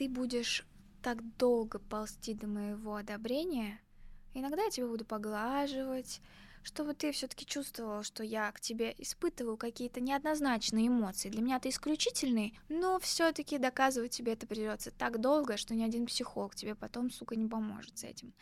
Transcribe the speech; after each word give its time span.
ты 0.00 0.08
будешь 0.08 0.64
так 1.02 1.18
долго 1.36 1.78
ползти 1.78 2.32
до 2.32 2.46
моего 2.46 2.96
одобрения, 2.96 3.82
иногда 4.32 4.62
я 4.62 4.70
тебя 4.70 4.86
буду 4.86 5.04
поглаживать, 5.04 6.22
чтобы 6.62 6.94
ты 6.94 7.12
все-таки 7.12 7.44
чувствовал, 7.44 8.02
что 8.02 8.24
я 8.24 8.50
к 8.50 8.60
тебе 8.60 8.94
испытываю 8.96 9.58
какие-то 9.58 10.00
неоднозначные 10.00 10.88
эмоции. 10.88 11.28
Для 11.28 11.42
меня 11.42 11.60
ты 11.60 11.68
исключительный, 11.68 12.58
но 12.70 12.98
все-таки 12.98 13.58
доказывать 13.58 14.12
тебе 14.12 14.32
это 14.32 14.46
придется 14.46 14.90
так 14.90 15.20
долго, 15.20 15.58
что 15.58 15.74
ни 15.74 15.82
один 15.82 16.06
психолог 16.06 16.54
тебе 16.54 16.74
потом, 16.74 17.10
сука, 17.10 17.36
не 17.36 17.46
поможет 17.46 17.98
с 17.98 18.04
этим. 18.04 18.32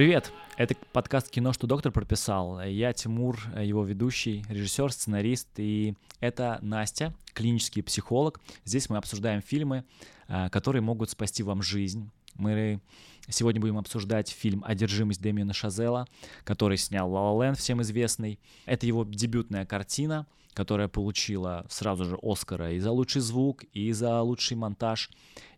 Привет! 0.00 0.32
Это 0.56 0.74
подкаст 0.94 1.28
«Кино, 1.28 1.52
что 1.52 1.66
доктор 1.66 1.92
прописал». 1.92 2.62
Я 2.62 2.94
Тимур, 2.94 3.38
его 3.54 3.84
ведущий, 3.84 4.42
режиссер, 4.48 4.90
сценарист, 4.90 5.48
и 5.58 5.94
это 6.20 6.58
Настя, 6.62 7.12
клинический 7.34 7.82
психолог. 7.82 8.40
Здесь 8.64 8.88
мы 8.88 8.96
обсуждаем 8.96 9.42
фильмы, 9.42 9.84
а, 10.26 10.48
которые 10.48 10.80
могут 10.80 11.10
спасти 11.10 11.42
вам 11.42 11.60
жизнь. 11.60 12.10
Мы 12.36 12.80
сегодня 13.28 13.60
будем 13.60 13.76
обсуждать 13.76 14.30
фильм 14.30 14.64
«Одержимость» 14.66 15.20
Дэмиана 15.20 15.52
Шазела, 15.52 16.06
который 16.44 16.78
снял 16.78 17.12
«Ла 17.12 17.32
Ла 17.32 17.52
всем 17.52 17.82
известный. 17.82 18.40
Это 18.64 18.86
его 18.86 19.04
дебютная 19.04 19.66
картина, 19.66 20.26
которая 20.54 20.88
получила 20.88 21.66
сразу 21.68 22.06
же 22.06 22.18
Оскара 22.22 22.72
и 22.72 22.78
за 22.78 22.90
лучший 22.90 23.20
звук, 23.20 23.64
и 23.74 23.92
за 23.92 24.22
лучший 24.22 24.56
монтаж, 24.56 25.10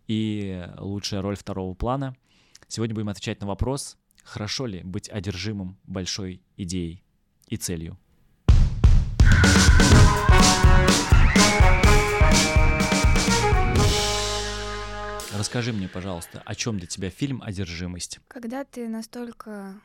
и 0.09 0.67
лучшая 0.79 1.23
роль 1.23 1.37
второго 1.37 1.75
плана. 1.75 2.17
Сегодня 2.67 2.97
будем 2.97 3.11
отвечать 3.11 3.41
на 3.41 3.47
вопрос, 3.47 3.98
Хорошо 4.25 4.67
ли 4.67 4.83
быть 4.83 5.09
одержимым 5.09 5.79
большой 5.85 6.43
идеей 6.57 7.03
и 7.49 7.57
целью? 7.57 7.98
Расскажи 15.37 15.73
мне, 15.73 15.89
пожалуйста, 15.89 16.41
о 16.45 16.55
чем 16.55 16.78
для 16.78 16.87
тебя 16.87 17.11
фильм 17.11 17.43
«Одержимость»? 17.43 18.20
Когда 18.28 18.65
ты 18.65 18.89
настолько 18.89 19.81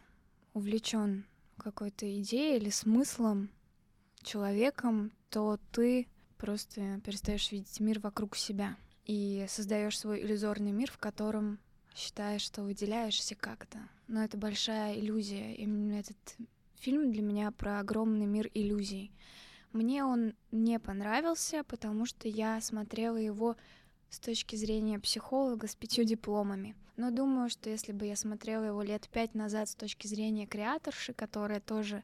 увлечен 0.54 1.26
какой-то 1.58 2.06
идеей 2.22 2.58
или 2.58 2.70
смыслом, 2.70 3.50
человеком, 4.22 5.12
то 5.30 5.58
ты 5.72 6.08
просто 6.38 7.02
перестаешь 7.04 7.52
видеть 7.52 7.80
мир 7.80 8.00
вокруг 8.00 8.36
себя 8.36 8.76
и 9.06 9.46
создаешь 9.50 9.98
свой 9.98 10.22
иллюзорный 10.22 10.72
мир, 10.72 10.92
в 10.92 10.98
котором 10.98 11.60
считаешь, 11.96 12.42
что 12.42 12.62
выделяешься 12.62 13.36
как-то. 13.36 13.80
Но 14.08 14.24
это 14.24 14.38
большая 14.38 14.96
иллюзия. 15.00 15.54
Именно 15.56 15.96
этот 15.96 16.38
фильм 16.76 17.12
для 17.12 17.22
меня 17.22 17.52
про 17.52 17.80
огромный 17.80 18.26
мир 18.26 18.50
иллюзий. 18.54 19.12
Мне 19.74 20.04
он 20.06 20.34
не 20.52 20.80
понравился, 20.80 21.64
потому 21.64 22.06
что 22.06 22.28
я 22.28 22.62
смотрела 22.62 23.18
его 23.18 23.56
с 24.10 24.20
точки 24.20 24.56
зрения 24.56 25.00
психолога 25.00 25.68
с 25.68 25.76
пятью 25.76 26.06
дипломами. 26.06 26.76
Но 26.96 27.12
думаю, 27.12 27.50
что 27.50 27.70
если 27.70 27.92
бы 27.92 28.06
я 28.06 28.16
смотрела 28.16 28.64
его 28.64 28.82
лет 28.82 29.08
пять 29.10 29.36
назад 29.36 29.70
с 29.70 29.76
точки 29.76 30.08
зрения 30.08 30.48
креаторши, 30.48 31.14
которая 31.14 31.60
тоже 31.60 32.04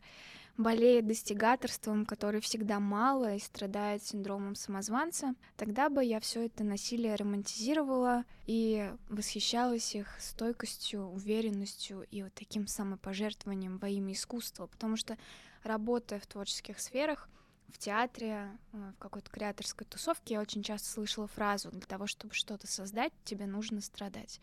болеет 0.58 1.08
достигаторством, 1.08 2.06
который 2.06 2.42
всегда 2.42 2.80
мало 2.80 3.36
и 3.36 3.40
страдает 3.40 4.04
синдромом 4.04 4.56
самозванца, 4.56 5.34
тогда 5.58 5.90
бы 5.90 6.04
я 6.04 6.20
все 6.20 6.46
это 6.46 6.64
насилие 6.64 7.16
романтизировала 7.16 8.24
и 8.46 8.92
восхищалась 9.10 9.96
их 9.96 10.16
стойкостью, 10.20 11.06
уверенностью 11.06 12.06
и 12.12 12.24
вот 12.24 12.34
таким 12.34 12.68
самопожертвованием 12.68 13.78
во 13.78 13.90
имя 13.90 14.14
искусства, 14.14 14.68
потому 14.68 14.96
что 14.96 15.18
работая 15.64 16.20
в 16.20 16.28
творческих 16.28 16.80
сферах, 16.80 17.30
в 17.74 17.80
театре, 17.80 18.52
э, 18.72 18.92
в 18.96 19.00
какой-то 19.00 19.32
креаторской 19.32 19.88
тусовке 19.88 20.36
я 20.36 20.42
очень 20.42 20.62
часто 20.62 20.88
слышала 20.88 21.28
фразу 21.28 21.72
«для 21.72 21.82
того, 21.82 22.06
чтобы 22.06 22.36
что-то 22.36 22.68
создать, 22.68 23.12
тебе 23.24 23.48
нужно 23.48 23.82
страдать». 23.82 24.40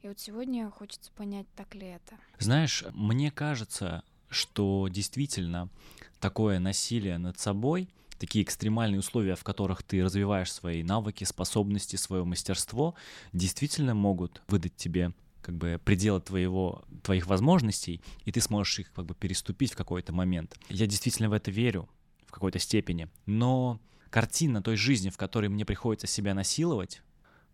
И 0.00 0.08
вот 0.08 0.18
сегодня 0.18 0.68
хочется 0.68 1.12
понять, 1.12 1.46
так 1.54 1.76
ли 1.76 1.86
это. 1.86 2.18
Знаешь, 2.40 2.84
мне 2.92 3.30
кажется, 3.30 4.02
что 4.32 4.88
действительно 4.90 5.68
такое 6.20 6.58
насилие 6.58 7.18
над 7.18 7.38
собой, 7.38 7.88
такие 8.18 8.44
экстремальные 8.44 9.00
условия, 9.00 9.34
в 9.34 9.44
которых 9.44 9.82
ты 9.82 10.02
развиваешь 10.02 10.52
свои 10.52 10.82
навыки, 10.82 11.24
способности, 11.24 11.96
свое 11.96 12.24
мастерство, 12.24 12.94
действительно 13.32 13.94
могут 13.94 14.42
выдать 14.48 14.76
тебе 14.76 15.12
как 15.42 15.56
бы 15.56 15.80
пределы 15.84 16.20
твоего, 16.20 16.84
твоих 17.02 17.26
возможностей, 17.26 18.00
и 18.24 18.30
ты 18.30 18.40
сможешь 18.40 18.78
их 18.78 18.92
как 18.92 19.06
бы 19.06 19.14
переступить 19.14 19.72
в 19.72 19.76
какой-то 19.76 20.12
момент. 20.12 20.56
Я 20.68 20.86
действительно 20.86 21.28
в 21.28 21.32
это 21.32 21.50
верю 21.50 21.88
в 22.26 22.30
какой-то 22.30 22.60
степени, 22.60 23.08
но 23.26 23.80
картина 24.08 24.62
той 24.62 24.76
жизни, 24.76 25.10
в 25.10 25.16
которой 25.16 25.48
мне 25.48 25.64
приходится 25.64 26.06
себя 26.06 26.32
насиловать, 26.32 27.02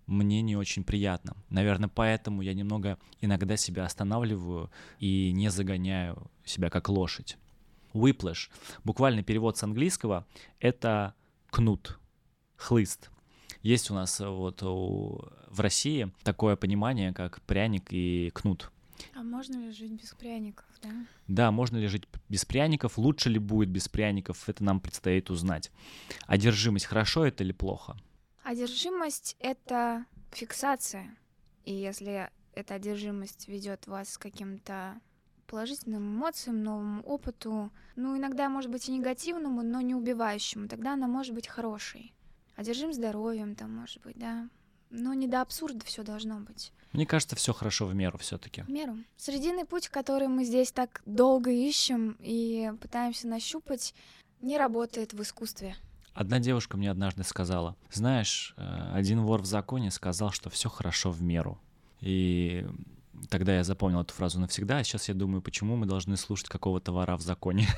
мне 0.08 0.42
не 0.42 0.56
очень 0.56 0.82
приятно. 0.82 1.36
Наверное, 1.50 1.88
поэтому 1.88 2.42
я 2.42 2.54
немного 2.54 2.98
иногда 3.20 3.56
себя 3.56 3.84
останавливаю 3.84 4.70
и 4.98 5.30
не 5.32 5.50
загоняю 5.50 6.30
себя 6.44 6.70
как 6.70 6.88
лошадь. 6.88 7.36
Whiplash, 7.92 8.48
буквальный 8.84 9.22
перевод 9.22 9.56
с 9.56 9.62
английского, 9.62 10.26
это 10.60 11.14
кнут, 11.50 11.98
хлыст. 12.56 13.10
Есть 13.62 13.90
у 13.90 13.94
нас 13.94 14.20
э, 14.20 14.28
вот 14.28 14.62
у, 14.62 15.28
в 15.48 15.60
России 15.60 16.12
такое 16.22 16.56
понимание, 16.56 17.12
как 17.12 17.40
пряник 17.42 17.88
и 17.90 18.30
кнут. 18.34 18.70
А 19.14 19.22
можно 19.22 19.56
ли 19.58 19.70
жить 19.72 19.92
без 19.92 20.14
пряников, 20.14 20.66
да? 20.82 20.90
Да, 21.26 21.50
можно 21.50 21.76
ли 21.76 21.86
жить 21.86 22.04
без 22.28 22.44
пряников, 22.44 22.98
лучше 22.98 23.30
ли 23.30 23.38
будет 23.38 23.68
без 23.68 23.88
пряников, 23.88 24.48
это 24.48 24.64
нам 24.64 24.80
предстоит 24.80 25.30
узнать. 25.30 25.70
Одержимость 26.26 26.86
хорошо 26.86 27.26
это 27.26 27.44
или 27.44 27.52
плохо? 27.52 27.96
Одержимость— 28.48 29.36
это 29.40 30.06
фиксация. 30.32 31.14
И 31.66 31.74
если 31.74 32.30
эта 32.54 32.76
одержимость 32.76 33.46
ведет 33.46 33.86
вас 33.86 34.16
к 34.16 34.22
каким-то 34.22 34.98
положительным 35.46 36.16
эмоциям, 36.16 36.62
новому 36.62 37.02
опыту, 37.02 37.70
ну, 37.94 38.16
иногда, 38.16 38.48
может 38.48 38.70
быть, 38.70 38.88
и 38.88 38.92
негативному, 38.92 39.60
но 39.60 39.82
не 39.82 39.94
убивающему, 39.94 40.66
тогда 40.66 40.94
она 40.94 41.06
может 41.08 41.34
быть 41.34 41.46
хорошей. 41.46 42.14
Одержим 42.56 42.94
здоровьем, 42.94 43.54
там, 43.54 43.76
может 43.76 44.00
быть, 44.00 44.16
да. 44.16 44.48
Но 44.88 45.12
не 45.12 45.26
до 45.26 45.42
абсурда 45.42 45.84
все 45.84 46.02
должно 46.02 46.40
быть. 46.40 46.72
Мне 46.94 47.04
кажется, 47.04 47.36
все 47.36 47.52
хорошо 47.52 47.84
в 47.84 47.94
меру 47.94 48.16
все-таки. 48.16 48.62
В 48.62 48.70
меру. 48.70 48.96
Срединный 49.18 49.66
путь, 49.66 49.90
который 49.90 50.28
мы 50.28 50.44
здесь 50.44 50.72
так 50.72 51.02
долго 51.04 51.50
ищем 51.50 52.16
и 52.18 52.72
пытаемся 52.80 53.28
нащупать, 53.28 53.94
не 54.40 54.56
работает 54.56 55.12
в 55.12 55.20
искусстве. 55.20 55.76
Одна 56.18 56.40
девушка 56.40 56.76
мне 56.76 56.90
однажды 56.90 57.22
сказала, 57.22 57.76
знаешь, 57.92 58.52
э, 58.56 58.90
один 58.92 59.20
вор 59.20 59.40
в 59.40 59.44
законе 59.44 59.92
сказал, 59.92 60.32
что 60.32 60.50
все 60.50 60.68
хорошо 60.68 61.12
в 61.12 61.22
меру. 61.22 61.60
И 62.00 62.66
тогда 63.30 63.54
я 63.54 63.62
запомнил 63.62 64.00
эту 64.00 64.14
фразу 64.14 64.40
навсегда, 64.40 64.78
а 64.78 64.82
сейчас 64.82 65.06
я 65.06 65.14
думаю, 65.14 65.42
почему 65.42 65.76
мы 65.76 65.86
должны 65.86 66.16
слушать 66.16 66.48
какого-то 66.48 66.90
вора 66.90 67.16
в 67.16 67.20
законе. 67.20 67.68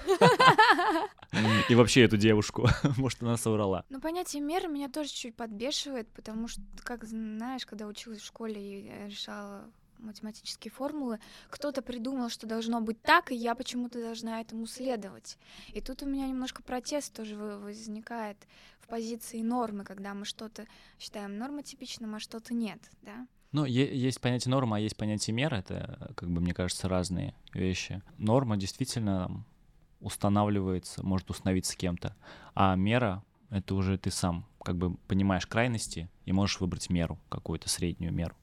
И 1.69 1.75
вообще 1.75 2.01
эту 2.01 2.17
девушку, 2.17 2.67
может, 2.97 3.23
она 3.23 3.37
соврала. 3.37 3.85
Ну, 3.91 4.01
понятие 4.01 4.41
меры 4.41 4.69
меня 4.69 4.89
тоже 4.89 5.11
чуть 5.11 5.37
подбешивает, 5.37 6.09
потому 6.09 6.49
что, 6.49 6.63
как 6.83 7.05
знаешь, 7.05 7.67
когда 7.67 7.87
училась 7.87 8.21
в 8.21 8.27
школе 8.27 8.57
и 8.59 8.91
решала 9.11 9.67
математические 10.03 10.71
формулы, 10.73 11.19
кто-то 11.49 11.83
придумал, 11.83 12.29
что 12.29 12.47
должно 12.47 12.81
быть 12.81 13.01
так, 13.03 13.33
и 13.33 13.35
я 13.35 13.55
почему-то 13.55 14.01
должна 14.01 14.41
этому 14.41 14.67
следовать. 14.67 15.39
И 15.73 15.81
тут 15.81 16.03
у 16.03 16.07
меня 16.07 16.27
немножко 16.27 16.63
протест 16.63 17.15
тоже 17.15 17.37
возникает 17.37 18.37
в 18.81 18.89
позиции 18.89 19.43
нормы, 19.43 19.85
когда 19.85 20.15
мы 20.15 20.25
что-то 20.25 20.67
считаем 20.99 21.39
нормотипичным, 21.39 22.15
а 22.15 22.21
что-то 22.21 22.55
нет, 22.55 22.79
да? 23.03 23.27
Ну, 23.53 23.65
есть 23.65 24.21
понятие 24.21 24.51
норма, 24.51 24.77
а 24.77 24.81
есть 24.81 24.97
понятие 24.97 25.35
мера, 25.35 25.57
это, 25.57 26.13
как 26.17 26.31
бы, 26.31 26.41
мне 26.41 26.55
кажется, 26.55 26.89
разные 26.89 27.35
вещи. 27.53 28.01
Норма 28.17 28.57
действительно 28.57 29.45
устанавливается, 30.01 31.05
может 31.05 31.29
установиться 31.31 31.77
кем-то, 31.77 32.17
а 32.55 32.75
мера— 32.77 33.25
это 33.51 33.75
уже 33.75 33.99
ты 33.99 34.11
сам 34.13 34.47
как 34.63 34.77
бы 34.77 34.95
понимаешь 35.09 35.47
крайности 35.47 36.09
и 36.27 36.33
можешь 36.33 36.61
выбрать 36.61 36.91
меру, 36.91 37.19
какую-то 37.29 37.69
среднюю 37.69 38.13
меру. 38.13 38.37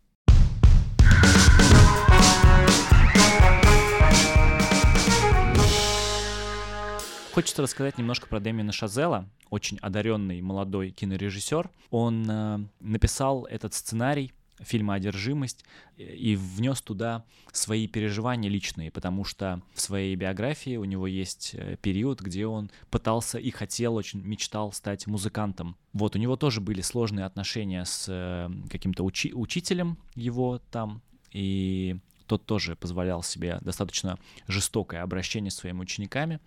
Хочется 7.38 7.62
рассказать 7.62 8.00
немножко 8.00 8.28
про 8.28 8.40
Дэмина 8.40 8.72
Шазела, 8.72 9.30
очень 9.52 9.78
одаренный 9.78 10.42
молодой 10.42 10.90
кинорежиссер. 10.90 11.70
Он 11.92 12.26
э, 12.28 12.60
написал 12.80 13.46
этот 13.46 13.76
сценарий 13.76 14.34
фильма 14.60 14.96
«Одержимость» 14.96 15.64
и 15.98 16.36
внес 16.36 16.82
туда 16.82 17.26
свои 17.52 17.88
переживания 17.88 18.50
личные, 18.50 18.92
потому 18.92 19.24
что 19.24 19.62
в 19.74 19.82
своей 19.82 20.16
биографии 20.16 20.78
у 20.78 20.84
него 20.86 21.06
есть 21.08 21.52
э, 21.54 21.78
период, 21.80 22.22
где 22.22 22.48
он 22.48 22.72
пытался 22.90 23.38
и 23.38 23.52
хотел, 23.52 23.96
очень 23.96 24.22
мечтал 24.24 24.72
стать 24.72 25.06
музыкантом. 25.06 25.78
Вот, 25.94 26.16
у 26.16 26.20
него 26.20 26.38
тоже 26.38 26.60
были 26.60 26.82
сложные 26.82 27.26
отношения 27.26 27.86
с 27.86 28.06
э, 28.10 28.50
каким-то 28.70 29.04
учи- 29.04 29.34
учителем 29.34 30.00
его 30.16 30.60
там, 30.72 31.02
и 31.32 31.98
тот 32.26 32.46
тоже 32.46 32.76
позволял 32.76 33.24
себе 33.24 33.58
достаточно 33.62 34.20
жестокое 34.48 35.02
обращение 35.02 35.52
с 35.52 35.56
своими 35.56 35.80
учениками. 35.80 36.40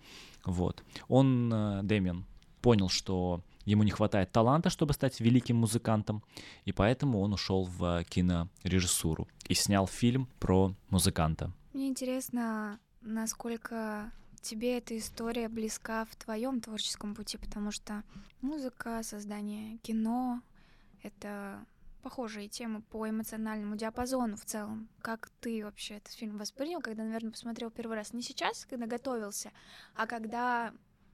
Вот. 0.45 0.83
Он, 1.07 1.51
э, 1.53 1.81
Дэмиан, 1.83 2.25
понял, 2.61 2.89
что 2.89 3.41
ему 3.65 3.83
не 3.83 3.91
хватает 3.91 4.31
таланта, 4.31 4.69
чтобы 4.69 4.93
стать 4.93 5.19
великим 5.19 5.57
музыкантом, 5.57 6.23
и 6.65 6.71
поэтому 6.71 7.19
он 7.19 7.33
ушел 7.33 7.65
в 7.65 8.03
кинорежиссуру 8.05 9.27
и 9.47 9.53
снял 9.53 9.87
фильм 9.87 10.27
про 10.39 10.73
музыканта. 10.89 11.51
Мне 11.73 11.87
интересно, 11.87 12.79
насколько 13.01 14.11
тебе 14.41 14.77
эта 14.77 14.97
история 14.97 15.47
близка 15.47 16.05
в 16.05 16.15
твоем 16.15 16.61
творческом 16.61 17.15
пути, 17.15 17.37
потому 17.37 17.71
что 17.71 18.03
музыка, 18.41 19.01
создание 19.03 19.77
кино— 19.79 20.41
это 21.03 21.65
похожие 22.01 22.47
темы 22.47 22.81
по 22.81 23.09
эмоциональному 23.09 23.75
диапазону 23.75 24.35
в 24.35 24.45
целом. 24.45 24.89
Как 25.01 25.29
ты 25.39 25.63
вообще 25.63 25.95
этот 25.95 26.13
фильм 26.13 26.37
воспринял, 26.37 26.81
когда, 26.81 27.03
наверное, 27.03 27.31
посмотрел 27.31 27.71
первый 27.71 27.95
раз? 27.95 28.13
Не 28.13 28.21
сейчас, 28.21 28.65
когда 28.65 28.87
готовился, 28.87 29.51
а 29.95 30.07
когда 30.07 30.73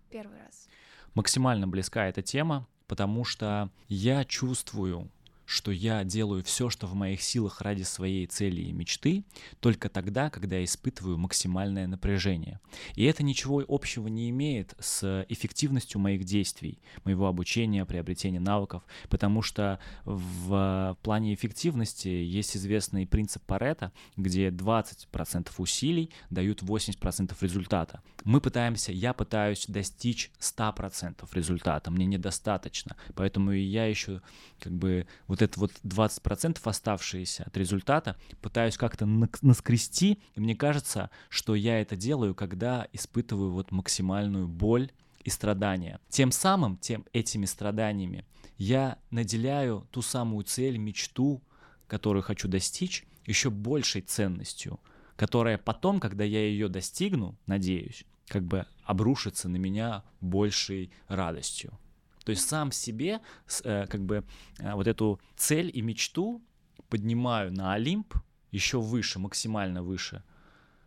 первый 0.10 0.40
раз? 0.40 0.68
Максимально 1.14 1.68
близка 1.68 2.08
эта 2.08 2.22
тема, 2.22 2.68
потому 2.88 3.24
что 3.24 3.70
я 3.88 4.24
чувствую 4.26 5.10
что 5.48 5.72
я 5.72 6.04
делаю 6.04 6.44
все, 6.44 6.70
что 6.70 6.88
в 6.88 6.94
моих 6.94 7.22
силах 7.22 7.62
ради 7.62 7.84
своей 7.84 8.28
цели 8.28 8.62
и 8.62 8.74
мечты, 8.74 9.24
только 9.62 9.88
тогда, 9.88 10.30
когда 10.30 10.58
я 10.58 10.66
испытываю 10.66 11.18
максимальное 11.18 11.88
напряжение. 11.88 12.60
И 12.96 13.06
это 13.06 13.24
ничего 13.24 13.64
общего 13.66 14.10
не 14.10 14.30
имеет 14.30 14.76
с 14.78 15.26
эффективностью 15.30 16.02
моих 16.02 16.26
действий, 16.26 16.80
моего 17.06 17.28
обучения, 17.28 17.86
приобретения 17.86 18.42
навыков, 18.42 18.84
потому 19.08 19.42
что 19.42 19.80
в 20.04 20.98
плане 21.02 21.34
эффективности 21.34 22.10
есть 22.10 22.58
известный 22.58 23.08
принцип 23.08 23.42
Паретта, 23.44 23.94
где 24.18 24.50
20% 24.50 25.50
усилий 25.60 26.12
дают 26.30 26.62
80% 26.62 27.34
результата. 27.40 28.02
Мы 28.26 28.42
пытаемся, 28.42 28.92
я 28.92 29.14
пытаюсь 29.14 29.66
достичь 29.68 30.30
100% 30.42 31.26
результата, 31.32 31.90
мне 31.90 32.06
недостаточно, 32.06 32.98
поэтому 33.16 33.54
и 33.54 33.62
я 33.62 33.86
еще 33.86 34.22
как 34.60 34.74
бы 34.74 35.08
вот 35.28 35.37
вот 35.38 35.42
это 35.42 35.60
вот 35.60 35.72
20% 35.84 36.60
оставшиеся 36.64 37.44
от 37.44 37.56
результата 37.58 38.18
пытаюсь 38.42 38.78
как-то 38.78 39.06
наскрести, 39.42 40.20
и 40.36 40.40
мне 40.40 40.56
кажется, 40.56 41.10
что 41.30 41.56
я 41.56 41.80
это 41.80 41.96
делаю, 41.96 42.34
когда 42.34 42.88
испытываю 42.94 43.52
вот 43.52 43.72
максимальную 43.72 44.48
боль 44.48 44.92
и 45.24 45.30
страдания. 45.30 46.00
Тем 46.10 46.32
самым, 46.32 46.78
тем 46.78 47.06
этими 47.14 47.46
страданиями 47.46 48.26
я 48.58 48.98
наделяю 49.12 49.88
ту 49.92 50.02
самую 50.02 50.44
цель, 50.44 50.78
мечту, 50.78 51.44
которую 51.88 52.24
хочу 52.24 52.48
достичь, 52.48 53.06
еще 53.26 53.50
большей 53.50 54.02
ценностью, 54.02 54.80
которая 55.16 55.58
потом, 55.58 56.00
когда 56.00 56.24
я 56.24 56.40
ее 56.40 56.70
достигну, 56.70 57.38
надеюсь, 57.46 58.06
как 58.28 58.44
бы 58.44 58.66
обрушится 58.84 59.50
на 59.50 59.58
меня 59.58 60.04
большей 60.22 60.92
радостью. 61.08 61.78
То 62.28 62.32
есть 62.32 62.50
сам 62.50 62.74
себе 62.74 63.22
э, 63.64 63.88
как 63.88 64.02
бы 64.02 64.26
э, 64.60 64.74
вот 64.74 64.86
эту 64.86 65.22
цель 65.38 65.72
и 65.74 65.82
мечту 65.82 66.42
поднимаю 66.90 67.54
на 67.54 67.72
Олимп 67.72 68.16
еще 68.52 68.82
выше, 68.82 69.18
максимально 69.18 69.82
выше, 69.82 70.24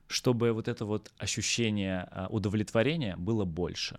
чтобы 0.06 0.52
вот 0.52 0.69
это 0.69 0.84
вот 0.84 1.10
ощущение 1.16 2.06
э, 2.10 2.26
удовлетворения 2.28 3.16
было 3.16 3.46
больше. 3.46 3.98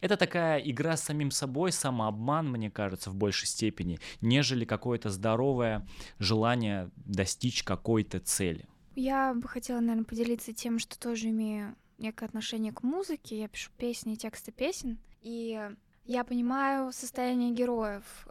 Это 0.00 0.16
такая 0.16 0.60
игра 0.60 0.96
с 0.96 1.02
самим 1.02 1.32
собой, 1.32 1.72
самообман, 1.72 2.48
мне 2.48 2.70
кажется, 2.70 3.10
в 3.10 3.16
большей 3.16 3.48
степени, 3.48 3.98
нежели 4.20 4.64
какое-то 4.64 5.10
здоровое 5.10 5.84
желание 6.20 6.92
достичь 6.94 7.64
какой-то 7.64 8.20
цели. 8.20 8.68
Я 8.94 9.34
бы 9.34 9.48
хотела, 9.48 9.80
наверное, 9.80 10.04
поделиться 10.04 10.52
тем, 10.52 10.78
что 10.78 10.96
тоже 10.96 11.30
имею 11.30 11.74
некое 11.98 12.26
отношение 12.26 12.72
к 12.72 12.84
музыке. 12.84 13.40
Я 13.40 13.48
пишу 13.48 13.72
песни 13.76 14.14
тексты 14.14 14.52
песен. 14.52 14.98
И 15.20 15.60
я 16.08 16.24
понимаю 16.24 16.90
состояние 16.90 17.52
героев. 17.52 18.26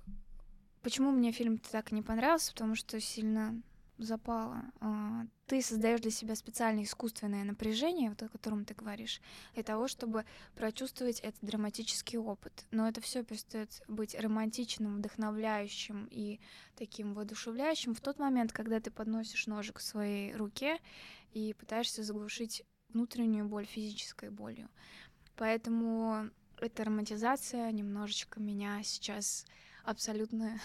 Почему 0.82 1.12
мне 1.12 1.32
фильм 1.32 1.60
так 1.60 1.92
не 1.92 2.02
понравился? 2.02 2.52
Потому 2.52 2.74
что 2.74 3.00
сильно 3.00 3.62
запало. 4.00 4.64
А, 4.80 5.26
ты 5.46 5.62
создаешь 5.62 6.02
для 6.02 6.10
себя 6.10 6.36
специальное 6.36 6.86
искусственное 6.86 7.44
напряжение, 7.44 8.10
вот 8.10 8.24
о 8.24 8.30
котором 8.30 8.66
ты 8.66 8.74
говоришь, 8.74 9.22
для 9.54 9.62
того, 9.62 9.88
чтобы 9.88 10.26
прочувствовать 10.56 11.20
этот 11.20 11.40
драматический 11.42 12.18
опыт. 12.18 12.66
Но 12.72 12.88
это 12.88 13.00
все 13.00 13.24
перестает 13.24 13.84
быть 13.88 14.16
романтичным, 14.20 14.98
вдохновляющим 14.98 16.08
и 16.10 16.40
таким 16.76 17.14
воодушевляющим 17.14 17.94
в 17.94 18.02
тот 18.02 18.18
момент, 18.18 18.54
когда 18.54 18.80
ты 18.80 18.90
подносишь 18.90 19.46
ножик 19.46 19.76
к 19.76 19.82
своей 19.82 20.34
руке 20.36 20.80
и 21.32 21.54
пытаешься 21.54 22.02
заглушить 22.02 22.64
внутреннюю 22.90 23.48
боль 23.48 23.66
физической 23.66 24.32
болью. 24.32 24.68
Поэтому 25.36 26.32
эта 26.60 26.84
романтизация 26.84 27.72
немножечко 27.72 28.40
меня 28.40 28.82
сейчас 28.84 29.46
абсолютно 29.84 30.60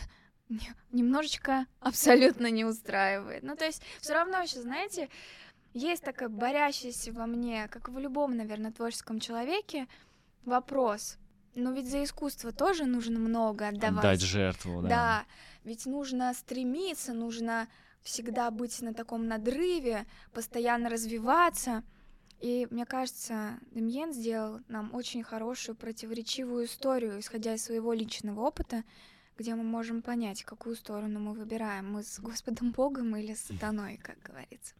немножечко 0.92 1.66
абсолютно 1.80 2.50
не 2.50 2.64
устраивает. 2.64 3.42
Ну, 3.42 3.56
то 3.56 3.64
есть, 3.64 3.82
все 4.00 4.14
равно 4.14 4.38
еще, 4.40 4.60
знаете, 4.60 5.08
есть 5.74 6.02
такая 6.02 6.28
борящаяся 6.28 7.12
во 7.12 7.26
мне, 7.26 7.68
как 7.68 7.88
в 7.88 7.98
любом, 7.98 8.36
наверное, 8.36 8.72
творческом 8.72 9.20
человеке, 9.20 9.86
вопрос. 10.44 11.18
Но 11.54 11.72
ведь 11.72 11.90
за 11.90 12.02
искусство 12.04 12.52
тоже 12.52 12.86
нужно 12.86 13.18
много 13.18 13.68
отдавать. 13.68 13.98
Отдать 13.98 14.20
жертву, 14.22 14.82
да. 14.82 14.88
Да, 14.88 15.24
ведь 15.64 15.86
нужно 15.86 16.32
стремиться, 16.34 17.12
нужно 17.12 17.68
всегда 18.02 18.50
быть 18.50 18.80
на 18.82 18.94
таком 18.94 19.26
надрыве, 19.26 20.06
постоянно 20.32 20.88
развиваться. 20.88 21.82
И 22.42 22.66
мне 22.70 22.84
кажется, 22.86 23.60
Демьен 23.70 24.12
сделал 24.12 24.58
нам 24.66 24.92
очень 24.94 25.22
хорошую 25.22 25.76
противоречивую 25.76 26.66
историю, 26.66 27.20
исходя 27.20 27.54
из 27.54 27.62
своего 27.62 27.92
личного 27.92 28.40
опыта, 28.40 28.82
где 29.38 29.54
мы 29.54 29.62
можем 29.62 30.02
понять, 30.02 30.42
какую 30.42 30.74
сторону 30.74 31.20
мы 31.20 31.34
выбираем. 31.34 31.92
Мы 31.92 32.02
с 32.02 32.18
Господом 32.18 32.72
Богом 32.72 33.16
или 33.16 33.34
с 33.34 33.42
сатаной, 33.42 33.96
как 34.02 34.16
говорится. 34.24 34.74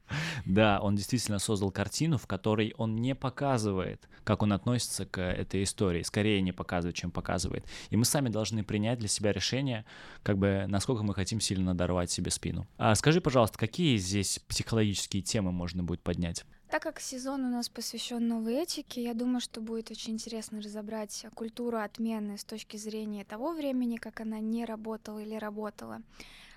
Да, 0.45 0.81
он 0.81 0.97
действительно 0.97 1.39
создал 1.39 1.71
картину, 1.71 2.19
в 2.19 2.27
которой 2.27 2.75
он 2.79 2.97
не 2.97 3.15
показывает, 3.15 4.09
как 4.25 4.43
он 4.43 4.53
относится 4.53 5.07
к 5.07 5.21
этой 5.23 5.63
истории. 5.63 6.03
Скорее 6.03 6.43
не 6.43 6.51
показывает, 6.51 6.97
чем 6.97 7.13
показывает. 7.13 7.65
И 7.91 7.97
мы 7.97 8.05
сами 8.05 8.29
должны 8.29 8.65
принять 8.65 8.99
для 8.99 9.09
себя 9.09 9.33
решение, 9.33 9.85
как 10.25 10.37
бы, 10.37 10.65
насколько 10.67 11.05
мы 11.05 11.15
хотим 11.15 11.41
сильно 11.41 11.67
надорвать 11.67 12.11
себе 12.11 12.33
спину. 12.33 12.67
А 12.77 12.97
скажи, 12.97 13.21
пожалуйста, 13.21 13.57
какие 13.57 13.97
здесь 13.99 14.41
психологические 14.49 15.23
темы 15.23 15.53
можно 15.53 15.85
будет 15.85 16.03
поднять? 16.03 16.45
Так 16.73 16.85
как 16.85 17.01
сезон 17.01 17.45
у 17.45 17.51
нас 17.51 17.69
посвящен 17.69 18.27
новой 18.27 18.55
этике, 18.55 19.03
я 19.03 19.13
думаю, 19.13 19.41
что 19.41 19.61
будет 19.61 19.91
очень 19.91 20.15
интересно 20.15 20.63
разобрать 20.63 21.27
культуру 21.35 21.77
отмены 21.77 22.39
с 22.39 22.45
точки 22.45 22.79
зрения 22.79 23.27
того 23.27 23.53
времени, 23.53 23.99
как 23.99 24.21
она 24.21 24.41
не 24.41 24.65
работала 24.65 25.19
или 25.19 25.35
работала. 25.35 26.01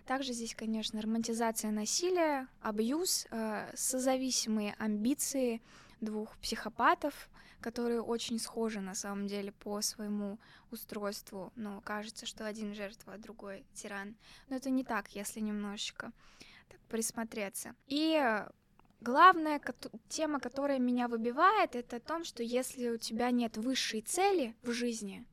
Также 0.06 0.32
здесь, 0.32 0.56
конечно, 0.56 1.02
романтизация 1.02 1.70
насилия, 1.72 2.48
абьюз, 2.62 3.28
э, 3.30 3.70
созависимые 3.76 4.76
амбиции 4.80 5.62
двух 6.00 6.38
психопатов, 6.38 7.30
которые 7.60 8.02
очень 8.02 8.40
схожи 8.40 8.80
на 8.80 8.96
самом 8.96 9.28
деле 9.28 9.52
по 9.52 9.82
своему 9.82 10.40
устройству, 10.72 11.52
но 11.58 11.82
кажется, 11.82 12.26
что 12.26 12.46
один 12.46 12.74
жертва, 12.74 13.16
а 13.16 13.18
другой 13.18 13.66
тиран. 13.74 14.16
Но 14.48 14.56
это 14.56 14.70
не 14.70 14.86
так, 14.86 15.10
если 15.10 15.42
немножечко 15.42 16.14
так 16.70 16.80
присмотреться. 16.88 17.76
И 17.88 18.46
Главная 19.06 19.62
тема, 20.10 20.40
которая 20.40 20.80
меня 20.80 21.08
выбивает, 21.08 21.76
это 21.76 21.98
о 21.98 22.00
том, 22.00 22.24
что 22.24 22.42
если 22.42 22.90
у 22.90 22.98
тебя 22.98 23.30
нет 23.30 23.56
высшей 23.56 24.02
цели 24.02 24.56
в 24.64 24.72
жизни 24.72 25.28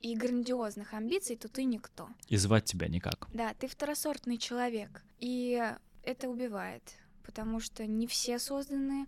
и 0.00 0.16
грандиозных 0.16 0.94
амбиций, 0.94 1.36
то 1.36 1.48
ты 1.48 1.64
никто. 1.64 2.08
И 2.28 2.38
звать 2.38 2.64
тебя 2.64 2.88
никак. 2.88 3.28
Да, 3.34 3.52
ты 3.52 3.68
второсортный 3.68 4.38
человек. 4.38 5.02
И 5.18 5.62
это 6.02 6.30
убивает, 6.30 6.94
потому 7.24 7.60
что 7.60 7.86
не 7.86 8.06
все 8.06 8.38
созданы 8.38 9.06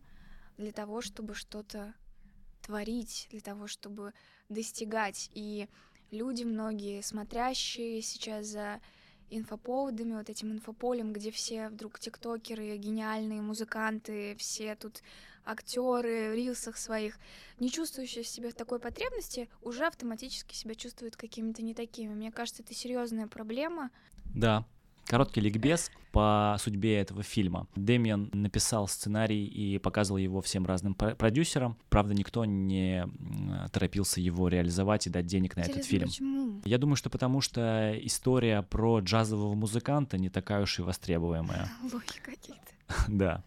для 0.58 0.72
того, 0.72 1.00
чтобы 1.00 1.34
что-то 1.34 1.94
творить, 2.60 3.28
для 3.30 3.40
того, 3.40 3.66
чтобы 3.66 4.12
достигать. 4.50 5.30
И 5.32 5.70
люди 6.10 6.44
многие, 6.44 7.00
смотрящие 7.00 8.02
сейчас 8.02 8.44
за 8.44 8.82
инфоповодами, 9.30 10.14
вот 10.14 10.30
этим 10.30 10.52
инфополем, 10.52 11.12
где 11.12 11.30
все 11.30 11.68
вдруг 11.68 11.98
тиктокеры, 11.98 12.76
гениальные 12.76 13.42
музыканты, 13.42 14.36
все 14.38 14.76
тут 14.76 15.02
актеры 15.44 16.30
в 16.30 16.34
рилсах 16.34 16.76
своих, 16.76 17.18
не 17.60 17.70
чувствующие 17.70 18.24
в 18.24 18.28
себе 18.28 18.50
такой 18.50 18.78
потребности, 18.80 19.48
уже 19.62 19.86
автоматически 19.86 20.54
себя 20.54 20.74
чувствуют 20.74 21.16
какими-то 21.16 21.62
не 21.62 21.74
такими. 21.74 22.12
Мне 22.12 22.32
кажется, 22.32 22.62
это 22.62 22.74
серьезная 22.74 23.28
проблема. 23.28 23.90
Да, 24.34 24.66
Короткий 25.06 25.40
ликбез 25.40 25.90
по 26.10 26.56
судьбе 26.58 26.98
этого 26.98 27.22
фильма. 27.22 27.68
Дэмиан 27.76 28.30
написал 28.32 28.88
сценарий 28.88 29.46
и 29.46 29.78
показывал 29.78 30.18
его 30.18 30.40
всем 30.40 30.66
разным 30.66 30.94
продюсерам. 30.94 31.78
Правда, 31.88 32.14
никто 32.14 32.44
не 32.44 33.06
торопился 33.72 34.20
его 34.20 34.48
реализовать 34.48 35.06
и 35.06 35.10
дать 35.10 35.26
денег 35.26 35.54
на 35.56 35.60
Интересно, 35.60 35.78
этот 35.78 35.90
фильм. 35.90 36.08
Почему? 36.08 36.62
Я 36.64 36.78
думаю, 36.78 36.96
что 36.96 37.10
потому 37.10 37.40
что 37.40 37.96
история 38.02 38.62
про 38.62 38.98
джазового 38.98 39.54
музыканта 39.54 40.18
не 40.18 40.28
такая 40.28 40.62
уж 40.62 40.78
и 40.78 40.82
востребуемая. 40.82 41.70
Лохи 41.92 42.20
какие-то. 42.20 42.62
да. 43.08 43.44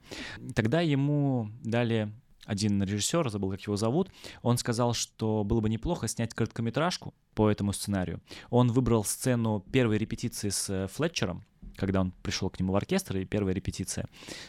Тогда 0.56 0.82
ему 0.82 1.50
дали 1.64 2.12
один 2.46 2.82
режиссер, 2.82 3.30
забыл, 3.30 3.52
как 3.52 3.62
его 3.62 3.76
зовут, 3.76 4.10
он 4.42 4.58
сказал, 4.58 4.94
что 4.96 5.44
было 5.44 5.62
бы 5.62 5.70
неплохо 5.70 6.08
снять 6.08 6.34
короткометражку 6.34 7.14
по 7.36 7.48
этому 7.48 7.74
сценарию. 7.74 8.22
Он 8.50 8.72
выбрал 8.72 9.04
сцену 9.04 9.64
первой 9.72 10.00
репетиции 10.00 10.50
с 10.50 10.68
э, 10.68 10.88
Флетчером, 10.88 11.46
когда 11.80 12.02
он 12.02 12.12
пришел 12.22 12.50
к 12.50 12.60
нему 12.60 12.74
в 12.74 12.76
оркестр, 12.76 13.18
и 13.18 13.26
первая 13.26 13.56
репетиция, 13.56 14.06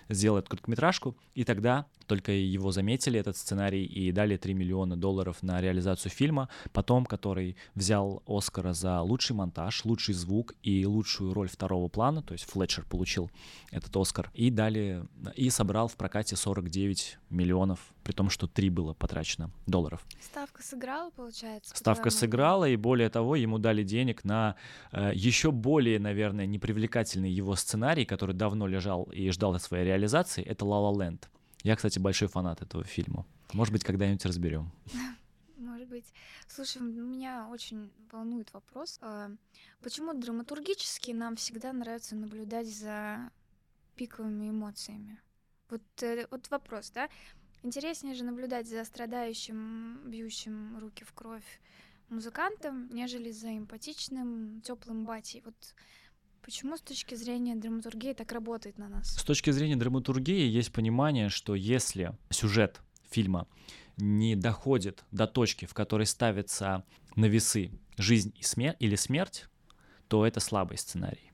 сделал 0.09 0.39
эту 0.39 0.51
короткометражку, 0.51 1.17
и 1.35 1.45
тогда 1.45 1.87
только 2.07 2.33
его 2.33 2.73
заметили, 2.73 3.21
этот 3.21 3.37
сценарий, 3.37 3.85
и 3.85 4.11
дали 4.11 4.37
3 4.37 4.53
миллиона 4.53 4.97
долларов 4.97 5.43
на 5.43 5.61
реализацию 5.61 6.11
фильма, 6.11 6.49
потом, 6.73 7.07
который 7.07 7.57
взял 7.77 8.23
Оскара 8.27 8.73
за 8.73 9.01
лучший 9.01 9.37
монтаж, 9.37 9.85
лучший 9.85 10.15
звук 10.15 10.55
и 10.65 10.85
лучшую 10.87 11.33
роль 11.33 11.49
второго 11.49 11.89
плана, 11.89 12.21
то 12.23 12.33
есть 12.33 12.51
Флетчер 12.51 12.85
получил 12.85 13.31
этот 13.71 13.97
Оскар, 13.97 14.31
и 14.35 14.51
дали, 14.51 15.05
и 15.37 15.51
собрал 15.51 15.87
в 15.87 15.95
прокате 15.95 16.35
49 16.35 17.19
миллионов, 17.31 17.79
при 18.03 18.13
том, 18.13 18.29
что 18.29 18.49
3 18.49 18.71
было 18.71 18.93
потрачено 18.93 19.51
долларов. 19.69 20.05
Ставка 20.21 20.65
сыграла, 20.65 21.11
получается? 21.11 21.77
Ставка 21.77 22.11
сыграла, 22.11 22.69
и 22.69 22.75
более 22.75 23.09
того, 23.09 23.37
ему 23.37 23.59
дали 23.59 23.85
денег 23.85 24.25
на 24.25 24.57
э, 24.91 25.13
еще 25.15 25.53
более, 25.53 26.01
наверное, 26.01 26.47
непривлекательный 26.47 27.20
его 27.27 27.57
сценарий, 27.57 28.05
который 28.05 28.35
давно 28.35 28.67
лежал 28.67 29.05
и 29.05 29.31
ждал 29.31 29.59
своей 29.59 29.85
реализации, 29.85 30.43
это 30.43 30.65
«La 30.65 30.81
La 30.81 30.97
Land». 30.97 31.29
Я, 31.63 31.77
кстати, 31.77 31.99
большой 31.99 32.29
фанат 32.29 32.63
этого 32.63 32.85
фильма. 32.85 33.27
Может 33.53 33.73
быть, 33.73 33.85
когда-нибудь 33.85 34.25
разберем. 34.25 34.71
Может 35.57 35.89
быть. 35.89 36.07
Слушай, 36.49 36.81
меня 36.81 37.49
очень 37.51 37.91
волнует 38.11 38.53
вопрос. 38.55 38.99
А, 39.03 39.31
почему 39.83 40.15
драматургически 40.15 41.11
нам 41.11 41.37
всегда 41.37 41.73
нравится 41.73 42.17
наблюдать 42.17 42.67
за 42.67 43.31
пиковыми 43.97 44.49
эмоциями? 44.49 45.21
Вот, 45.69 45.83
э, 46.03 46.27
вот 46.31 46.49
вопрос, 46.51 46.91
да? 46.91 47.09
Интереснее 47.63 48.15
же 48.15 48.25
наблюдать 48.25 48.67
за 48.67 48.85
страдающим, 48.85 50.01
бьющим 50.11 50.79
руки 50.79 51.05
в 51.05 51.13
кровь 51.13 51.61
музыкантом, 52.09 52.89
нежели 52.91 53.31
за 53.31 53.57
эмпатичным, 53.57 54.63
теплым 54.63 55.05
батей. 55.05 55.43
Вот 55.45 55.75
Почему 56.51 56.77
с 56.77 56.81
точки 56.81 57.15
зрения 57.15 57.55
драматургии 57.55 58.13
так 58.13 58.33
работает 58.33 58.77
на 58.77 58.89
нас? 58.89 59.15
С 59.15 59.23
точки 59.23 59.51
зрения 59.51 59.77
драматургии 59.77 60.49
есть 60.49 60.73
понимание, 60.73 61.29
что 61.29 61.55
если 61.55 62.19
сюжет 62.29 62.81
фильма 63.09 63.47
не 63.97 64.35
доходит 64.35 65.05
до 65.13 65.29
точки, 65.29 65.67
в 65.67 65.75
которой 65.75 66.07
ставится 66.07 66.83
на 67.15 67.27
весы 67.27 67.71
жизнь 67.97 68.35
и 68.37 68.43
смерть 68.43 68.77
или 68.81 68.97
смерть, 68.97 69.47
то 70.09 70.27
это 70.27 70.41
слабый 70.41 70.77
сценарий. 70.77 71.30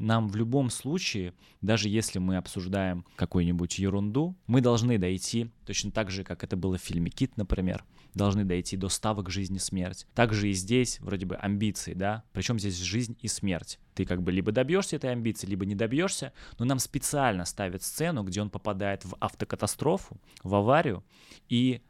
Нам 0.00 0.28
в 0.28 0.36
любом 0.36 0.70
случае, 0.70 1.34
даже 1.60 1.90
если 1.90 2.18
мы 2.18 2.38
обсуждаем 2.38 3.04
какую-нибудь 3.16 3.78
ерунду, 3.78 4.34
мы 4.46 4.62
должны 4.62 4.96
дойти, 4.96 5.50
точно 5.66 5.90
так 5.90 6.10
же, 6.10 6.24
как 6.24 6.42
это 6.42 6.56
было 6.56 6.78
в 6.78 6.80
фильме 6.80 7.10
«Кит», 7.10 7.36
например, 7.36 7.84
должны 8.14 8.46
дойти 8.46 8.78
до 8.78 8.88
ставок 8.88 9.28
жизни 9.28 9.56
и 9.56 9.60
смерть. 9.60 10.06
Также 10.14 10.48
и 10.48 10.54
здесь 10.54 10.98
вроде 11.00 11.26
бы 11.26 11.36
амбиции, 11.36 11.92
да, 11.92 12.24
причем 12.32 12.58
здесь 12.58 12.78
жизнь 12.78 13.14
и 13.20 13.28
смерть. 13.28 13.78
Ты 13.94 14.06
как 14.06 14.22
бы 14.22 14.32
либо 14.32 14.52
добьешься 14.52 14.96
этой 14.96 15.12
амбиции, 15.12 15.46
либо 15.46 15.66
не 15.66 15.74
добьешься, 15.74 16.32
но 16.58 16.64
нам 16.64 16.78
специально 16.78 17.44
ставят 17.44 17.82
сцену, 17.82 18.22
где 18.22 18.40
он 18.40 18.48
попадает 18.48 19.04
в 19.04 19.18
автокатастрофу, 19.20 20.18
в 20.42 20.54
аварию, 20.54 21.04
и 21.50 21.82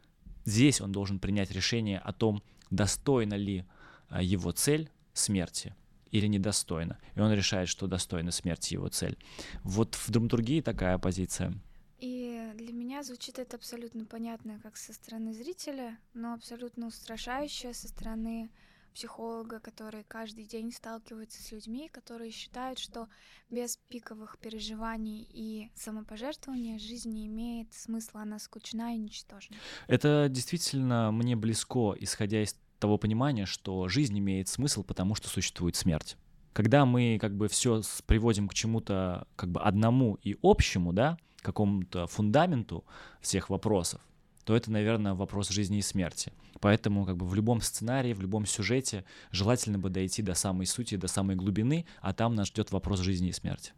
здесь 0.45 0.81
он 0.81 0.91
должен 0.91 1.21
принять 1.21 1.53
решение 1.53 2.01
о 2.01 2.13
том, 2.13 2.43
достойна 2.71 3.35
ли 3.35 3.65
а, 4.09 4.21
его 4.21 4.51
цель 4.51 4.91
смерти 5.13 5.77
или 6.11 6.27
недостойна. 6.27 6.99
И 7.15 7.21
он 7.21 7.33
решает, 7.33 7.69
что 7.69 7.87
достойна 7.87 8.31
смерти 8.31 8.75
его 8.75 8.89
цель. 8.89 9.19
Вот 9.63 9.95
в 9.95 10.11
драматургии 10.11 10.61
такая 10.61 10.99
позиция. 10.99 11.55
И 11.99 12.53
для 12.55 12.73
меня 12.73 13.03
звучит 13.03 13.39
это 13.39 13.57
абсолютно 13.57 14.07
понятно, 14.07 14.59
как 14.63 14.77
со 14.77 14.93
стороны 14.95 15.35
зрителя, 15.35 15.99
но 16.15 16.33
абсолютно 16.33 16.87
устрашающе 16.87 17.75
со 17.75 17.89
стороны 17.89 18.51
психолога, 18.95 19.61
который 19.61 20.05
каждый 20.05 20.45
день 20.45 20.73
сталкивается 20.73 21.43
с 21.43 21.53
людьми, 21.53 21.89
которые 21.89 22.31
считают, 22.31 22.79
что 22.79 23.09
без 23.49 23.79
пиковых 23.89 24.39
переживаний 24.39 25.29
и 25.31 25.71
самопожертвования 25.75 26.79
жизнь 26.79 27.11
не 27.11 27.27
имеет 27.27 27.73
смысла, 27.73 28.23
она 28.23 28.39
скучна 28.39 28.95
и 28.95 28.99
ничтожна. 28.99 29.57
Это 29.87 30.27
действительно 30.29 31.13
мне 31.13 31.37
близко, 31.37 31.95
исходя 31.99 32.43
из 32.43 32.57
того 32.81 32.99
понимания, 32.99 33.47
что 33.47 33.89
жизнь 33.89 34.19
имеет 34.19 34.49
смысл, 34.49 34.83
потому 34.83 35.15
что 35.15 35.29
существует 35.29 35.77
смерть. 35.77 36.17
Когда 36.53 36.85
мы 36.85 37.19
как 37.21 37.37
бы 37.37 37.47
все 37.47 37.81
приводим 38.07 38.49
к 38.49 38.55
чему-то 38.55 39.27
как 39.37 39.51
бы 39.51 39.61
одному 39.61 40.19
и 40.23 40.37
общему, 40.43 40.93
да, 40.93 41.17
какому-то 41.43 42.07
фундаменту 42.07 42.85
всех 43.21 43.51
вопросов, 43.51 44.01
то 44.45 44.57
это, 44.57 44.71
наверное, 44.73 45.15
вопрос 45.15 45.51
жизни 45.51 45.79
и 45.79 45.83
смерти. 45.83 46.33
Поэтому 46.61 47.05
как 47.05 47.17
бы 47.17 47.27
в 47.27 47.35
любом 47.35 47.61
сценарии, 47.61 48.13
в 48.13 48.21
любом 48.21 48.47
сюжете 48.47 49.05
желательно 49.31 49.79
бы 49.79 49.91
дойти 49.91 50.23
до 50.23 50.35
самой 50.35 50.67
сути, 50.67 50.97
до 50.97 51.07
самой 51.07 51.37
глубины, 51.37 51.87
а 52.01 52.13
там 52.13 52.35
нас 52.35 52.49
ждет 52.49 52.73
вопрос 52.73 53.01
жизни 53.01 53.29
и 53.29 53.33
смерти. 53.33 53.73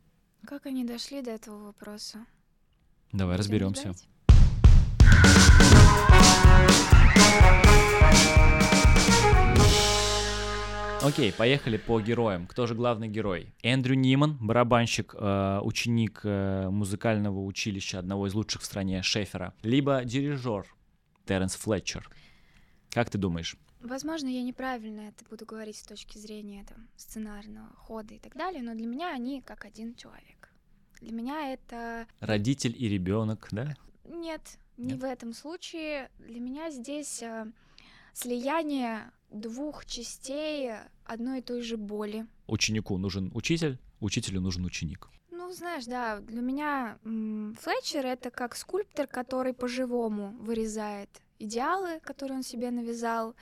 Как 0.47 0.67
они 0.67 0.85
дошли 0.85 1.23
до 1.23 1.31
этого 1.31 1.67
вопроса? 1.67 2.27
Давай 3.13 3.37
разберемся. 3.37 3.95
Окей, 11.05 11.33
поехали 11.33 11.79
по 11.79 12.01
героям. 12.01 12.47
Кто 12.47 12.69
же 12.69 12.77
главный 12.77 13.09
герой? 13.09 13.53
Эндрю 13.65 13.97
Ниман, 13.97 14.37
барабанщик, 14.41 15.17
э, 15.19 15.59
ученик 15.63 16.21
э, 16.23 16.69
музыкального 16.71 17.45
училища 17.45 17.99
одного 17.99 18.29
из 18.29 18.35
лучших 18.35 18.63
в 18.63 18.65
стране 18.65 19.03
Шефера, 19.03 19.53
либо 19.63 20.05
дирижер 20.05 20.65
Теренс 21.27 21.57
Флетчер. 21.57 22.09
Как 22.91 23.11
ты 23.11 23.19
думаешь? 23.19 23.57
Возможно, 23.81 24.29
я 24.29 24.45
неправильно 24.45 25.01
это 25.01 25.25
буду 25.29 25.45
говорить 25.45 25.77
с 25.77 25.83
точки 25.83 26.19
зрения 26.19 26.65
там, 26.69 26.87
сценарного 26.97 27.75
хода 27.75 28.15
и 28.15 28.21
так 28.21 28.37
далее, 28.37 28.63
но 28.63 28.75
для 28.75 28.87
меня 28.87 29.13
они 29.13 29.41
как 29.43 29.65
один 29.65 29.97
человек. 29.97 30.53
Для 31.01 31.11
меня 31.11 31.53
это... 31.53 32.07
Родитель 32.21 32.77
и 32.79 32.89
ребенок, 32.89 33.49
да? 33.51 33.75
Нет, 34.05 34.43
не 34.77 34.93
Нет? 34.93 35.01
в 35.01 35.05
этом 35.05 35.33
случае. 35.33 36.11
Для 36.21 36.39
меня 36.39 36.71
здесь 36.71 37.25
э, 37.25 37.47
слияние 38.13 39.11
двух 39.31 39.87
частей 39.87 40.73
одной 41.05 41.39
и 41.41 41.43
той 41.43 41.63
же 41.63 41.77
боли. 41.77 42.27
Ученику 42.47 42.99
нужен 42.99 43.31
учитель, 43.35 43.79
учителю 44.01 44.41
нужен 44.41 44.65
ученик. 44.65 45.09
Ну, 45.31 45.53
знаешь, 45.53 45.87
да, 45.87 46.21
для 46.21 46.41
меня 46.41 46.99
Флетчер 47.03 48.07
это 48.07 48.31
как 48.31 48.57
скульптор, 48.57 49.07
который 49.07 49.55
по-живому 49.55 50.37
вырезает 50.41 51.09
идеалы, 51.39 52.01
которые 52.01 52.39
он 52.39 52.43
себе 52.43 52.71
навязал, 52.71 53.35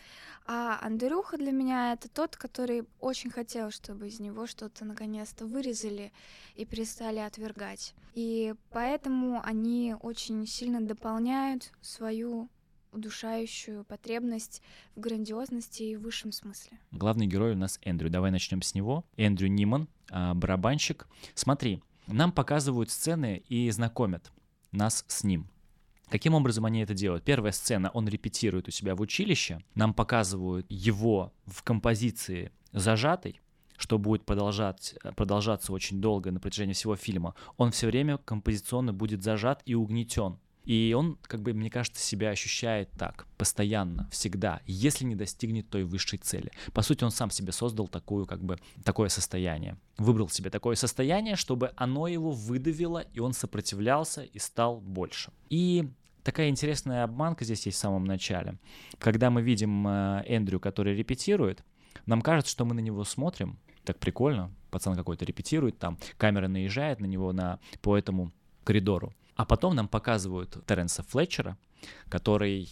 а 0.47 0.79
Андрюха 0.83 1.37
для 1.37 1.53
меня 1.53 1.93
это 1.93 2.09
тот, 2.09 2.37
который 2.37 2.85
очень 2.99 3.31
хотел, 3.31 3.71
чтобы 3.71 4.09
из 4.09 4.21
него 4.21 4.47
что-то 4.47 4.85
наконец-то 4.85 5.47
вырезали 5.47 6.13
и 6.57 6.65
перестали 6.65 7.19
отвергать. 7.19 7.95
И 8.15 8.55
поэтому 8.71 9.41
они 9.45 9.95
очень 10.01 10.47
сильно 10.47 10.81
дополняют 10.81 11.73
свою 11.81 12.49
удушающую 12.93 13.85
потребность 13.85 14.63
в 14.97 15.01
грандиозности 15.01 15.83
и 15.83 15.97
высшем 15.97 16.33
смысле. 16.33 16.79
Главный 16.91 17.27
герой 17.27 17.53
у 17.53 17.57
нас 17.57 17.79
Эндрю. 17.83 18.11
Давай 18.11 18.31
начнем 18.31 18.63
с 18.63 18.75
него. 18.75 19.05
Эндрю 19.17 19.49
Ниман, 19.49 19.89
а, 20.11 20.35
барабанщик. 20.35 21.07
Смотри, 21.35 21.83
нам 22.07 22.33
показывают 22.33 22.91
сцены 22.91 23.43
и 23.49 23.71
знакомят 23.71 24.33
нас 24.73 25.05
с 25.09 25.25
ним. 25.25 25.49
Каким 26.09 26.35
образом 26.35 26.65
они 26.67 26.81
это 26.81 26.93
делают? 26.93 27.25
Первая 27.25 27.53
сцена, 27.53 27.91
он 27.91 28.09
репетирует 28.09 28.67
у 28.67 28.73
себя 28.73 28.97
в 28.97 29.01
училище, 29.01 29.63
нам 29.77 29.95
показывают 29.95 30.67
его 30.69 31.33
в 31.47 31.63
композиции 31.63 32.51
зажатой, 32.73 33.41
что 33.77 33.97
будет 33.97 34.25
продолжать, 34.25 34.97
продолжаться 35.17 35.73
очень 35.73 36.01
долго 36.01 36.33
на 36.33 36.41
протяжении 36.41 36.75
всего 36.75 36.97
фильма. 36.97 37.37
Он 37.57 37.71
все 37.71 37.87
время 37.87 38.19
композиционно 38.19 38.93
будет 38.93 39.23
зажат 39.23 39.63
и 39.65 39.75
угнетен. 39.75 40.39
И 40.65 40.95
он, 40.97 41.19
как 41.23 41.41
бы, 41.43 41.53
мне 41.53 41.71
кажется, 41.71 42.03
себя 42.03 42.31
ощущает 42.31 42.91
так, 42.93 43.27
постоянно, 43.39 44.09
всегда, 44.11 44.61
если 44.67 45.05
не 45.05 45.15
достигнет 45.15 45.69
той 45.69 45.85
высшей 45.85 46.19
цели. 46.19 46.53
По 46.73 46.83
сути, 46.83 47.05
он 47.05 47.11
сам 47.11 47.31
себе 47.31 47.53
создал 47.53 47.89
такую, 47.89 48.27
как 48.27 48.43
бы, 48.43 48.59
такое 48.85 49.09
состояние. 49.09 49.77
Выбрал 49.97 50.29
себе 50.29 50.51
такое 50.51 50.77
состояние, 50.77 51.37
чтобы 51.37 51.73
оно 51.77 52.07
его 52.07 52.31
выдавило, 52.31 52.99
и 52.99 53.21
он 53.21 53.33
сопротивлялся 53.33 54.23
и 54.23 54.39
стал 54.39 54.81
больше. 54.81 55.33
И 55.49 55.91
такая 56.23 56.49
интересная 56.49 57.05
обманка 57.05 57.45
здесь 57.45 57.67
есть 57.67 57.79
в 57.79 57.81
самом 57.81 58.05
начале. 58.05 58.59
Когда 58.99 59.31
мы 59.31 59.43
видим 59.43 59.87
э, 59.89 60.25
Эндрю, 60.27 60.61
который 60.61 60.95
репетирует, 60.95 61.65
нам 62.07 62.23
кажется, 62.23 62.53
что 62.53 62.65
мы 62.65 62.75
на 62.75 62.81
него 62.81 63.05
смотрим, 63.05 63.59
так 63.85 63.99
прикольно, 63.99 64.53
пацан 64.71 64.95
какой-то 64.95 65.25
репетирует 65.25 65.79
там, 65.79 65.99
камера 66.17 66.49
наезжает 66.49 67.01
на 67.01 67.07
него 67.07 67.33
на, 67.33 67.59
по 67.83 67.97
этому 67.97 68.33
коридору. 68.65 69.15
А 69.37 69.45
потом 69.45 69.75
нам 69.75 69.89
показывают 69.89 70.57
Теренса 70.67 71.03
Флетчера, 71.03 71.57
который 72.09 72.69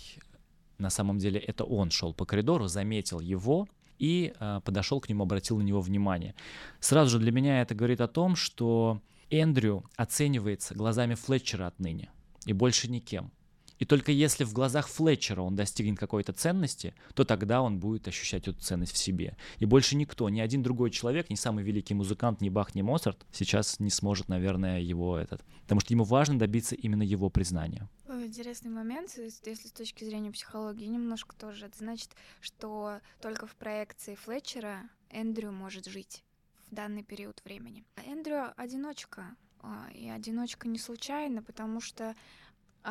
на 0.79 0.91
самом 0.91 1.19
деле 1.19 1.41
это 1.41 1.65
он 1.65 1.91
шел 1.91 2.15
по 2.15 2.25
коридору, 2.25 2.69
заметил 2.69 3.21
его 3.21 3.69
и 3.99 4.33
э, 4.39 4.61
подошел 4.65 5.01
к 5.01 5.09
нему, 5.09 5.25
обратил 5.25 5.59
на 5.59 5.63
него 5.63 5.81
внимание. 5.81 6.35
Сразу 6.81 7.11
же 7.11 7.19
для 7.19 7.33
меня 7.33 7.61
это 7.63 7.75
говорит 7.75 8.01
о 8.01 8.09
том, 8.09 8.37
что 8.37 9.01
Эндрю 9.31 9.85
оценивается 9.97 10.75
глазами 10.75 11.15
Флетчера 11.15 11.67
отныне 11.67 12.11
и 12.47 12.53
больше 12.53 12.89
никем. 12.89 13.33
И 13.79 13.85
только 13.85 14.13
если 14.13 14.45
в 14.45 14.53
глазах 14.53 14.89
Флетчера 14.89 15.43
он 15.43 15.57
достигнет 15.57 15.99
какой-то 15.99 16.33
ценности, 16.33 16.95
то 17.15 17.25
тогда 17.25 17.63
он 17.63 17.79
будет 17.79 18.09
ощущать 18.09 18.49
эту 18.49 18.61
ценность 18.61 18.93
в 18.93 18.99
себе. 18.99 19.37
И 19.59 19.65
больше 19.65 19.97
никто, 19.97 20.29
ни 20.29 20.41
один 20.41 20.63
другой 20.63 20.91
человек, 20.91 21.31
ни 21.31 21.35
самый 21.35 21.65
великий 21.65 21.95
музыкант, 21.95 22.41
ни 22.41 22.49
Бах, 22.49 22.75
ни 22.75 22.83
Моцарт 22.83 23.27
сейчас 23.33 23.81
не 23.81 23.91
сможет, 23.91 24.29
наверное, 24.29 24.81
его 24.81 25.17
этот... 25.17 25.43
Потому 25.63 25.81
что 25.81 25.93
ему 25.93 26.05
важно 26.05 26.39
добиться 26.39 26.75
именно 26.75 27.03
его 27.03 27.29
признания. 27.29 27.89
Интересный 28.09 28.71
момент, 28.71 29.11
если 29.17 29.69
с 29.69 29.73
точки 29.73 30.05
зрения 30.05 30.33
психологии, 30.33 30.87
немножко 30.87 31.37
тоже. 31.37 31.67
Это 31.67 31.77
значит, 31.79 32.11
что 32.41 33.01
только 33.21 33.47
в 33.47 33.55
проекции 33.55 34.15
Флетчера 34.15 34.89
Эндрю 35.11 35.53
может 35.53 35.87
жить 35.87 36.25
в 36.71 36.75
данный 36.75 37.03
период 37.03 37.43
времени. 37.45 37.85
Эндрю 38.07 38.53
одиночка, 38.57 39.37
а, 39.61 39.89
и 39.95 40.09
одиночка 40.09 40.69
не 40.69 40.79
случайно, 40.79 41.43
потому 41.43 41.81
что 41.81 42.15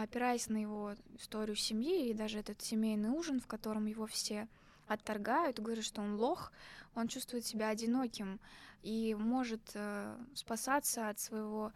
опираясь 0.04 0.50
на 0.50 0.58
его 0.58 0.94
историю 1.16 1.56
семьи 1.56 2.10
и 2.10 2.14
даже 2.14 2.40
этот 2.40 2.62
семейный 2.62 3.10
ужин, 3.10 3.40
в 3.40 3.48
котором 3.48 3.88
его 3.88 4.06
все 4.06 4.48
отторгают, 4.88 5.60
говорят, 5.60 5.84
что 5.84 6.02
он 6.02 6.16
лох, 6.16 6.52
он 6.96 7.08
чувствует 7.08 7.46
себя 7.46 7.70
одиноким 7.70 8.40
и 8.84 9.16
может 9.16 9.62
э, 9.74 10.18
спасаться 10.36 11.10
от 11.10 11.20
своего 11.20 11.74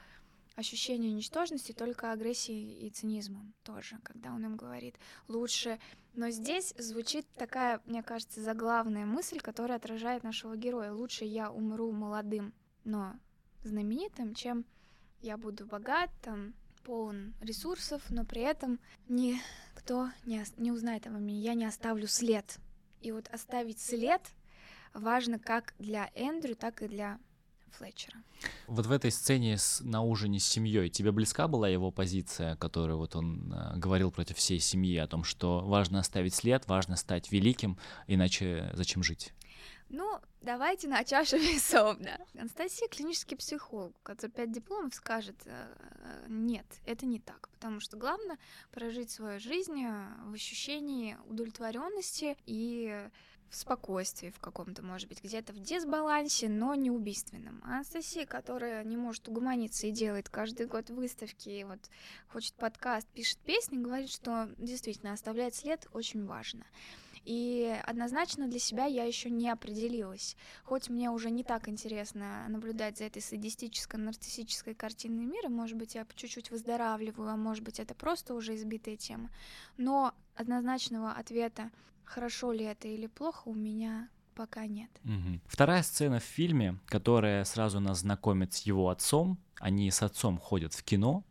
ощущения 0.55 1.11
ничтожности 1.11 1.71
только 1.71 2.11
агрессией 2.11 2.85
и 2.85 2.89
цинизмом 2.89 3.53
тоже, 3.63 3.97
когда 4.03 4.31
он 4.31 4.45
им 4.45 4.55
говорит 4.55 4.95
лучше. 5.27 5.79
Но 6.13 6.29
здесь 6.29 6.73
звучит 6.77 7.25
такая, 7.35 7.81
мне 7.85 8.03
кажется, 8.03 8.41
заглавная 8.41 9.05
мысль, 9.05 9.39
которая 9.39 9.77
отражает 9.77 10.23
нашего 10.23 10.55
героя. 10.55 10.91
Лучше 10.91 11.25
я 11.25 11.51
умру 11.51 11.91
молодым, 11.91 12.53
но 12.83 13.13
знаменитым, 13.63 14.35
чем 14.35 14.65
я 15.21 15.37
буду 15.37 15.65
богат, 15.65 16.09
там, 16.21 16.53
полон 16.83 17.33
ресурсов, 17.41 18.01
но 18.09 18.25
при 18.25 18.41
этом 18.41 18.79
никто 19.07 20.09
не, 20.25 20.43
не 20.57 20.71
узнает 20.71 21.07
обо 21.07 21.17
мне, 21.17 21.39
я 21.39 21.53
не 21.53 21.65
оставлю 21.65 22.07
след. 22.07 22.59
И 23.01 23.11
вот 23.11 23.27
оставить 23.29 23.79
след 23.79 24.21
важно 24.93 25.39
как 25.39 25.73
для 25.79 26.09
Эндрю, 26.15 26.55
так 26.55 26.81
и 26.81 26.87
для 26.87 27.19
Флетчера. 27.71 28.17
Вот 28.67 28.85
в 28.85 28.91
этой 28.91 29.11
сцене 29.11 29.57
с, 29.57 29.81
на 29.81 30.01
ужине 30.01 30.39
с 30.39 30.45
семьей 30.45 30.89
тебе 30.89 31.11
близка 31.11 31.47
была 31.47 31.69
его 31.69 31.91
позиция, 31.91 32.55
которую 32.57 32.97
вот 32.97 33.15
он 33.15 33.53
э, 33.53 33.77
говорил 33.77 34.11
против 34.11 34.37
всей 34.37 34.59
семьи 34.59 34.97
о 34.97 35.07
том, 35.07 35.23
что 35.23 35.61
важно 35.61 35.99
оставить 35.99 36.35
след, 36.35 36.67
важно 36.67 36.95
стать 36.95 37.31
великим, 37.31 37.77
иначе 38.07 38.71
зачем 38.73 39.03
жить? 39.03 39.33
Ну, 39.93 40.21
давайте 40.41 40.87
на 40.87 41.03
чашу 41.03 41.37
весов, 41.37 41.97
да. 41.99 42.17
Анастасия 42.39 42.87
клинический 42.87 43.35
психолог, 43.35 43.93
который 44.03 44.31
пять 44.31 44.51
дипломов 44.51 44.95
скажет, 44.95 45.35
э, 45.45 45.51
э, 45.51 46.25
нет, 46.29 46.65
это 46.85 47.05
не 47.05 47.19
так, 47.19 47.49
потому 47.49 47.81
что 47.81 47.97
главное 47.97 48.37
прожить 48.71 49.11
свою 49.11 49.41
жизнь 49.41 49.83
э, 49.83 50.07
в 50.27 50.33
ощущении 50.33 51.17
удовлетворенности 51.27 52.37
и 52.45 53.09
в 53.49 53.55
спокойствии 53.57 54.29
в 54.29 54.39
каком-то, 54.39 54.81
может 54.81 55.09
быть, 55.09 55.21
где-то 55.21 55.51
в 55.51 55.59
дисбалансе, 55.59 56.47
но 56.47 56.73
не 56.73 56.89
убийственном. 56.89 57.61
А 57.65 57.75
Анастасия, 57.75 58.25
которая 58.25 58.85
не 58.85 58.95
может 58.95 59.27
угомониться 59.27 59.87
и 59.87 59.91
делает 59.91 60.29
каждый 60.29 60.67
год 60.67 60.89
выставки, 60.89 61.49
и 61.49 61.65
вот 61.65 61.79
хочет 62.29 62.53
подкаст, 62.53 63.07
пишет 63.09 63.39
песни, 63.39 63.75
говорит, 63.77 64.09
что 64.09 64.49
действительно 64.57 65.11
оставлять 65.11 65.53
след 65.53 65.85
очень 65.91 66.25
важно. 66.25 66.63
И 67.25 67.79
однозначно 67.85 68.47
для 68.47 68.59
себя 68.59 68.85
я 68.85 69.03
еще 69.03 69.29
не 69.29 69.49
определилась. 69.49 70.35
Хоть 70.63 70.89
мне 70.89 71.09
уже 71.11 71.29
не 71.29 71.43
так 71.43 71.69
интересно 71.69 72.45
наблюдать 72.49 72.97
за 72.97 73.05
этой 73.05 73.21
садистической, 73.21 73.99
нарциссической 73.99 74.73
картиной 74.73 75.25
мира, 75.25 75.49
может 75.49 75.77
быть, 75.77 75.95
я 75.95 76.05
чуть-чуть 76.15 76.49
выздоравливаю, 76.49 77.29
а 77.29 77.35
может 77.35 77.63
быть, 77.63 77.79
это 77.79 77.93
просто 77.93 78.33
уже 78.33 78.55
избитая 78.55 78.97
тема. 78.97 79.29
Но 79.77 80.13
однозначного 80.35 81.11
ответа, 81.11 81.69
хорошо 82.03 82.51
ли 82.51 82.65
это 82.65 82.87
или 82.87 83.07
плохо, 83.07 83.43
у 83.45 83.53
меня 83.53 84.09
пока 84.33 84.65
нет. 84.65 84.89
Угу. 85.03 85.41
Вторая 85.45 85.83
сцена 85.83 86.19
в 86.19 86.23
фильме, 86.23 86.79
которая 86.87 87.43
сразу 87.43 87.79
нас 87.79 87.99
знакомит 87.99 88.53
с 88.53 88.61
его 88.61 88.89
отцом. 88.89 89.37
Они 89.59 89.91
с 89.91 90.01
отцом 90.01 90.39
ходят 90.39 90.73
в 90.73 90.83
кино. 90.83 91.23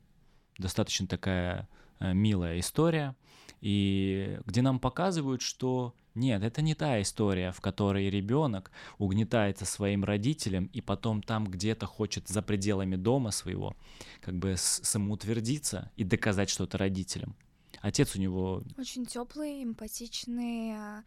Достаточно 0.58 1.08
такая 1.08 1.68
э, 1.98 2.12
милая 2.12 2.60
история 2.60 3.16
и 3.60 4.38
где 4.46 4.62
нам 4.62 4.78
показывают, 4.78 5.42
что 5.42 5.94
нет, 6.14 6.42
это 6.42 6.60
не 6.60 6.74
та 6.74 7.00
история, 7.00 7.52
в 7.52 7.60
которой 7.60 8.10
ребенок 8.10 8.72
угнетается 8.98 9.64
своим 9.64 10.04
родителем 10.04 10.66
и 10.72 10.80
потом 10.80 11.22
там 11.22 11.46
где-то 11.46 11.86
хочет 11.86 12.28
за 12.28 12.42
пределами 12.42 12.96
дома 12.96 13.30
своего 13.30 13.76
как 14.20 14.34
бы 14.34 14.54
самоутвердиться 14.56 15.90
и 15.96 16.04
доказать 16.04 16.50
что-то 16.50 16.78
родителям. 16.78 17.36
Отец 17.80 18.16
у 18.16 18.18
него 18.18 18.62
очень 18.76 19.06
теплый, 19.06 19.62
эмпатичный, 19.62 20.72
а, 20.76 21.04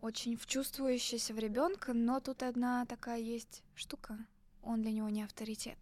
очень 0.00 0.36
вчувствующийся 0.36 1.32
в 1.32 1.38
ребенка, 1.38 1.92
но 1.94 2.20
тут 2.20 2.42
одна 2.42 2.84
такая 2.86 3.20
есть 3.20 3.62
штука. 3.74 4.18
Он 4.62 4.82
для 4.82 4.92
него 4.92 5.08
не 5.08 5.22
авторитет. 5.22 5.78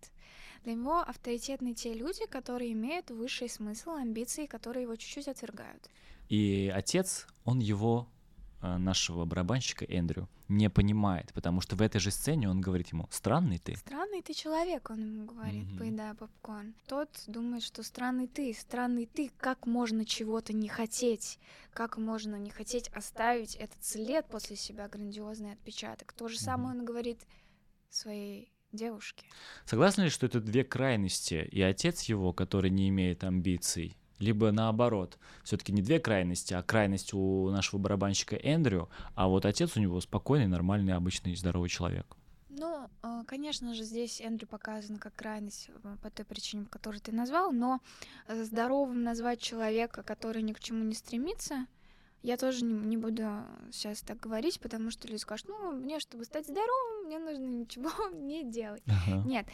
Для 0.64 0.74
него 0.74 0.98
авторитетны 1.00 1.74
те 1.74 1.94
люди, 1.94 2.26
которые 2.26 2.72
имеют 2.72 3.10
высший 3.10 3.48
смысл, 3.48 3.90
амбиции, 3.90 4.46
которые 4.46 4.82
его 4.82 4.96
чуть-чуть 4.96 5.28
отвергают. 5.28 5.88
И 6.28 6.72
отец, 6.74 7.26
он 7.44 7.60
его 7.60 8.08
э, 8.60 8.76
нашего 8.76 9.24
барабанщика 9.24 9.84
Эндрю 9.84 10.28
не 10.48 10.70
понимает, 10.70 11.32
потому 11.34 11.60
что 11.60 11.76
в 11.76 11.82
этой 11.82 12.00
же 12.00 12.10
сцене 12.10 12.48
он 12.48 12.60
говорит 12.60 12.88
ему 12.88 13.06
«странный 13.10 13.58
ты». 13.58 13.76
«Странный 13.76 14.22
ты 14.22 14.32
человек», 14.32 14.90
он 14.90 15.00
ему 15.00 15.26
говорит, 15.26 15.64
mm-hmm. 15.64 15.78
поедая 15.78 16.14
попкорн. 16.14 16.74
Тот 16.86 17.08
думает, 17.26 17.62
что 17.62 17.82
странный 17.82 18.26
ты, 18.26 18.54
странный 18.54 19.06
ты, 19.06 19.30
как 19.38 19.66
можно 19.66 20.04
чего-то 20.04 20.52
не 20.52 20.68
хотеть, 20.68 21.38
как 21.72 21.98
можно 21.98 22.36
не 22.36 22.50
хотеть 22.50 22.88
оставить 22.88 23.56
этот 23.56 23.84
след 23.84 24.26
после 24.26 24.56
себя, 24.56 24.88
грандиозный 24.88 25.52
отпечаток. 25.52 26.12
То 26.12 26.28
же 26.28 26.36
mm-hmm. 26.36 26.40
самое 26.40 26.78
он 26.78 26.84
говорит 26.84 27.20
своей 27.90 28.50
девушке. 28.72 29.26
Согласны 29.64 30.02
ли, 30.02 30.10
что 30.10 30.26
это 30.26 30.40
две 30.40 30.64
крайности, 30.64 31.48
и 31.50 31.60
отец 31.62 32.02
его, 32.02 32.32
который 32.32 32.70
не 32.70 32.88
имеет 32.88 33.24
амбиций, 33.24 33.96
либо 34.18 34.50
наоборот, 34.50 35.18
все-таки 35.44 35.72
не 35.72 35.82
две 35.82 36.00
крайности, 36.00 36.54
а 36.54 36.62
крайность 36.62 37.14
у 37.14 37.50
нашего 37.50 37.78
барабанщика 37.80 38.36
Эндрю, 38.36 38.88
а 39.14 39.28
вот 39.28 39.46
отец 39.46 39.76
у 39.76 39.80
него 39.80 40.00
спокойный, 40.00 40.46
нормальный, 40.46 40.94
обычный, 40.94 41.36
здоровый 41.36 41.68
человек. 41.68 42.16
Ну, 42.48 42.88
э, 43.02 43.22
конечно 43.26 43.72
же, 43.74 43.84
здесь 43.84 44.20
Эндрю 44.20 44.48
показан 44.48 44.96
как 44.96 45.14
крайность 45.14 45.70
э, 45.82 45.96
по 46.02 46.10
той 46.10 46.24
причине, 46.24 46.66
которую 46.66 47.00
ты 47.00 47.12
назвал, 47.12 47.52
но 47.52 47.80
э, 48.26 48.42
здоровым 48.42 49.04
назвать 49.04 49.40
человека, 49.40 50.02
который 50.02 50.42
ни 50.42 50.52
к 50.52 50.60
чему 50.60 50.82
не 50.82 50.94
стремится, 50.94 51.66
я 52.22 52.36
тоже 52.36 52.64
не, 52.64 52.74
не 52.74 52.96
буду 52.96 53.22
сейчас 53.70 54.00
так 54.00 54.18
говорить, 54.18 54.60
потому 54.60 54.90
что 54.90 55.08
люди 55.08 55.20
скажут, 55.20 55.48
ну, 55.48 55.72
мне, 55.72 56.00
чтобы 56.00 56.24
стать 56.24 56.46
здоровым, 56.46 57.06
мне 57.06 57.18
нужно 57.18 57.46
ничего 57.46 57.90
не 58.12 58.44
делать. 58.44 58.82
Ага. 58.86 59.22
Нет, 59.26 59.46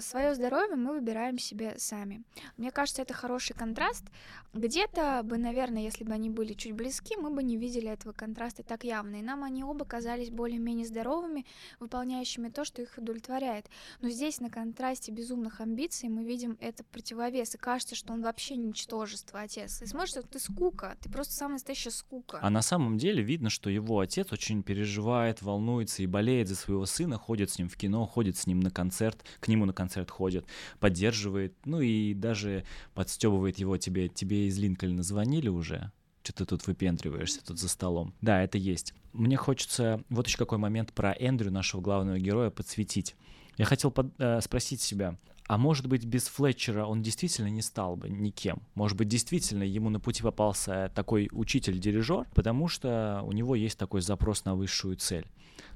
свое 0.00 0.34
здоровье 0.34 0.76
мы 0.76 0.94
выбираем 0.94 1.38
себе 1.38 1.74
сами. 1.78 2.22
Мне 2.56 2.70
кажется, 2.70 3.02
это 3.02 3.14
хороший 3.14 3.54
контраст. 3.54 4.04
Где-то 4.52 5.20
бы, 5.22 5.38
наверное, 5.38 5.82
если 5.82 6.04
бы 6.04 6.12
они 6.12 6.30
были 6.30 6.54
чуть 6.54 6.72
близки, 6.72 7.16
мы 7.16 7.30
бы 7.30 7.42
не 7.42 7.56
видели 7.56 7.90
этого 7.90 8.12
контраста 8.12 8.62
так 8.62 8.84
явно. 8.84 9.16
И 9.16 9.22
нам 9.22 9.44
они 9.44 9.64
оба 9.64 9.84
казались 9.84 10.30
более-менее 10.30 10.86
здоровыми, 10.86 11.44
выполняющими 11.78 12.48
то, 12.48 12.64
что 12.64 12.82
их 12.82 12.94
удовлетворяет. 12.96 13.66
Но 14.00 14.08
здесь 14.08 14.40
на 14.40 14.50
контрасте 14.50 15.12
безумных 15.12 15.60
амбиций 15.60 16.08
мы 16.08 16.24
видим 16.24 16.56
это 16.60 16.84
противовес. 16.84 17.54
И 17.54 17.58
кажется, 17.58 17.94
что 17.94 18.12
он 18.12 18.22
вообще 18.22 18.56
ничтожество, 18.56 19.40
отец. 19.40 19.82
И 19.82 19.86
смотришь, 19.86 20.10
что 20.10 20.22
ты 20.22 20.38
скука, 20.38 20.96
ты 21.02 21.10
просто 21.10 21.34
самая 21.34 21.54
настоящая 21.54 21.90
скука. 21.90 22.38
А 22.40 22.50
на 22.50 22.62
самом 22.62 22.98
деле 22.98 23.22
видно, 23.22 23.50
что 23.50 23.68
его 23.68 24.00
отец 24.00 24.32
очень 24.32 24.62
переживает, 24.62 25.42
волнуется 25.42 26.02
и 26.02 26.06
болеет 26.06 26.48
за 26.48 26.56
своего 26.56 26.86
сына, 26.86 27.18
ходит 27.18 27.50
с 27.50 27.58
ним 27.58 27.68
в 27.68 27.76
кино, 27.76 28.06
ходит 28.06 28.36
с 28.36 28.46
ним 28.46 28.60
на 28.60 28.70
концерт, 28.70 29.24
к 29.40 29.48
нему 29.48 29.64
на 29.66 29.72
концерт 29.76 30.10
ходит, 30.10 30.46
поддерживает, 30.80 31.54
ну 31.64 31.80
и 31.80 32.14
даже 32.14 32.64
подстебывает 32.94 33.58
его 33.58 33.76
тебе, 33.76 34.08
тебе 34.08 34.48
из 34.48 34.58
Линкольна 34.58 35.02
звонили 35.02 35.48
уже, 35.48 35.92
что 36.22 36.32
ты 36.32 36.44
тут 36.44 36.66
выпендриваешься 36.66 37.44
тут 37.44 37.60
за 37.60 37.68
столом. 37.68 38.14
Да, 38.20 38.42
это 38.42 38.58
есть. 38.58 38.94
Мне 39.12 39.36
хочется 39.36 40.02
вот 40.08 40.26
еще 40.26 40.38
какой 40.38 40.58
момент 40.58 40.92
про 40.92 41.12
Эндрю, 41.12 41.52
нашего 41.52 41.80
главного 41.80 42.18
героя, 42.18 42.50
подсветить. 42.50 43.14
Я 43.56 43.64
хотел 43.64 43.90
под, 43.90 44.12
э, 44.18 44.40
спросить 44.40 44.80
себя, 44.80 45.16
а 45.48 45.58
может 45.58 45.86
быть, 45.86 46.04
без 46.04 46.26
Флетчера 46.28 46.86
он 46.86 47.02
действительно 47.02 47.48
не 47.48 47.62
стал 47.62 47.96
бы 47.96 48.08
никем? 48.08 48.62
Может 48.74 48.96
быть, 48.96 49.08
действительно 49.08 49.62
ему 49.62 49.90
на 49.90 50.00
пути 50.00 50.22
попался 50.22 50.90
такой 50.94 51.28
учитель-дирижер, 51.30 52.26
потому 52.34 52.68
что 52.68 53.22
у 53.24 53.32
него 53.32 53.54
есть 53.54 53.78
такой 53.78 54.00
запрос 54.00 54.44
на 54.44 54.54
высшую 54.54 54.96
цель. 54.96 55.26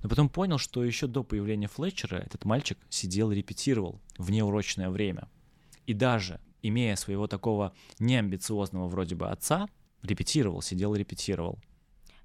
Но 0.03 0.09
потом 0.09 0.29
понял, 0.29 0.59
что 0.59 0.85
еще 0.85 1.07
до 1.07 1.23
появления 1.23 1.69
Флетчера 1.69 2.19
этот 2.19 2.45
мальчик 2.45 2.79
сидел 2.89 3.31
и 3.31 3.37
репетировал 3.37 4.01
в 4.19 4.31
неурочное 4.31 4.91
время. 4.91 5.29
И 5.87 5.95
даже 5.95 6.41
имея 6.63 6.97
своего 6.97 7.27
такого 7.27 7.73
неамбициозного 7.99 8.89
вроде 8.89 9.15
бы 9.15 9.29
отца, 9.29 9.69
репетировал, 10.03 10.63
сидел 10.63 10.95
и 10.95 10.99
репетировал. 10.99 11.59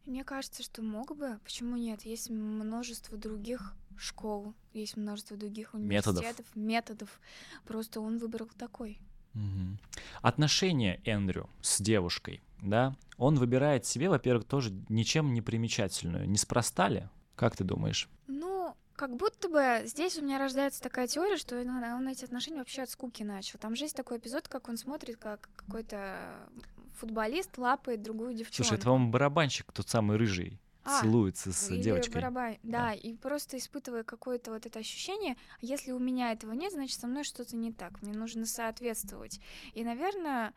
Мне 0.06 0.24
кажется, 0.24 0.64
что 0.64 0.82
мог 0.82 1.16
бы. 1.16 1.40
Почему 1.44 1.78
нет? 1.78 2.04
Есть 2.04 2.30
множество 2.30 3.18
других 3.18 3.74
школ, 3.98 4.54
есть 4.74 4.98
множество 4.98 5.38
других 5.38 5.74
университетов, 5.74 6.24
методов. 6.24 6.56
методов. 6.56 7.20
Просто 7.66 8.02
он 8.02 8.18
выбрал 8.18 8.50
такой. 8.58 9.00
Угу. 9.34 9.78
Отношения 10.22 11.02
Эндрю 11.06 11.50
с 11.62 11.82
девушкой, 11.82 12.42
да, 12.62 12.96
он 13.18 13.36
выбирает 13.38 13.86
себе, 13.86 14.10
во-первых, 14.10 14.46
тоже 14.46 14.72
ничем 14.90 15.34
не 15.34 15.42
примечательную. 15.42 16.30
Неспроста 16.30 16.88
ли? 16.90 17.08
Как 17.36 17.56
ты 17.56 17.64
думаешь? 17.64 18.10
Ну, 18.28 18.76
как 18.96 19.16
будто 19.18 19.50
бы 19.50 19.82
здесь 19.86 20.18
у 20.18 20.22
меня 20.22 20.40
рождается 20.40 20.82
такая 20.82 21.08
теория, 21.08 21.38
что 21.38 21.60
он, 21.60 21.84
он 21.84 22.08
эти 22.08 22.24
отношения 22.24 22.60
вообще 22.60 22.84
от 22.84 22.90
скуки 22.90 23.24
начал. 23.24 23.60
Там 23.60 23.76
же 23.76 23.86
есть 23.86 23.96
такой 23.96 24.18
эпизод, 24.18 24.48
как 24.48 24.70
он 24.70 24.78
смотрит, 24.78 25.18
как 25.18 25.50
какой-то 25.56 26.50
футболист 26.96 27.58
лапает 27.58 28.02
другую 28.02 28.34
девчонку. 28.34 28.64
Слушай, 28.64 28.76
это, 28.76 28.86
по-моему, 28.86 29.12
барабанщик, 29.12 29.72
тот 29.72 29.90
самый 29.90 30.18
рыжий. 30.18 30.60
А, 30.84 31.02
целуется 31.02 31.52
с 31.52 31.72
или 31.72 31.82
девочкой. 31.82 32.22
Барабан... 32.22 32.58
Да, 32.62 32.90
да, 32.90 32.94
и 32.94 33.14
просто 33.16 33.58
испытывая 33.58 34.04
какое-то 34.04 34.52
вот 34.52 34.68
это 34.68 34.80
ощущение, 34.80 35.34
«А 35.34 35.66
если 35.66 35.92
у 35.92 36.00
меня 36.00 36.32
этого 36.32 36.52
нет, 36.54 36.74
значит, 36.74 37.00
со 37.00 37.08
мной 37.08 37.24
что-то 37.24 37.56
не 37.56 37.72
так, 37.72 38.02
мне 38.04 38.14
нужно 38.14 38.46
соответствовать. 38.46 39.40
И, 39.74 39.84
наверное, 39.84 40.54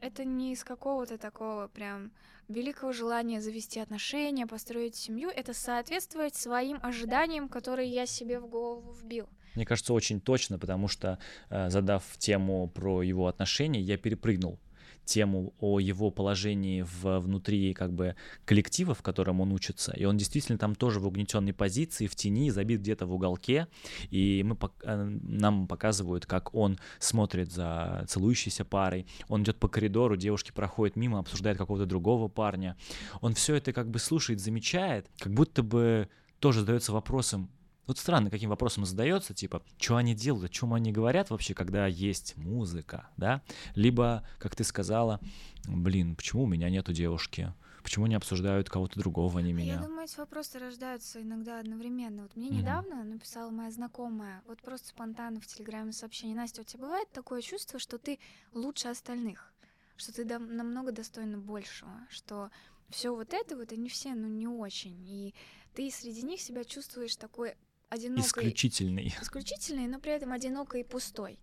это 0.00 0.24
не 0.24 0.52
из 0.52 0.62
какого-то 0.62 1.16
такого 1.16 1.68
прям 1.68 2.12
великого 2.48 2.92
желания 2.92 3.40
завести 3.40 3.80
отношения, 3.80 4.46
построить 4.46 4.94
семью, 4.94 5.30
это 5.30 5.54
соответствовать 5.54 6.34
своим 6.34 6.78
ожиданиям, 6.82 7.48
которые 7.48 7.88
я 7.88 8.04
себе 8.04 8.40
в 8.40 8.48
голову 8.48 8.92
вбил. 8.92 9.26
Мне 9.54 9.64
кажется, 9.64 9.92
очень 9.94 10.20
точно, 10.20 10.58
потому 10.58 10.88
что, 10.88 11.18
э, 11.50 11.70
задав 11.70 12.04
тему 12.18 12.68
про 12.68 13.02
его 13.02 13.26
отношения, 13.26 13.80
я 13.80 13.96
перепрыгнул 13.96 14.58
тему 15.04 15.54
о 15.60 15.80
его 15.80 16.10
положении 16.10 16.82
в, 16.82 17.18
внутри 17.20 17.74
как 17.74 17.92
бы 17.92 18.16
коллектива, 18.44 18.94
в 18.94 19.02
котором 19.02 19.40
он 19.40 19.52
учится, 19.52 19.92
и 19.92 20.04
он 20.04 20.16
действительно 20.16 20.58
там 20.58 20.74
тоже 20.74 21.00
в 21.00 21.06
угнетенной 21.06 21.52
позиции, 21.52 22.06
в 22.06 22.14
тени, 22.14 22.50
забит 22.50 22.80
где-то 22.80 23.06
в 23.06 23.12
уголке, 23.12 23.68
и 24.10 24.42
мы, 24.44 24.56
э, 24.82 25.18
нам 25.22 25.66
показывают, 25.66 26.26
как 26.26 26.54
он 26.54 26.78
смотрит 26.98 27.52
за 27.52 28.04
целующейся 28.08 28.64
парой, 28.64 29.06
он 29.28 29.42
идет 29.42 29.58
по 29.58 29.68
коридору, 29.68 30.16
девушки 30.16 30.52
проходят 30.52 30.96
мимо, 30.96 31.18
обсуждают 31.18 31.58
какого-то 31.58 31.86
другого 31.86 32.28
парня, 32.28 32.76
он 33.20 33.34
все 33.34 33.56
это 33.56 33.72
как 33.72 33.90
бы 33.90 33.98
слушает, 33.98 34.40
замечает, 34.40 35.10
как 35.18 35.32
будто 35.32 35.62
бы 35.62 36.08
тоже 36.38 36.60
задается 36.60 36.92
вопросом, 36.92 37.48
вот 37.92 37.98
странно, 37.98 38.30
каким 38.30 38.48
вопросом 38.48 38.86
задается, 38.86 39.34
типа, 39.34 39.62
что 39.78 39.96
они 39.96 40.14
делают, 40.14 40.46
о 40.46 40.48
чем 40.48 40.72
они 40.72 40.92
говорят 40.92 41.28
вообще, 41.28 41.52
когда 41.52 41.86
есть 41.86 42.38
музыка, 42.38 43.10
да? 43.18 43.42
Либо, 43.74 44.26
как 44.38 44.56
ты 44.56 44.64
сказала, 44.64 45.20
блин, 45.66 46.16
почему 46.16 46.44
у 46.44 46.46
меня 46.46 46.70
нету 46.70 46.94
девушки? 46.94 47.52
Почему 47.82 48.06
не 48.06 48.14
обсуждают 48.14 48.70
кого-то 48.70 48.98
другого, 48.98 49.40
а 49.40 49.42
не 49.42 49.52
меня? 49.52 49.74
Я 49.74 49.80
думаю, 49.82 50.04
эти 50.04 50.16
вопросы 50.16 50.58
рождаются 50.58 51.20
иногда 51.20 51.60
одновременно. 51.60 52.22
Вот 52.22 52.34
мне 52.34 52.48
mm-hmm. 52.48 52.54
недавно 52.54 53.04
написала 53.04 53.50
моя 53.50 53.70
знакомая, 53.70 54.42
вот 54.46 54.62
просто 54.62 54.88
спонтанно 54.88 55.40
в 55.40 55.46
телеграме 55.46 55.92
сообщение, 55.92 56.34
Настя, 56.34 56.62
у 56.62 56.64
тебя 56.64 56.84
бывает 56.84 57.10
такое 57.12 57.42
чувство, 57.42 57.78
что 57.78 57.98
ты 57.98 58.18
лучше 58.54 58.88
остальных, 58.88 59.52
что 59.96 60.14
ты 60.14 60.24
намного 60.24 60.92
достойна 60.92 61.36
большего, 61.36 61.92
что 62.08 62.50
все 62.88 63.14
вот 63.14 63.34
это 63.34 63.54
вот 63.56 63.70
они 63.72 63.90
все, 63.90 64.14
ну, 64.14 64.28
не 64.28 64.46
очень, 64.46 64.96
и 65.06 65.34
ты 65.74 65.90
среди 65.90 66.22
них 66.22 66.40
себя 66.40 66.64
чувствуешь 66.64 67.16
такой 67.16 67.54
одинокой. 67.92 68.26
Исключительный. 68.26 69.14
Исключительный, 69.20 69.86
но 69.86 70.00
при 70.00 70.12
этом 70.12 70.32
одинокой 70.32 70.80
и 70.80 70.84
пустой. 70.84 71.38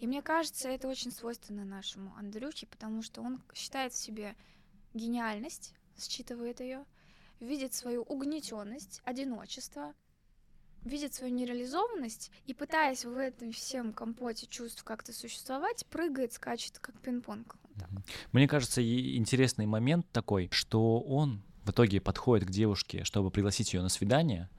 И 0.00 0.06
мне 0.06 0.20
кажется, 0.20 0.68
это 0.68 0.86
очень 0.86 1.10
свойственно 1.10 1.64
нашему 1.64 2.14
Андрюхе, 2.16 2.66
потому 2.66 3.02
что 3.02 3.22
он 3.22 3.42
считает 3.54 3.94
в 3.94 3.96
себе 3.96 4.36
гениальность, 4.92 5.72
считывает 5.98 6.60
ее, 6.60 6.84
видит 7.40 7.72
свою 7.72 8.02
угнетенность, 8.02 9.00
одиночество, 9.04 9.94
видит 10.82 11.14
свою 11.14 11.32
нереализованность 11.32 12.30
и, 12.44 12.52
пытаясь 12.52 13.06
в 13.06 13.16
этом 13.16 13.52
всем 13.52 13.94
компоте 13.94 14.46
чувств 14.46 14.84
как-то 14.84 15.14
существовать, 15.14 15.86
прыгает, 15.86 16.34
скачет, 16.34 16.78
как 16.80 17.00
пинг-понг. 17.00 17.56
Вот 17.62 17.88
Мне 18.32 18.46
кажется, 18.46 18.82
интересный 18.82 19.64
момент 19.64 20.06
такой, 20.12 20.50
что 20.52 21.00
он 21.00 21.42
в 21.64 21.70
итоге 21.70 22.02
подходит 22.02 22.46
к 22.46 22.50
девушке, 22.50 23.04
чтобы 23.04 23.30
пригласить 23.30 23.72
ее 23.72 23.80
на 23.80 23.88
свидание, 23.88 24.50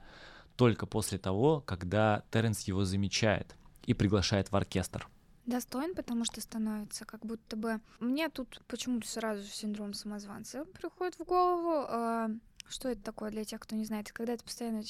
только 0.56 0.86
после 0.86 1.18
того, 1.18 1.60
когда 1.60 2.24
Терренс 2.30 2.62
его 2.62 2.84
замечает 2.84 3.54
и 3.84 3.94
приглашает 3.94 4.50
в 4.50 4.56
оркестр. 4.56 5.08
Достоин, 5.46 5.94
потому 5.94 6.24
что 6.24 6.40
становится 6.40 7.04
как 7.04 7.24
будто 7.24 7.56
бы... 7.56 7.80
Мне 8.00 8.28
тут 8.28 8.62
почему-то 8.66 9.08
сразу 9.08 9.44
синдром 9.44 9.94
самозванца 9.94 10.64
приходит 10.64 11.14
в 11.16 11.24
голову. 11.24 11.86
А, 11.88 12.30
что 12.68 12.88
это 12.88 13.02
такое 13.02 13.30
для 13.30 13.44
тех, 13.44 13.60
кто 13.60 13.76
не 13.76 13.84
знает? 13.84 14.10
Когда 14.10 14.36
ты 14.36 14.42
постоянно 14.42 14.82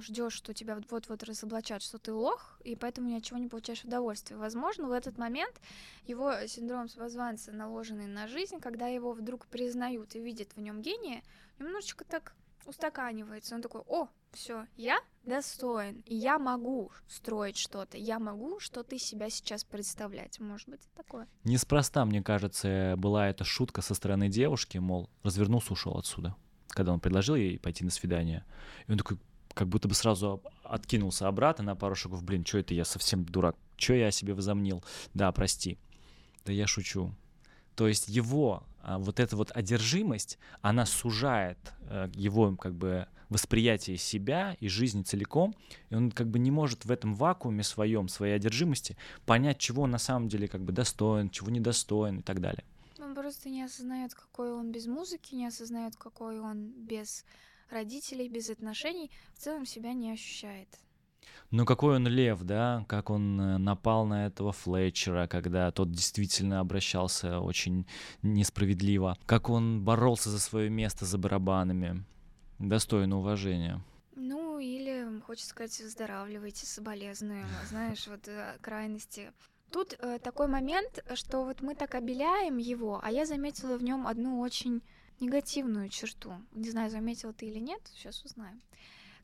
ждешь, 0.00 0.34
что 0.34 0.54
тебя 0.54 0.76
вот-вот 0.88 1.22
разоблачат, 1.24 1.82
что 1.82 1.98
ты 1.98 2.12
лох, 2.12 2.60
и 2.62 2.76
поэтому 2.76 3.08
ни 3.08 3.16
от 3.16 3.24
чего 3.24 3.38
не 3.38 3.48
получаешь 3.48 3.84
удовольствия. 3.84 4.36
Возможно, 4.36 4.86
в 4.86 4.92
этот 4.92 5.18
момент 5.18 5.60
его 6.06 6.32
синдром 6.46 6.88
самозванца, 6.88 7.52
наложенный 7.52 8.06
на 8.06 8.28
жизнь, 8.28 8.60
когда 8.60 8.86
его 8.86 9.12
вдруг 9.12 9.46
признают 9.46 10.14
и 10.14 10.20
видят 10.20 10.54
в 10.54 10.60
нем 10.60 10.80
гения, 10.80 11.22
немножечко 11.58 12.04
так 12.04 12.34
устаканивается. 12.66 13.56
Он 13.56 13.62
такой, 13.62 13.82
о, 13.88 14.08
все, 14.32 14.66
я 14.76 14.98
достоин, 15.24 16.02
и 16.06 16.16
я 16.16 16.38
могу 16.38 16.90
строить 17.08 17.56
что-то, 17.56 17.96
я 17.96 18.18
могу 18.18 18.58
что-то 18.60 18.96
из 18.96 19.02
себя 19.02 19.30
сейчас 19.30 19.64
представлять, 19.64 20.40
может 20.40 20.68
быть, 20.68 20.80
такое. 20.96 21.28
Неспроста, 21.44 22.04
мне 22.04 22.22
кажется, 22.22 22.94
была 22.98 23.28
эта 23.28 23.44
шутка 23.44 23.82
со 23.82 23.94
стороны 23.94 24.28
девушки, 24.28 24.78
мол, 24.78 25.08
развернулся, 25.22 25.72
ушел 25.72 25.96
отсюда, 25.96 26.34
когда 26.68 26.92
он 26.92 27.00
предложил 27.00 27.36
ей 27.36 27.58
пойти 27.58 27.84
на 27.84 27.90
свидание. 27.90 28.44
И 28.86 28.92
он 28.92 28.98
такой, 28.98 29.18
как 29.54 29.68
будто 29.68 29.88
бы 29.88 29.94
сразу 29.94 30.42
откинулся 30.64 31.28
обратно 31.28 31.64
на 31.64 31.76
пару 31.76 31.94
шагов, 31.94 32.24
блин, 32.24 32.44
что 32.44 32.58
это 32.58 32.74
я 32.74 32.84
совсем 32.84 33.24
дурак, 33.24 33.56
что 33.76 33.94
я 33.94 34.08
о 34.08 34.12
себе 34.12 34.34
возомнил, 34.34 34.82
да, 35.14 35.30
прости. 35.32 35.78
Да 36.44 36.52
я 36.52 36.66
шучу. 36.66 37.14
То 37.76 37.86
есть 37.88 38.08
его 38.08 38.64
вот 38.82 39.20
эта 39.20 39.36
вот 39.36 39.50
одержимость, 39.52 40.38
она 40.60 40.86
сужает 40.86 41.58
э, 41.82 42.08
его 42.14 42.54
как 42.56 42.74
бы 42.74 43.06
восприятие 43.28 43.96
себя 43.96 44.56
и 44.60 44.68
жизни 44.68 45.02
целиком, 45.02 45.54
и 45.90 45.94
он 45.94 46.10
как 46.10 46.28
бы 46.28 46.38
не 46.38 46.50
может 46.50 46.84
в 46.84 46.90
этом 46.90 47.14
вакууме 47.14 47.62
своем, 47.62 48.08
своей 48.08 48.34
одержимости 48.34 48.96
понять, 49.24 49.58
чего 49.58 49.82
он 49.82 49.90
на 49.90 49.98
самом 49.98 50.28
деле 50.28 50.48
как 50.48 50.62
бы 50.62 50.72
достоин, 50.72 51.30
чего 51.30 51.50
недостоин 51.50 52.18
и 52.18 52.22
так 52.22 52.40
далее. 52.40 52.64
Он 52.98 53.14
просто 53.14 53.48
не 53.48 53.62
осознает, 53.62 54.14
какой 54.14 54.52
он 54.52 54.70
без 54.70 54.86
музыки, 54.86 55.34
не 55.34 55.46
осознает, 55.46 55.96
какой 55.96 56.40
он 56.40 56.72
без 56.72 57.24
родителей, 57.70 58.28
без 58.28 58.50
отношений, 58.50 59.10
в 59.34 59.38
целом 59.38 59.66
себя 59.66 59.92
не 59.92 60.12
ощущает. 60.12 60.68
Ну 61.50 61.66
какой 61.66 61.96
он 61.96 62.06
лев, 62.06 62.42
да, 62.42 62.84
как 62.88 63.10
он 63.10 63.38
э, 63.38 63.58
напал 63.58 64.06
на 64.06 64.26
этого 64.26 64.52
Флетчера, 64.52 65.26
когда 65.26 65.70
тот 65.70 65.92
действительно 65.92 66.60
обращался 66.60 67.40
очень 67.40 67.86
несправедливо, 68.22 69.18
как 69.26 69.50
он 69.50 69.84
боролся 69.84 70.30
за 70.30 70.40
свое 70.40 70.70
место 70.70 71.04
за 71.04 71.18
барабанами, 71.18 72.04
достойно 72.58 73.18
уважения. 73.18 73.82
Ну, 74.14 74.58
или, 74.58 75.20
хочется 75.26 75.50
сказать, 75.50 75.78
выздоравливайте, 75.80 76.64
соболезную, 76.64 77.44
знаешь, 77.68 78.06
вот 78.06 78.28
э, 78.28 78.56
крайности. 78.62 79.32
Тут 79.70 79.94
э, 79.98 80.18
такой 80.20 80.48
момент, 80.48 81.04
что 81.14 81.44
вот 81.44 81.60
мы 81.60 81.74
так 81.74 81.94
обеляем 81.94 82.56
его, 82.56 83.00
а 83.02 83.10
я 83.10 83.26
заметила 83.26 83.76
в 83.76 83.82
нем 83.82 84.06
одну 84.06 84.40
очень 84.40 84.82
негативную 85.20 85.88
черту. 85.88 86.34
Не 86.52 86.70
знаю, 86.70 86.90
заметила 86.90 87.32
ты 87.32 87.46
или 87.46 87.58
нет, 87.58 87.80
сейчас 87.94 88.22
узнаем. 88.24 88.60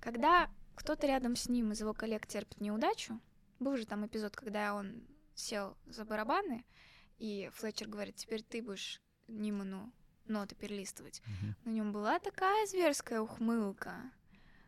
Когда 0.01 0.49
кто-то 0.79 1.07
рядом 1.09 1.35
с 1.35 1.49
ним 1.49 1.73
из 1.73 1.81
его 1.81 1.93
коллег 1.93 2.27
терпит 2.27 2.61
неудачу. 2.61 3.21
Был 3.59 3.77
же 3.77 3.85
там 3.85 4.07
эпизод, 4.07 4.37
когда 4.37 4.75
он 4.75 5.03
сел 5.35 5.77
за 5.87 6.05
барабаны, 6.05 6.65
и 7.19 7.51
Флетчер 7.55 7.89
говорит, 7.89 8.15
теперь 8.15 8.43
ты 8.43 8.63
будешь 8.63 9.03
Ниману 9.27 9.93
ноты 10.27 10.55
перелистывать. 10.55 11.21
Uh-huh. 11.21 11.55
На 11.65 11.71
нем 11.71 11.93
была 11.93 12.21
такая 12.21 12.67
зверская 12.67 13.21
ухмылка, 13.21 13.97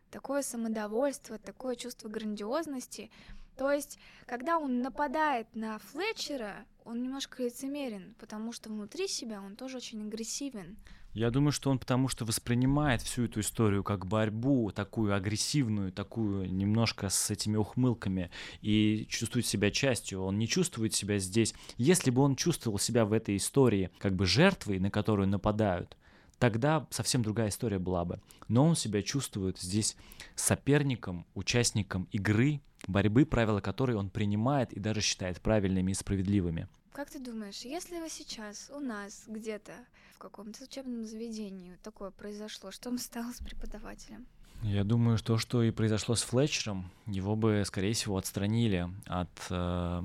такое 0.09 0.41
самодовольство, 0.41 1.37
такое 1.37 1.75
чувство 1.77 2.09
грандиозности. 2.09 3.09
То 3.55 3.71
есть, 3.71 3.97
когда 4.25 4.57
он 4.57 4.81
нападает 4.81 5.55
на 5.55 5.79
Флетчера, 5.79 6.65
он 6.85 7.03
немножко 7.03 7.43
лицемерен, 7.43 8.15
потому 8.19 8.51
что 8.51 8.69
внутри 8.69 9.07
себя 9.07 9.41
он 9.41 9.55
тоже 9.55 9.77
очень 9.77 10.05
агрессивен. 10.05 10.77
Я 11.13 11.29
думаю, 11.29 11.51
что 11.51 11.69
он 11.69 11.77
потому 11.77 12.07
что 12.07 12.23
воспринимает 12.23 13.01
всю 13.01 13.25
эту 13.25 13.41
историю 13.41 13.83
как 13.83 14.05
борьбу, 14.05 14.71
такую 14.71 15.13
агрессивную, 15.13 15.91
такую 15.91 16.49
немножко 16.53 17.09
с 17.09 17.29
этими 17.29 17.57
ухмылками, 17.57 18.31
и 18.61 19.05
чувствует 19.09 19.45
себя 19.45 19.71
частью. 19.71 20.21
Он 20.21 20.39
не 20.39 20.47
чувствует 20.47 20.93
себя 20.93 21.17
здесь. 21.17 21.53
Если 21.77 22.11
бы 22.11 22.21
он 22.21 22.37
чувствовал 22.37 22.79
себя 22.79 23.03
в 23.03 23.11
этой 23.11 23.35
истории 23.35 23.89
как 23.97 24.15
бы 24.15 24.25
жертвой, 24.25 24.79
на 24.79 24.89
которую 24.89 25.27
нападают, 25.27 25.97
тогда 26.41 26.87
совсем 26.89 27.21
другая 27.21 27.49
история 27.49 27.77
была 27.77 28.03
бы. 28.03 28.19
Но 28.47 28.65
он 28.65 28.75
себя 28.75 29.03
чувствует 29.03 29.59
здесь 29.59 29.95
соперником, 30.35 31.27
участником 31.35 32.07
игры, 32.11 32.61
борьбы, 32.87 33.27
правила 33.27 33.61
которой 33.61 33.95
он 33.95 34.09
принимает 34.09 34.73
и 34.73 34.79
даже 34.79 35.01
считает 35.01 35.39
правильными 35.39 35.91
и 35.91 35.93
справедливыми. 35.93 36.67
Как 36.93 37.11
ты 37.11 37.19
думаешь, 37.19 37.61
если 37.61 37.99
вы 37.99 38.09
сейчас 38.09 38.71
у 38.75 38.79
нас 38.79 39.25
где-то 39.27 39.73
в 40.15 40.17
каком-то 40.17 40.63
учебном 40.63 41.05
заведении 41.05 41.77
такое 41.83 42.09
произошло, 42.09 42.71
что 42.71 42.89
бы 42.89 42.97
стало 42.97 43.31
с 43.31 43.37
преподавателем? 43.37 44.25
Я 44.63 44.83
думаю, 44.83 45.17
что 45.19 45.37
что 45.37 45.61
и 45.61 45.69
произошло 45.69 46.15
с 46.15 46.23
Флетчером, 46.23 46.91
его 47.05 47.35
бы, 47.35 47.63
скорее 47.67 47.93
всего, 47.93 48.17
отстранили 48.17 48.89
от 49.05 49.29
э, 49.51 50.01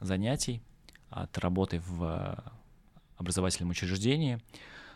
занятий, 0.00 0.62
от 1.10 1.36
работы 1.36 1.80
в 1.86 2.02
э, 2.02 2.50
образовательном 3.18 3.70
учреждении. 3.70 4.40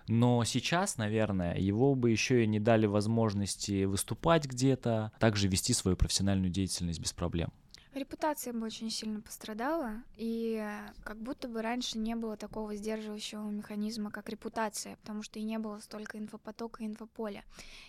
Но 0.08 0.44
сейчас, 0.44 0.96
наверное, 0.96 1.56
его 1.56 1.94
бы 1.94 2.10
еще 2.10 2.44
и 2.44 2.46
не 2.46 2.60
дали 2.60 2.86
возможности 2.86 3.84
выступать 3.84 4.46
где-то, 4.46 5.12
также 5.18 5.48
вести 5.48 5.72
свою 5.72 5.96
профессиональную 5.96 6.50
деятельность 6.50 7.00
без 7.00 7.12
проблем. 7.12 7.50
Репутация 7.92 8.52
бы 8.52 8.66
очень 8.66 8.88
сильно 8.88 9.20
пострадала, 9.20 10.04
и 10.16 10.64
как 11.02 11.20
будто 11.20 11.48
бы 11.48 11.60
раньше 11.60 11.98
не 11.98 12.14
было 12.14 12.36
такого 12.36 12.76
сдерживающего 12.76 13.50
механизма, 13.50 14.12
как 14.12 14.28
репутация, 14.28 14.96
потому 14.98 15.24
что 15.24 15.40
и 15.40 15.42
не 15.42 15.58
было 15.58 15.80
столько 15.80 16.16
инфопотока 16.16 16.84
и 16.84 16.86
инфополя. 16.86 17.44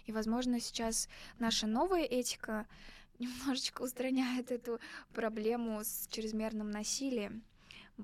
И, 0.08 0.12
возможно, 0.12 0.60
сейчас 0.60 1.08
наша 1.38 1.67
новая 1.67 2.02
этика 2.04 2.65
немножечко 3.19 3.84
устраняет 3.84 4.52
эту 4.52 4.80
проблему 5.13 5.82
с 5.84 6.08
чрезмерным 6.10 6.71
насилием. 6.71 7.43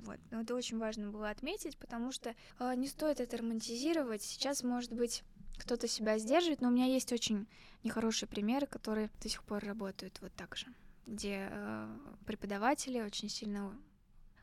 Вот. 0.05 0.19
Но 0.31 0.41
это 0.41 0.55
очень 0.55 0.77
важно 0.77 1.09
было 1.09 1.29
отметить, 1.29 1.77
потому 1.77 2.11
что 2.11 2.35
э, 2.59 2.75
не 2.75 2.87
стоит 2.87 3.19
это 3.19 3.37
романтизировать. 3.37 4.21
Сейчас, 4.21 4.63
может 4.63 4.93
быть, 4.93 5.23
кто-то 5.57 5.87
себя 5.87 6.17
сдерживает, 6.17 6.61
но 6.61 6.69
у 6.69 6.71
меня 6.71 6.85
есть 6.85 7.11
очень 7.11 7.47
нехорошие 7.83 8.29
примеры, 8.29 8.67
которые 8.67 9.09
до 9.21 9.29
сих 9.29 9.43
пор 9.43 9.63
работают 9.63 10.19
вот 10.21 10.33
так 10.33 10.55
же 10.55 10.67
где 11.07 11.47
э, 11.49 11.97
преподаватели 12.25 13.01
очень 13.01 13.29
сильно 13.29 13.73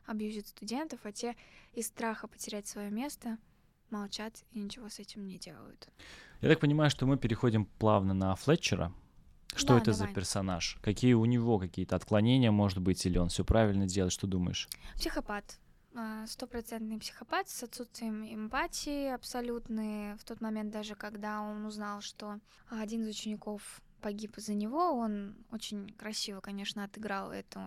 абьюзят 0.05 0.47
студентов, 0.47 0.99
а 1.03 1.11
те 1.11 1.35
из 1.73 1.87
страха 1.87 2.27
потерять 2.27 2.67
свое 2.67 2.89
место 2.89 3.37
молчат 3.91 4.43
и 4.51 4.59
ничего 4.59 4.89
с 4.89 4.99
этим 4.99 5.27
не 5.27 5.37
делают. 5.37 5.87
Я 6.41 6.49
так 6.49 6.59
понимаю, 6.59 6.89
что 6.89 7.05
мы 7.05 7.17
переходим 7.17 7.65
плавно 7.65 8.13
на 8.13 8.35
Флетчера. 8.35 8.91
Что 9.55 9.69
Да, 9.69 9.77
это 9.77 9.91
давай. 9.91 10.07
за 10.09 10.13
персонаж? 10.13 10.77
Какие 10.81 11.13
у 11.13 11.25
него 11.25 11.57
какие-то 11.59 11.95
отклонения, 11.95 12.51
может 12.51 12.79
быть, 12.79 13.05
или 13.05 13.17
он 13.17 13.29
все 13.29 13.43
правильно 13.45 13.85
делает? 13.87 14.11
Что 14.13 14.27
думаешь? 14.27 14.67
Психопат. 14.95 15.59
А, 15.95 16.27
Стопроцентный 16.27 16.99
психопат 16.99 17.47
с 17.47 17.63
отсутствием 17.63 18.25
эмпатии 18.25 19.07
абсолютной. 19.13 20.15
В 20.15 20.25
тот 20.25 20.41
момент 20.41 20.71
даже, 20.71 20.95
когда 20.95 21.41
он 21.41 21.65
узнал, 21.65 22.01
что 22.01 22.39
один 22.69 23.03
из 23.07 23.15
учеников 23.17 23.81
погиб 24.01 24.37
из-за 24.37 24.53
него, 24.53 24.91
он 24.93 25.35
очень 25.51 25.87
красиво, 25.97 26.41
конечно, 26.41 26.83
отыграл 26.83 27.31
эту 27.31 27.61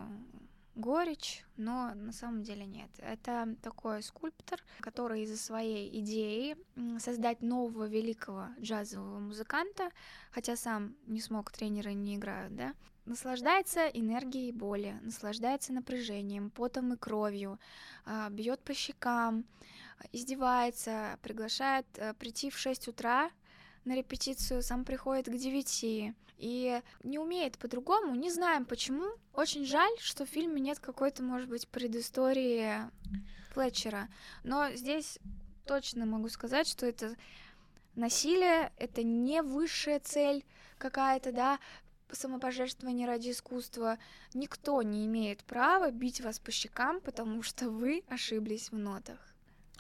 горечь, 0.79 1.45
но 1.57 1.93
на 1.95 2.13
самом 2.13 2.43
деле 2.43 2.65
нет. 2.65 2.91
Это 2.99 3.57
такой 3.63 4.03
скульптор, 4.03 4.61
который 4.81 5.23
из-за 5.23 5.37
своей 5.37 6.01
идеи 6.01 6.57
создать 6.99 7.43
нового 7.43 7.87
великого 7.87 8.47
джазового 8.61 9.19
музыканта, 9.19 9.91
хотя 10.31 10.57
сам 10.57 10.97
не 11.07 11.21
смог, 11.21 11.51
тренеры 11.51 11.93
не 11.95 12.17
играют, 12.17 12.55
да, 12.55 12.75
наслаждается 13.05 13.87
энергией 13.89 14.53
боли, 14.53 14.99
наслаждается 15.03 15.73
напряжением, 15.73 16.51
потом 16.51 16.93
и 16.93 16.97
кровью, 16.97 17.59
а, 18.05 18.31
бьет 18.31 18.61
по 18.61 18.75
щекам, 18.75 19.45
издевается, 20.13 21.19
приглашает 21.23 21.87
а, 21.99 22.15
прийти 22.15 22.51
в 22.51 22.59
6 22.59 22.89
утра 22.89 23.31
на 23.85 23.97
репетицию, 23.97 24.63
сам 24.63 24.85
приходит 24.85 25.27
к 25.27 25.37
9 25.37 26.15
и 26.39 26.81
не 27.03 27.19
умеет 27.19 27.59
по-другому, 27.59 28.15
не 28.15 28.31
знаем 28.31 28.65
почему. 28.65 29.11
Очень 29.35 29.67
жаль, 29.67 29.93
что 29.99 30.25
в 30.25 30.29
фильме 30.29 30.61
нет 30.61 30.79
какой-то, 30.79 31.23
может 31.23 31.49
быть, 31.49 31.69
предыстории 31.69 32.75
Флетчера, 33.53 34.09
но 34.45 34.71
здесь 34.73 35.19
точно 35.67 36.07
могу 36.07 36.29
сказать, 36.29 36.67
что 36.67 36.87
это 36.87 37.15
насилие, 37.95 38.73
это 38.79 39.03
не 39.03 39.43
высшая 39.43 40.01
цель 40.01 40.45
какая-то, 40.79 41.33
да, 41.33 41.59
самопожертвование 42.11 43.07
ради 43.07 43.31
искусства. 43.31 43.99
Никто 44.33 44.83
не 44.83 45.07
имеет 45.07 45.45
права 45.45 45.91
бить 45.91 46.21
вас 46.21 46.39
по 46.39 46.51
щекам, 46.51 47.01
потому 47.01 47.43
что 47.43 47.69
вы 47.71 48.05
ошиблись 48.09 48.71
в 48.71 48.79
нотах. 48.79 49.19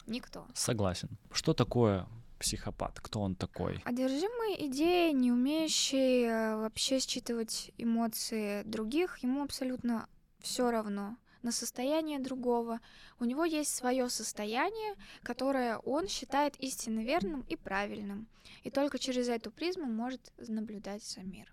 Никто. 0.07 0.47
Согласен. 0.55 1.09
Что 1.33 1.55
такое 1.55 2.07
психопат? 2.39 3.01
Кто 3.01 3.21
он 3.21 3.35
такой? 3.35 3.81
Одержимый 3.85 4.67
идеей, 4.69 5.13
не 5.13 5.33
умеющий 5.33 6.25
э, 6.25 6.57
вообще 6.57 7.01
считывать 7.01 7.73
эмоции 7.79 8.63
других, 8.65 9.19
ему 9.19 9.43
абсолютно 9.43 10.09
все 10.41 10.71
равно 10.71 11.17
на 11.43 11.53
состояние 11.53 12.19
другого. 12.19 12.81
У 13.21 13.25
него 13.25 13.45
есть 13.45 13.75
свое 13.75 14.09
состояние, 14.09 14.95
которое 15.23 15.79
он 15.79 16.09
считает 16.09 16.57
истинно 16.59 17.01
верным 17.01 17.43
и 17.49 17.57
правильным. 17.57 18.29
И 18.65 18.71
только 18.71 18.99
через 18.99 19.29
эту 19.29 19.51
призму 19.51 19.87
может 19.87 20.33
наблюдать 20.49 21.05
за 21.05 21.21
мир. 21.21 21.53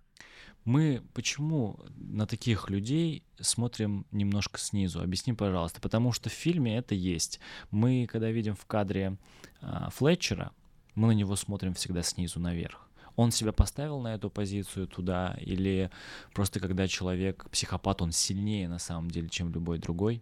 Мы 0.63 1.03
почему 1.13 1.79
на 1.95 2.25
таких 2.25 2.69
людей 2.69 3.23
смотрим 3.39 4.07
немножко 4.11 4.59
снизу? 4.59 4.99
Объясни, 4.99 5.33
пожалуйста. 5.33 5.79
Потому 5.79 6.11
что 6.11 6.29
в 6.29 6.33
фильме 6.33 6.77
это 6.77 6.95
есть. 6.95 7.39
Мы, 7.69 8.07
когда 8.07 8.31
видим 8.31 8.55
в 8.55 8.65
кадре 8.65 9.17
а, 9.61 9.91
Флетчера, 9.91 10.51
мы 10.95 11.07
на 11.07 11.11
него 11.11 11.35
смотрим 11.35 11.73
всегда 11.73 12.01
снизу 12.01 12.39
наверх. 12.39 12.89
Он 13.15 13.31
себя 13.31 13.53
поставил 13.53 13.99
на 13.99 14.15
эту 14.15 14.29
позицию 14.29 14.87
туда, 14.87 15.37
или 15.39 15.89
просто 16.33 16.59
когда 16.59 16.87
человек 16.87 17.49
психопат, 17.49 18.01
он 18.01 18.11
сильнее 18.11 18.67
на 18.67 18.79
самом 18.79 19.09
деле, 19.09 19.29
чем 19.29 19.53
любой 19.53 19.79
другой? 19.79 20.21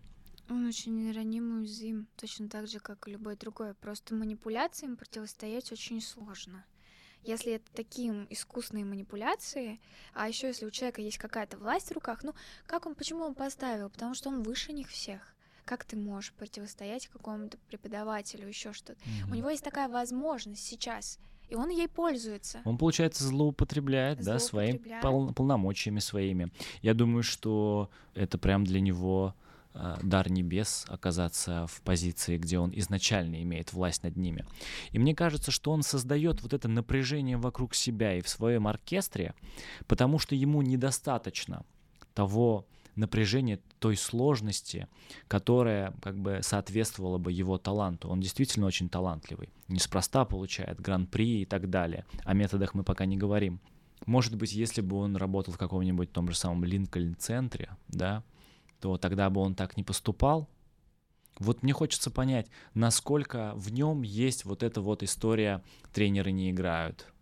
Он 0.50 0.68
очень 0.68 1.12
раним 1.12 1.52
и 1.52 1.60
уязвим, 1.62 2.08
точно 2.18 2.50
так 2.50 2.68
же, 2.68 2.80
как 2.80 3.08
и 3.08 3.12
любой 3.12 3.36
другой. 3.36 3.74
Просто 3.74 4.14
манипуляциям 4.14 4.98
противостоять 4.98 5.72
очень 5.72 6.02
сложно. 6.02 6.66
Если 7.24 7.54
это 7.54 7.72
такие 7.72 8.28
искусные 8.30 8.84
манипуляции, 8.84 9.80
а 10.14 10.28
еще 10.28 10.48
если 10.48 10.66
у 10.66 10.72
человека 10.72 11.02
есть 11.02 11.18
какая-то 11.18 11.58
власть 11.58 11.90
в 11.90 11.94
руках, 11.94 12.22
ну 12.24 12.36
как 12.68 12.86
он, 12.86 12.96
почему 12.96 13.24
он 13.24 13.34
поставил? 13.34 13.90
Потому 13.90 14.14
что 14.14 14.30
он 14.30 14.44
выше 14.44 14.74
них 14.74 14.90
всех. 14.90 15.33
Как 15.66 15.86
ты 15.86 15.96
можешь 15.96 16.34
противостоять 16.34 17.08
какому-то 17.08 17.58
преподавателю, 17.70 18.48
еще 18.48 18.74
что-то? 18.74 19.00
У 19.30 19.34
него 19.36 19.50
есть 19.50 19.64
такая 19.64 19.88
возможность 19.88 20.66
сейчас, 20.66 21.20
и 21.50 21.56
он 21.56 21.70
ей 21.70 21.88
пользуется. 21.88 22.62
Он, 22.66 22.78
получается, 22.78 23.24
злоупотребляет, 23.24 24.20
да, 24.24 24.40
своим 24.40 24.72
Злоупотребляет. 24.72 25.02
пол- 25.04 25.34
полномочиями 25.34 26.00
своими. 26.00 26.52
Я 26.82 26.94
думаю, 26.94 27.24
что 27.24 27.90
это 28.14 28.38
прям 28.38 28.66
для 28.66 28.82
него 28.82 29.36
э, 29.74 29.98
дар 30.04 30.30
небес 30.30 30.86
оказаться 30.90 31.66
в 31.68 31.82
позиции, 31.82 32.38
где 32.38 32.60
он 32.60 32.72
изначально 32.76 33.42
имеет 33.44 33.72
власть 33.74 34.04
над 34.04 34.18
ними. 34.18 34.46
И 34.92 35.00
мне 35.00 35.16
кажется, 35.16 35.52
что 35.52 35.72
он 35.72 35.82
создает 35.84 36.42
вот 36.42 36.54
это 36.54 36.68
напряжение 36.68 37.38
вокруг 37.38 37.74
себя 37.74 38.16
и 38.16 38.22
в 38.22 38.28
своем 38.30 38.68
оркестре, 38.68 39.34
потому 39.88 40.20
что 40.20 40.36
ему 40.36 40.62
недостаточно 40.62 41.66
того 42.14 42.66
напряжения, 42.96 43.60
той 43.80 43.98
сложности, 43.98 44.88
которая 45.28 45.94
как 46.02 46.18
бы 46.18 46.40
соответствовала 46.42 47.18
бы 47.18 47.32
его 47.32 47.58
таланту. 47.58 48.10
Он 48.10 48.20
действительно 48.20 48.66
очень 48.66 48.90
талантливый. 48.90 49.50
Неспроста 49.68 50.26
получает 50.26 50.80
гран-при 50.80 51.42
и 51.42 51.46
так 51.46 51.70
далее. 51.70 52.06
О 52.24 52.34
методах 52.34 52.74
мы 52.74 52.84
пока 52.84 53.06
не 53.06 53.18
говорим. 53.18 53.60
Может 54.06 54.36
быть, 54.36 54.54
если 54.54 54.82
бы 54.82 54.98
он 54.98 55.16
работал 55.16 55.54
в 55.54 55.58
каком-нибудь 55.58 56.12
том 56.12 56.30
же 56.30 56.36
самом 56.36 56.66
Линкольн-центре, 56.66 57.70
да, 57.88 58.24
то 58.80 58.98
тогда 58.98 59.30
бы 59.30 59.42
он 59.42 59.56
так 59.56 59.78
не 59.78 59.84
поступал. 59.84 60.50
Вот 61.40 61.64
мне 61.64 61.74
хочется 61.74 62.12
понять, 62.12 62.48
насколько 62.74 63.54
в 63.56 63.72
нем 63.72 64.02
есть 64.02 64.46
вот 64.46 64.62
эта 64.62 64.82
вот 64.82 65.04
история 65.04 65.64
«тренеры 65.94 66.32
не 66.32 66.52
играют». 66.52 67.13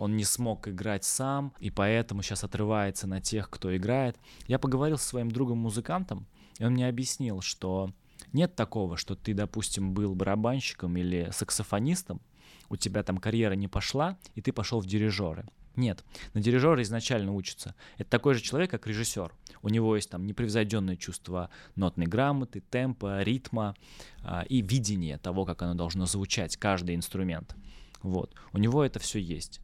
Он 0.00 0.16
не 0.16 0.24
смог 0.24 0.66
играть 0.66 1.04
сам, 1.04 1.52
и 1.60 1.68
поэтому 1.68 2.22
сейчас 2.22 2.42
отрывается 2.42 3.06
на 3.06 3.20
тех, 3.20 3.50
кто 3.50 3.76
играет. 3.76 4.16
Я 4.46 4.58
поговорил 4.58 4.96
со 4.96 5.06
своим 5.06 5.30
другом-музыкантом, 5.30 6.26
и 6.58 6.64
он 6.64 6.72
мне 6.72 6.88
объяснил, 6.88 7.42
что 7.42 7.92
нет 8.32 8.56
такого, 8.56 8.96
что 8.96 9.14
ты, 9.14 9.34
допустим, 9.34 9.92
был 9.92 10.14
барабанщиком 10.14 10.96
или 10.96 11.28
саксофонистом, 11.32 12.22
у 12.70 12.76
тебя 12.76 13.02
там 13.02 13.18
карьера 13.18 13.52
не 13.52 13.68
пошла, 13.68 14.16
и 14.34 14.40
ты 14.40 14.54
пошел 14.54 14.80
в 14.80 14.86
дирижеры. 14.86 15.44
Нет, 15.76 16.02
на 16.32 16.40
дирижера 16.40 16.80
изначально 16.80 17.34
учатся. 17.34 17.74
Это 17.98 18.08
такой 18.08 18.32
же 18.32 18.40
человек, 18.40 18.70
как 18.70 18.86
режиссер. 18.86 19.34
У 19.60 19.68
него 19.68 19.96
есть 19.96 20.08
там 20.08 20.24
непревзойденное 20.24 20.96
чувство 20.96 21.50
нотной 21.76 22.06
грамоты, 22.06 22.62
темпа, 22.62 23.22
ритма 23.22 23.76
а, 24.22 24.46
и 24.48 24.62
видение 24.62 25.18
того, 25.18 25.44
как 25.44 25.60
оно 25.60 25.74
должно 25.74 26.06
звучать, 26.06 26.56
каждый 26.56 26.96
инструмент. 26.96 27.54
Вот. 28.00 28.34
У 28.54 28.58
него 28.58 28.82
это 28.82 28.98
все 28.98 29.20
есть. 29.20 29.60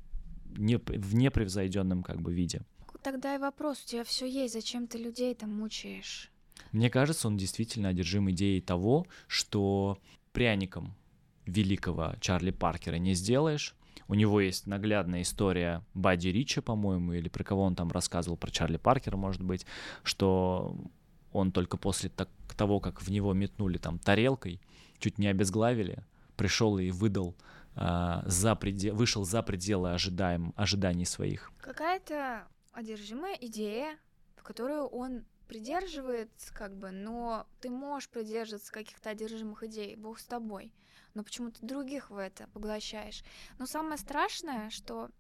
Не, 0.57 0.77
в 0.77 1.15
непревзойденном 1.15 2.03
как 2.03 2.21
бы 2.21 2.33
виде. 2.33 2.63
Тогда 3.03 3.35
и 3.35 3.39
вопрос, 3.39 3.83
у 3.85 3.89
тебя 3.89 4.05
все 4.05 4.27
есть, 4.27 4.55
зачем 4.55 4.87
ты 4.87 4.99
людей 4.99 5.35
там 5.35 5.51
мучаешь? 5.51 6.31
Мне 6.73 6.91
кажется, 6.91 7.29
он 7.29 7.37
действительно 7.37 7.91
одержим 7.91 8.31
идеей 8.31 8.61
того, 8.61 9.07
что 9.29 9.99
пряником 10.33 10.95
великого 11.47 12.15
Чарли 12.21 12.51
Паркера 12.51 12.97
не 12.97 13.15
сделаешь. 13.15 13.75
У 14.09 14.15
него 14.15 14.41
есть 14.41 14.67
наглядная 14.67 15.23
история 15.23 15.85
Бадди 15.95 16.29
Рича, 16.29 16.63
по-моему, 16.63 17.13
или 17.13 17.29
про 17.29 17.45
кого 17.45 17.63
он 17.63 17.75
там 17.75 17.91
рассказывал, 17.91 18.37
про 18.37 18.51
Чарли 18.51 18.77
Паркера, 18.77 19.17
может 19.17 19.43
быть, 19.43 19.67
что 20.03 20.77
он 21.33 21.53
только 21.53 21.77
после 21.77 22.09
так, 22.11 22.29
того, 22.57 22.81
как 22.81 23.03
в 23.03 23.09
него 23.11 23.33
метнули 23.33 23.79
там 23.79 23.99
тарелкой, 23.99 24.61
чуть 24.99 25.19
не 25.19 25.27
обезглавили, 25.27 26.05
пришел 26.37 26.79
и 26.79 26.91
выдал 26.91 27.35
э, 27.77 28.23
за 28.25 28.55
предел, 28.57 28.95
вышел 28.95 29.25
за 29.25 29.43
пределы 29.43 29.93
ожидаем, 29.93 30.53
ожиданий 30.57 31.05
своих. 31.05 31.53
Какая-то 31.61 32.49
одержимая 32.73 33.37
идея, 33.41 33.99
которую 34.43 34.87
он 34.87 35.25
придерживается, 35.49 36.53
как 36.53 36.77
бы, 36.77 36.91
но 36.91 37.47
ты 37.61 37.71
можешь 37.71 38.09
придерживаться 38.09 38.73
каких-то 38.73 39.11
одержимых 39.11 39.63
идей, 39.63 39.97
Бог 39.97 40.19
с 40.19 40.25
тобой, 40.25 40.73
но 41.15 41.23
почему 41.23 41.51
ты 41.51 41.65
других 41.65 42.11
в 42.11 42.17
это 42.17 42.49
поглощаешь. 42.49 43.23
Но 43.59 43.67
самое 43.67 43.99
страшное, 43.99 44.71
что 44.71 45.11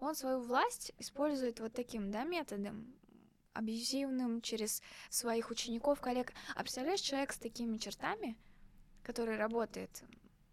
он 0.00 0.14
свою 0.14 0.40
власть 0.40 0.92
использует 0.98 1.60
вот 1.60 1.72
таким, 1.72 2.10
да, 2.10 2.24
методом, 2.24 2.94
абьюзивным, 3.52 4.40
через 4.40 4.82
своих 5.10 5.50
учеников, 5.50 6.00
коллег. 6.00 6.32
А 6.54 6.60
представляешь, 6.60 7.00
человек 7.00 7.32
с 7.32 7.38
такими 7.38 7.76
чертами, 7.76 8.36
который 9.02 9.36
работает 9.36 10.02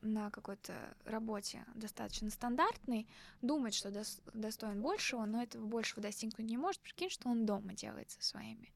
на 0.01 0.29
какой-то 0.29 0.73
работе 1.05 1.65
достаточно 1.75 2.29
стандартный, 2.29 3.07
думает, 3.41 3.73
что 3.73 3.89
дос- 3.89 4.21
достоин 4.33 4.81
большего, 4.81 5.25
но 5.25 5.43
этого 5.43 5.65
большего 5.65 6.01
достигнуть 6.01 6.47
не 6.47 6.57
может. 6.57 6.81
Прикинь, 6.81 7.09
что 7.09 7.29
он 7.29 7.45
дома 7.45 7.73
делает 7.73 8.09
со 8.12 8.23
своими. 8.23 8.71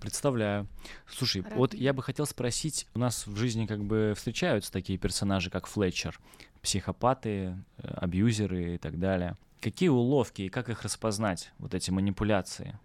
Представляю. 0.00 0.68
Слушай, 1.08 1.42
Родные. 1.42 1.58
вот 1.58 1.74
я 1.74 1.92
бы 1.92 2.02
хотел 2.02 2.26
спросить, 2.26 2.86
у 2.94 2.98
нас 2.98 3.26
в 3.26 3.36
жизни 3.36 3.66
как 3.66 3.82
бы 3.82 4.12
встречаются 4.16 4.70
такие 4.70 4.98
персонажи, 4.98 5.50
как 5.50 5.66
Флетчер, 5.66 6.20
психопаты, 6.60 7.56
э, 7.78 7.88
абьюзеры 7.88 8.74
и 8.74 8.78
так 8.78 8.98
далее. 8.98 9.36
Какие 9.60 9.88
уловки 9.88 10.42
и 10.42 10.48
как 10.50 10.68
их 10.68 10.82
распознать, 10.82 11.52
вот 11.58 11.74
эти 11.74 11.90
манипуляции? 11.90 12.78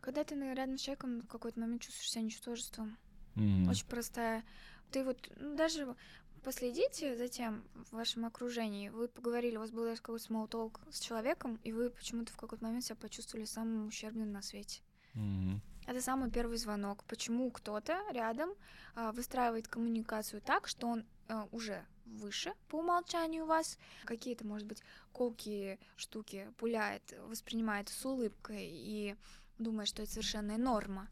Когда 0.00 0.24
ты 0.24 0.34
рядом 0.34 0.76
с 0.76 0.82
человеком 0.82 1.20
в 1.20 1.26
какой-то 1.26 1.60
момент 1.60 1.82
чувствуешь 1.82 2.10
себя 2.10 2.24
ничтожеством. 2.24 2.98
Mm-hmm. 3.36 3.70
Очень 3.70 3.86
простая. 3.86 4.44
Ты 4.90 5.04
вот 5.04 5.30
ну, 5.36 5.56
даже 5.56 5.94
последите 6.42 7.16
за 7.16 7.28
тем 7.28 7.64
в 7.74 7.92
вашем 7.92 8.24
окружении. 8.24 8.88
Вы 8.88 9.08
поговорили, 9.08 9.56
у 9.56 9.60
вас 9.60 9.70
был 9.70 9.94
какой-то 9.96 10.24
small 10.24 10.48
talk 10.48 10.80
с 10.90 11.00
человеком, 11.00 11.58
и 11.62 11.72
вы 11.72 11.90
почему-то 11.90 12.32
в 12.32 12.36
какой-то 12.36 12.64
момент 12.64 12.84
себя 12.84 12.96
почувствовали 12.96 13.44
самым 13.44 13.88
ущербным 13.88 14.32
на 14.32 14.42
свете. 14.42 14.80
Mm-hmm. 15.14 15.60
Это 15.86 16.00
самый 16.00 16.30
первый 16.30 16.56
звонок. 16.56 17.04
Почему 17.04 17.50
кто-то 17.50 17.98
рядом 18.12 18.50
а, 18.94 19.12
выстраивает 19.12 19.66
коммуникацию 19.66 20.40
так, 20.40 20.68
что 20.68 20.86
он 20.86 21.04
а, 21.28 21.48
уже 21.52 21.84
выше 22.04 22.54
по 22.68 22.76
умолчанию 22.76 23.46
вас, 23.46 23.78
какие-то, 24.04 24.46
может 24.46 24.66
быть, 24.66 24.82
колкие 25.12 25.78
штуки 25.96 26.48
пуляет, 26.58 27.02
воспринимает 27.26 27.88
с 27.88 28.04
улыбкой 28.04 28.68
и 28.70 29.16
думает, 29.58 29.88
что 29.88 30.02
это 30.02 30.12
совершенная 30.12 30.58
норма. 30.58 31.08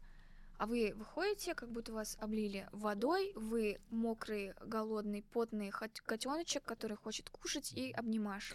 А 0.59 0.65
вы 0.65 0.93
выходите, 0.97 1.55
как 1.55 1.71
будто 1.71 1.93
вас 1.93 2.17
облили 2.19 2.67
водой, 2.73 3.31
вы 3.33 3.79
мокрый, 3.89 4.53
голодный, 4.65 5.23
потный 5.23 5.71
котеночек, 5.71 6.65
который 6.65 6.97
хочет 6.97 7.29
кушать 7.29 7.71
и 7.71 7.93
обнимашь 7.93 8.53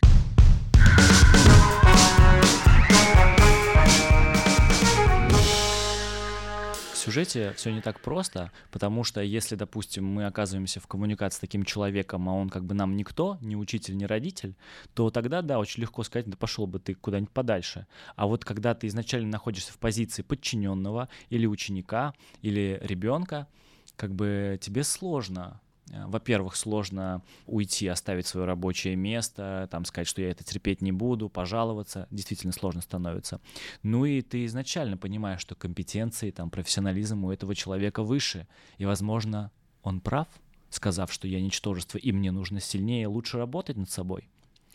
сюжете 7.04 7.52
все 7.56 7.70
не 7.70 7.80
так 7.80 8.00
просто, 8.00 8.50
потому 8.70 9.04
что 9.04 9.20
если, 9.20 9.56
допустим, 9.56 10.06
мы 10.06 10.26
оказываемся 10.26 10.80
в 10.80 10.86
коммуникации 10.86 11.36
с 11.36 11.40
таким 11.40 11.64
человеком, 11.64 12.28
а 12.28 12.32
он 12.32 12.48
как 12.48 12.64
бы 12.64 12.74
нам 12.74 12.96
никто, 12.96 13.38
ни 13.42 13.54
учитель, 13.54 13.96
ни 13.96 14.04
родитель, 14.04 14.54
то 14.94 15.10
тогда, 15.10 15.42
да, 15.42 15.58
очень 15.58 15.82
легко 15.82 16.02
сказать, 16.02 16.26
да 16.26 16.36
пошел 16.36 16.66
бы 16.66 16.78
ты 16.78 16.94
куда-нибудь 16.94 17.30
подальше. 17.30 17.86
А 18.16 18.26
вот 18.26 18.44
когда 18.44 18.74
ты 18.74 18.86
изначально 18.86 19.28
находишься 19.28 19.72
в 19.72 19.78
позиции 19.78 20.22
подчиненного 20.22 21.08
или 21.28 21.46
ученика, 21.46 22.14
или 22.40 22.80
ребенка, 22.82 23.48
как 23.96 24.14
бы 24.14 24.58
тебе 24.60 24.82
сложно 24.82 25.60
во-первых, 25.86 26.56
сложно 26.56 27.22
уйти, 27.46 27.86
оставить 27.88 28.26
свое 28.26 28.46
рабочее 28.46 28.96
место, 28.96 29.68
там 29.70 29.84
сказать, 29.84 30.08
что 30.08 30.22
я 30.22 30.30
это 30.30 30.44
терпеть 30.44 30.82
не 30.82 30.92
буду, 30.92 31.28
пожаловаться, 31.28 32.08
действительно 32.10 32.52
сложно 32.52 32.80
становится. 32.80 33.40
Ну 33.82 34.04
и 34.04 34.22
ты 34.22 34.44
изначально 34.46 34.96
понимаешь, 34.96 35.40
что 35.40 35.54
компетенции, 35.54 36.30
там, 36.30 36.50
профессионализм 36.50 37.24
у 37.24 37.30
этого 37.30 37.54
человека 37.54 38.02
выше, 38.02 38.46
и, 38.78 38.84
возможно, 38.84 39.50
он 39.82 40.00
прав, 40.00 40.28
сказав, 40.70 41.12
что 41.12 41.28
я 41.28 41.40
ничтожество, 41.40 41.98
и 41.98 42.12
мне 42.12 42.30
нужно 42.30 42.60
сильнее, 42.60 43.06
лучше 43.06 43.38
работать 43.38 43.76
над 43.76 43.90
собой. 43.90 44.28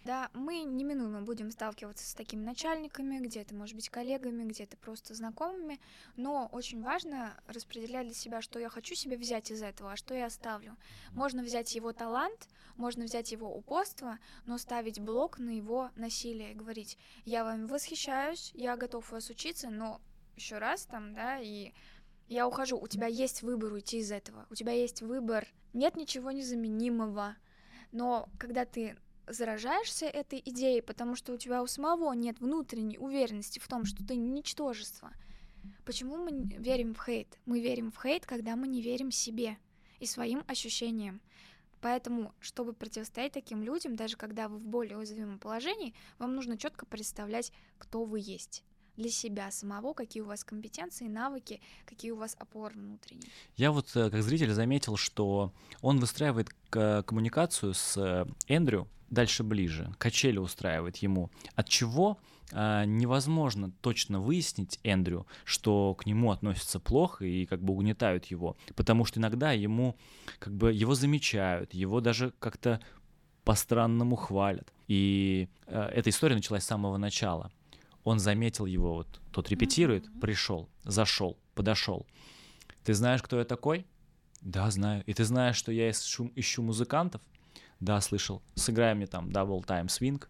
Да, 0.06 0.30
мы 0.34 0.64
неминуемо 0.64 1.22
будем 1.22 1.52
сталкиваться 1.52 2.08
с 2.08 2.14
такими 2.14 2.44
начальниками, 2.44 3.20
где-то, 3.20 3.54
может 3.54 3.76
быть, 3.76 3.90
коллегами, 3.90 4.44
где-то 4.44 4.78
просто 4.78 5.14
знакомыми, 5.14 5.80
но 6.16 6.48
очень 6.52 6.82
важно 6.82 7.34
распределять 7.48 8.08
для 8.08 8.16
себя, 8.16 8.42
что 8.42 8.60
я 8.60 8.70
хочу 8.70 8.96
себе 8.96 9.18
взять 9.18 9.52
из 9.52 9.62
этого, 9.62 9.92
а 9.92 9.98
что 9.98 10.14
я 10.14 10.28
оставлю. 10.28 10.78
Можно 11.12 11.44
взять 11.44 11.76
его 11.76 11.92
талант, 11.92 12.48
можно 12.78 13.04
взять 13.04 13.32
его 13.32 13.54
упорство, 13.54 14.20
но 14.46 14.58
ставить 14.58 15.00
блок 15.00 15.38
на 15.38 15.50
его 15.50 15.92
насилие, 15.96 16.54
говорить, 16.54 16.98
я 17.26 17.44
вами 17.44 17.66
восхищаюсь, 17.66 18.52
я 18.54 18.78
готов 18.78 19.12
вас 19.12 19.30
учиться, 19.30 19.70
но 19.70 20.00
еще 20.36 20.58
раз 20.58 20.86
там, 20.86 21.14
да, 21.14 21.40
и 21.40 21.74
я 22.30 22.48
ухожу, 22.48 22.80
у 22.80 22.88
тебя 22.88 23.08
есть 23.08 23.42
выбор 23.42 23.74
уйти 23.74 23.98
из 23.98 24.12
этого, 24.12 24.46
у 24.50 24.56
тебя 24.56 24.72
есть 24.72 25.02
выбор, 25.02 25.48
нет 25.74 25.98
ничего 25.98 26.32
незаменимого, 26.32 27.36
но 27.92 28.30
когда 28.38 28.66
ты 28.66 28.96
заражаешься 29.30 30.06
этой 30.06 30.42
идеей, 30.46 30.82
потому 30.82 31.16
что 31.16 31.34
у 31.34 31.38
тебя 31.38 31.62
у 31.64 31.68
самого 31.68 32.14
нет 32.14 32.40
внутренней 32.40 32.98
уверенности 32.98 33.60
в 33.60 33.68
том, 33.68 33.86
что 33.86 34.06
ты 34.06 34.16
ничтожество. 34.16 35.12
Почему 35.86 36.18
мы 36.18 36.32
верим 36.58 36.94
в 36.94 37.04
хейт? 37.04 37.38
Мы 37.46 37.62
верим 37.62 37.92
в 37.92 38.02
хейт, 38.02 38.26
когда 38.26 38.56
мы 38.56 38.68
не 38.68 38.82
верим 38.82 39.12
себе 39.12 39.58
и 40.00 40.06
своим 40.06 40.44
ощущениям. 40.48 41.22
Поэтому, 41.82 42.34
чтобы 42.40 42.74
противостоять 42.74 43.32
таким 43.32 43.64
людям, 43.64 43.96
даже 43.96 44.18
когда 44.18 44.50
вы 44.50 44.58
в 44.58 44.66
более 44.66 44.98
уязвимом 44.98 45.40
положении, 45.40 45.94
вам 46.18 46.36
нужно 46.36 46.58
четко 46.58 46.86
представлять, 46.86 47.52
кто 47.78 48.04
вы 48.04 48.20
есть 48.20 48.64
для 48.98 49.10
себя 49.10 49.50
самого, 49.50 49.94
какие 49.94 50.22
у 50.22 50.26
вас 50.26 50.44
компетенции, 50.44 51.08
навыки, 51.08 51.62
какие 51.86 52.12
у 52.12 52.18
вас 52.18 52.36
опоры 52.38 52.76
внутренние. 52.76 53.30
Я 53.56 53.72
вот 53.72 53.96
э, 53.96 54.10
как 54.10 54.22
зритель 54.22 54.52
заметил, 54.52 54.98
что 54.98 55.54
он 55.82 56.00
выстраивает 56.00 56.50
коммуникацию 56.70 57.74
с 57.74 57.96
э, 57.96 58.26
Эндрю 58.50 58.90
дальше 59.10 59.44
ближе, 59.44 59.94
качели 59.98 60.38
устраивает 60.38 60.98
ему, 60.98 61.32
от 61.56 61.68
чего 61.70 62.18
э, 62.52 62.84
невозможно 62.86 63.72
точно 63.82 64.20
выяснить 64.20 64.80
Эндрю, 64.84 65.28
что 65.44 65.96
к 65.96 66.06
нему 66.06 66.32
относятся 66.32 66.80
плохо 66.80 67.26
и 67.26 67.46
как 67.46 67.62
бы 67.62 67.74
угнетают 67.74 68.26
его, 68.26 68.58
потому 68.76 69.06
что 69.06 69.20
иногда 69.20 69.52
ему 69.52 69.96
как 70.40 70.54
бы 70.56 70.74
его 70.74 70.96
замечают, 70.96 71.74
его 71.74 72.02
даже 72.02 72.34
как-то 72.40 72.80
по-странному 73.44 74.16
хвалят. 74.16 74.72
И 74.88 75.50
э, 75.66 75.80
эта 75.94 76.10
история 76.10 76.36
началась 76.36 76.64
с 76.64 76.68
самого 76.68 76.98
начала. 76.98 77.52
Он 78.04 78.20
заметил 78.20 78.66
его, 78.66 78.94
вот 78.94 79.22
тот 79.32 79.50
репетирует, 79.50 80.08
пришел, 80.20 80.70
зашел, 80.84 81.38
подошел. 81.54 82.06
Ты 82.84 82.94
знаешь, 82.94 83.22
кто 83.22 83.38
я 83.38 83.46
такой? 83.46 83.86
Да, 84.42 84.70
знаю. 84.72 85.04
И 85.06 85.14
ты 85.14 85.26
знаешь, 85.26 85.58
что 85.58 85.72
я 85.72 85.90
ищу, 85.90 86.32
ищу 86.36 86.62
музыкантов? 86.62 87.22
Да, 87.80 88.02
слышал, 88.02 88.42
сыграй 88.56 88.94
мне 88.94 89.08
там 89.08 89.30
double 89.30 89.66
time 89.66 89.88
swing, 89.88 90.24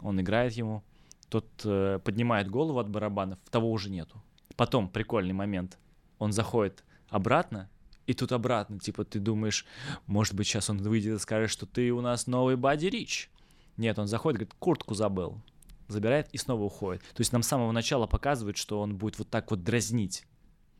он 0.00 0.20
играет 0.20 0.52
ему, 0.52 0.82
тот 1.28 1.46
э, 1.64 1.98
поднимает 2.04 2.48
голову 2.48 2.78
от 2.78 2.88
барабанов, 2.88 3.38
того 3.50 3.70
уже 3.70 3.90
нету. 3.90 4.22
Потом 4.56 4.88
прикольный 4.88 5.32
момент, 5.32 5.78
он 6.18 6.32
заходит 6.32 6.84
обратно, 7.08 7.68
и 8.06 8.14
тут 8.14 8.32
обратно, 8.32 8.78
типа, 8.78 9.04
ты 9.04 9.20
думаешь, 9.20 9.64
может 10.06 10.34
быть, 10.34 10.46
сейчас 10.46 10.68
он 10.68 10.78
выйдет 10.78 11.16
и 11.16 11.18
скажет, 11.18 11.50
что 11.50 11.66
ты 11.66 11.92
у 11.92 12.00
нас 12.00 12.26
новый 12.26 12.56
Бадди 12.56 12.86
Рич. 12.86 13.30
Нет, 13.76 13.98
он 13.98 14.08
заходит, 14.08 14.38
говорит, 14.38 14.54
куртку 14.58 14.94
забыл, 14.94 15.40
забирает 15.86 16.28
и 16.32 16.38
снова 16.38 16.64
уходит. 16.64 17.02
То 17.02 17.20
есть 17.20 17.32
нам 17.32 17.42
с 17.42 17.48
самого 17.48 17.72
начала 17.72 18.06
показывают, 18.06 18.56
что 18.56 18.80
он 18.80 18.96
будет 18.96 19.18
вот 19.18 19.30
так 19.30 19.50
вот 19.50 19.62
дразнить 19.62 20.24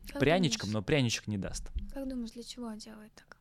как 0.09 0.21
пряничком, 0.21 0.71
думаешь? 0.71 0.75
но 0.75 0.83
пряничек 0.83 1.27
не 1.29 1.39
даст. 1.39 1.71
Как 1.95 2.09
думаешь, 2.09 2.33
для 2.33 2.43
чего 2.43 2.67
он 2.67 2.79
делает 2.79 3.13
так? 3.15 3.37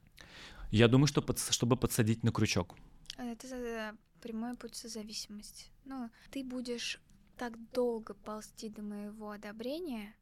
Я 0.71 0.87
думаю, 0.87 1.07
что 1.07 1.21
под, 1.21 1.39
чтобы 1.39 1.77
подсадить 1.77 2.23
на 2.23 2.31
крючок. 2.31 2.75
Это 3.17 3.95
прямой 4.21 4.55
путь 4.55 4.75
созависимости. 4.75 5.65
Ну, 5.85 6.09
ты 6.31 6.43
будешь 6.43 7.01
так 7.37 7.53
долго 7.71 8.13
ползти 8.13 8.69
до 8.69 8.81
моего 8.81 9.31
одобрения, 9.31 10.13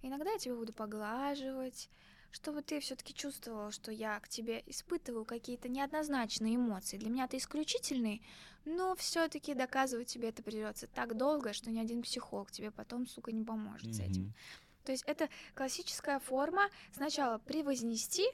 иногда 0.00 0.32
я 0.32 0.38
тебя 0.38 0.54
буду 0.54 0.72
поглаживать, 0.72 1.90
чтобы 2.30 2.62
ты 2.62 2.80
все-таки 2.80 3.12
чувствовал, 3.14 3.70
что 3.72 3.92
я 3.92 4.18
к 4.20 4.28
тебе 4.28 4.62
испытываю 4.66 5.24
какие-то 5.26 5.68
неоднозначные 5.68 6.56
эмоции. 6.56 6.96
Для 6.96 7.10
меня 7.10 7.28
ты 7.28 7.36
исключительный, 7.36 8.22
но 8.64 8.96
все-таки 8.96 9.54
доказывать 9.54 10.08
тебе 10.08 10.30
это 10.30 10.42
придется 10.42 10.86
так 10.86 11.16
долго, 11.16 11.52
что 11.52 11.70
ни 11.70 11.78
один 11.78 12.02
психолог 12.02 12.50
тебе 12.50 12.70
потом, 12.70 13.06
сука, 13.06 13.32
не 13.32 13.44
поможет 13.44 13.88
mm-hmm. 13.88 13.92
с 13.92 14.00
этим. 14.00 14.34
То 14.84 14.92
есть 14.92 15.04
это 15.06 15.28
классическая 15.54 16.18
форма 16.20 16.68
сначала 16.92 17.38
превознести, 17.38 18.26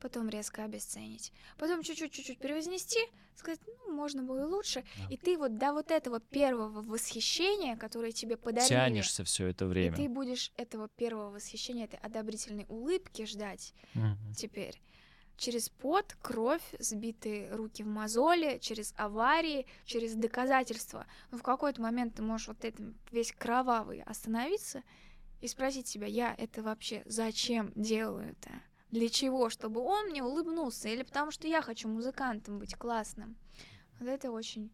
потом 0.00 0.28
резко 0.28 0.64
обесценить, 0.64 1.32
потом 1.58 1.82
чуть-чуть, 1.82 2.12
чуть-чуть 2.12 2.38
превознести, 2.38 2.98
сказать, 3.36 3.60
ну, 3.66 3.92
можно 3.94 4.22
было 4.22 4.40
и 4.40 4.44
лучше. 4.44 4.84
Да. 4.98 5.14
И 5.14 5.16
ты 5.16 5.36
вот 5.36 5.58
до 5.58 5.72
вот 5.72 5.90
этого 5.90 6.20
первого 6.20 6.82
восхищения, 6.82 7.76
которое 7.76 8.12
тебе 8.12 8.36
подарили... 8.36 8.68
Тянешься 8.68 9.24
все 9.24 9.46
это 9.46 9.66
время. 9.66 9.94
И 9.94 9.96
ты 9.96 10.08
будешь 10.08 10.52
этого 10.56 10.88
первого 10.88 11.30
восхищения, 11.30 11.84
этой 11.84 11.98
одобрительной 12.00 12.66
улыбки 12.68 13.24
ждать 13.26 13.74
угу. 13.94 14.34
теперь 14.36 14.80
через 15.40 15.70
пот, 15.70 16.16
кровь, 16.20 16.62
сбитые 16.78 17.50
руки 17.54 17.82
в 17.82 17.86
мозоли, 17.86 18.58
через 18.60 18.92
аварии, 18.98 19.66
через 19.86 20.14
доказательства. 20.14 21.06
Но 21.30 21.38
в 21.38 21.42
какой-то 21.42 21.80
момент 21.80 22.16
ты 22.16 22.22
можешь 22.22 22.48
вот 22.48 22.62
этим 22.62 22.94
весь 23.10 23.32
кровавый 23.32 24.02
остановиться 24.02 24.82
и 25.40 25.48
спросить 25.48 25.88
себя, 25.88 26.06
я 26.06 26.34
это 26.36 26.62
вообще 26.62 27.02
зачем 27.06 27.72
делаю 27.74 28.30
это? 28.32 28.50
Для 28.90 29.08
чего? 29.08 29.50
Чтобы 29.50 29.80
он 29.80 30.08
мне 30.08 30.22
улыбнулся 30.22 30.88
или 30.88 31.02
потому 31.02 31.30
что 31.30 31.46
я 31.46 31.62
хочу 31.62 31.88
музыкантом 31.88 32.58
быть 32.58 32.74
классным? 32.74 33.36
Вот 33.98 34.08
это 34.08 34.30
очень 34.30 34.70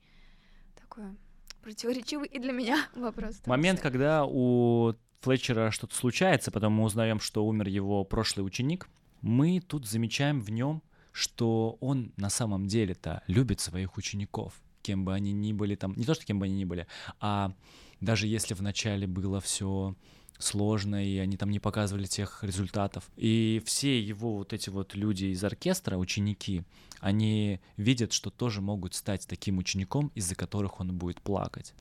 такое 0.79 1.15
противоречивый 1.63 2.29
и 2.29 2.39
для 2.39 2.53
меня 2.53 2.87
вопрос. 2.95 3.43
Момент, 3.47 3.81
когда 3.81 4.25
у 4.25 4.95
Флетчера 5.21 5.71
что-то 5.71 5.95
случается, 5.95 6.51
потом 6.51 6.75
мы 6.75 6.85
узнаем, 6.85 7.21
что 7.21 7.45
умер 7.45 7.69
его 7.69 8.05
прошлый 8.05 8.47
ученик, 8.47 8.89
мы 9.21 9.61
тут 9.61 9.87
замечаем 9.87 10.41
в 10.41 10.51
нем, 10.51 10.83
что 11.13 11.77
он 11.81 12.13
на 12.17 12.31
самом 12.31 12.67
деле-то 12.67 13.23
любит 13.27 13.61
своих 13.61 13.97
учеников, 13.97 14.55
кем 14.83 15.05
бы 15.05 15.15
они 15.15 15.33
ни 15.33 15.53
были 15.53 15.75
там, 15.75 15.95
не 15.97 16.05
то, 16.05 16.15
что 16.15 16.25
кем 16.25 16.39
бы 16.39 16.45
они 16.45 16.55
ни 16.55 16.65
были, 16.65 16.87
а 17.21 17.53
даже 18.01 18.27
если 18.27 18.55
вначале 18.55 19.07
было 19.07 19.41
все 19.41 19.97
сложно, 20.39 21.05
и 21.05 21.19
они 21.19 21.37
там 21.37 21.51
не 21.51 21.61
показывали 21.61 22.07
тех 22.07 22.43
результатов. 22.43 23.11
И 23.17 23.63
все 23.65 24.01
его 24.01 24.37
вот 24.37 24.53
эти 24.53 24.71
вот 24.71 24.95
люди 24.95 25.27
из 25.27 25.43
оркестра, 25.45 25.97
ученики, 25.97 26.65
они 27.01 27.61
видят, 27.77 28.13
что 28.13 28.31
тоже 28.31 28.61
могут 28.61 28.95
стать 28.95 29.27
таким 29.27 29.59
учеником, 29.59 30.11
из-за 30.15 30.35
которых 30.35 30.81
он 30.81 30.97
будет 30.97 31.21
плакать. 31.21 31.75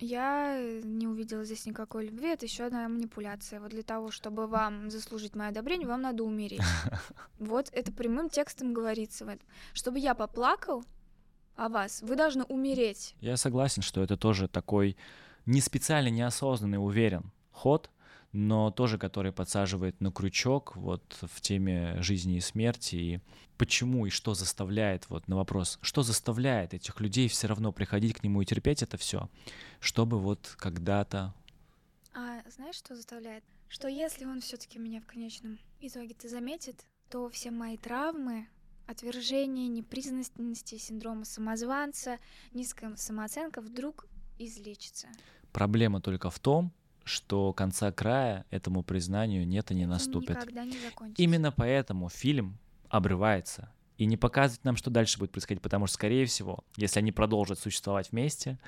Я 0.00 0.60
не 0.82 1.06
увидела 1.06 1.44
здесь 1.44 1.66
никакой 1.66 2.06
любви. 2.06 2.28
Это 2.28 2.46
еще 2.46 2.64
одна 2.64 2.88
манипуляция. 2.88 3.60
Вот 3.60 3.70
для 3.70 3.82
того, 3.82 4.10
чтобы 4.10 4.46
вам 4.46 4.90
заслужить 4.90 5.36
мое 5.36 5.48
одобрение, 5.48 5.86
вам 5.86 6.02
надо 6.02 6.24
умереть. 6.24 6.60
Вот 7.38 7.68
это 7.72 7.92
прямым 7.92 8.28
текстом 8.28 8.72
говорится 8.72 9.24
в 9.24 9.28
этом. 9.28 9.46
Чтобы 9.72 9.98
я 9.98 10.14
поплакал 10.14 10.84
о 11.56 11.68
вас, 11.68 12.02
вы 12.02 12.16
должны 12.16 12.44
умереть. 12.44 13.14
Я 13.20 13.36
согласен, 13.36 13.82
что 13.82 14.02
это 14.02 14.16
тоже 14.16 14.48
такой 14.48 14.96
не 15.46 15.60
специально 15.60 16.08
неосознанный, 16.08 16.78
уверен, 16.78 17.30
ход, 17.54 17.90
но 18.32 18.70
тоже 18.72 18.98
который 18.98 19.32
подсаживает 19.32 20.00
на 20.00 20.10
крючок 20.10 20.76
вот 20.76 21.16
в 21.22 21.40
теме 21.40 21.96
жизни 22.02 22.36
и 22.36 22.40
смерти 22.40 22.96
и 22.96 23.20
почему 23.56 24.06
и 24.06 24.10
что 24.10 24.34
заставляет 24.34 25.08
вот 25.08 25.28
на 25.28 25.36
вопрос, 25.36 25.78
что 25.82 26.02
заставляет 26.02 26.74
этих 26.74 27.00
людей 27.00 27.28
все 27.28 27.46
равно 27.46 27.72
приходить 27.72 28.14
к 28.14 28.24
нему 28.24 28.42
и 28.42 28.44
терпеть 28.44 28.82
это 28.82 28.96
все, 28.96 29.30
чтобы 29.78 30.18
вот 30.18 30.54
когда-то. 30.58 31.32
А 32.12 32.42
знаешь, 32.50 32.74
что 32.74 32.96
заставляет? 32.96 33.44
Что 33.68 33.88
если 33.88 34.24
он 34.24 34.40
все-таки 34.40 34.78
меня 34.78 35.00
в 35.00 35.06
конечном 35.06 35.58
итоге 35.80 36.14
ты 36.14 36.28
заметит, 36.28 36.84
то 37.10 37.28
все 37.28 37.52
мои 37.52 37.76
травмы, 37.76 38.48
отвержение, 38.86 39.68
непризнанности, 39.68 40.76
синдрома 40.76 41.24
самозванца, 41.24 42.18
низкая 42.52 42.96
самооценка 42.96 43.60
вдруг 43.60 44.06
излечится. 44.38 45.08
Проблема 45.52 46.00
только 46.00 46.30
в 46.30 46.38
том, 46.40 46.72
что 47.04 47.52
конца 47.52 47.92
края 47.92 48.46
этому 48.50 48.82
признанию 48.82 49.46
нет 49.46 49.70
и 49.70 49.74
не 49.74 49.86
наступит. 49.86 50.36
Никогда 50.36 50.64
не 50.64 50.78
закончится. 50.78 51.22
Именно 51.22 51.52
поэтому 51.52 52.08
фильм 52.08 52.58
обрывается 52.88 53.72
и 53.98 54.06
не 54.06 54.16
показывает 54.16 54.64
нам, 54.64 54.76
что 54.76 54.90
дальше 54.90 55.18
будет 55.18 55.30
происходить, 55.30 55.62
потому 55.62 55.86
что, 55.86 55.94
скорее 55.94 56.26
всего, 56.26 56.64
если 56.76 56.98
они 56.98 57.12
продолжат 57.12 57.58
существовать 57.58 58.10
вместе, 58.10 58.58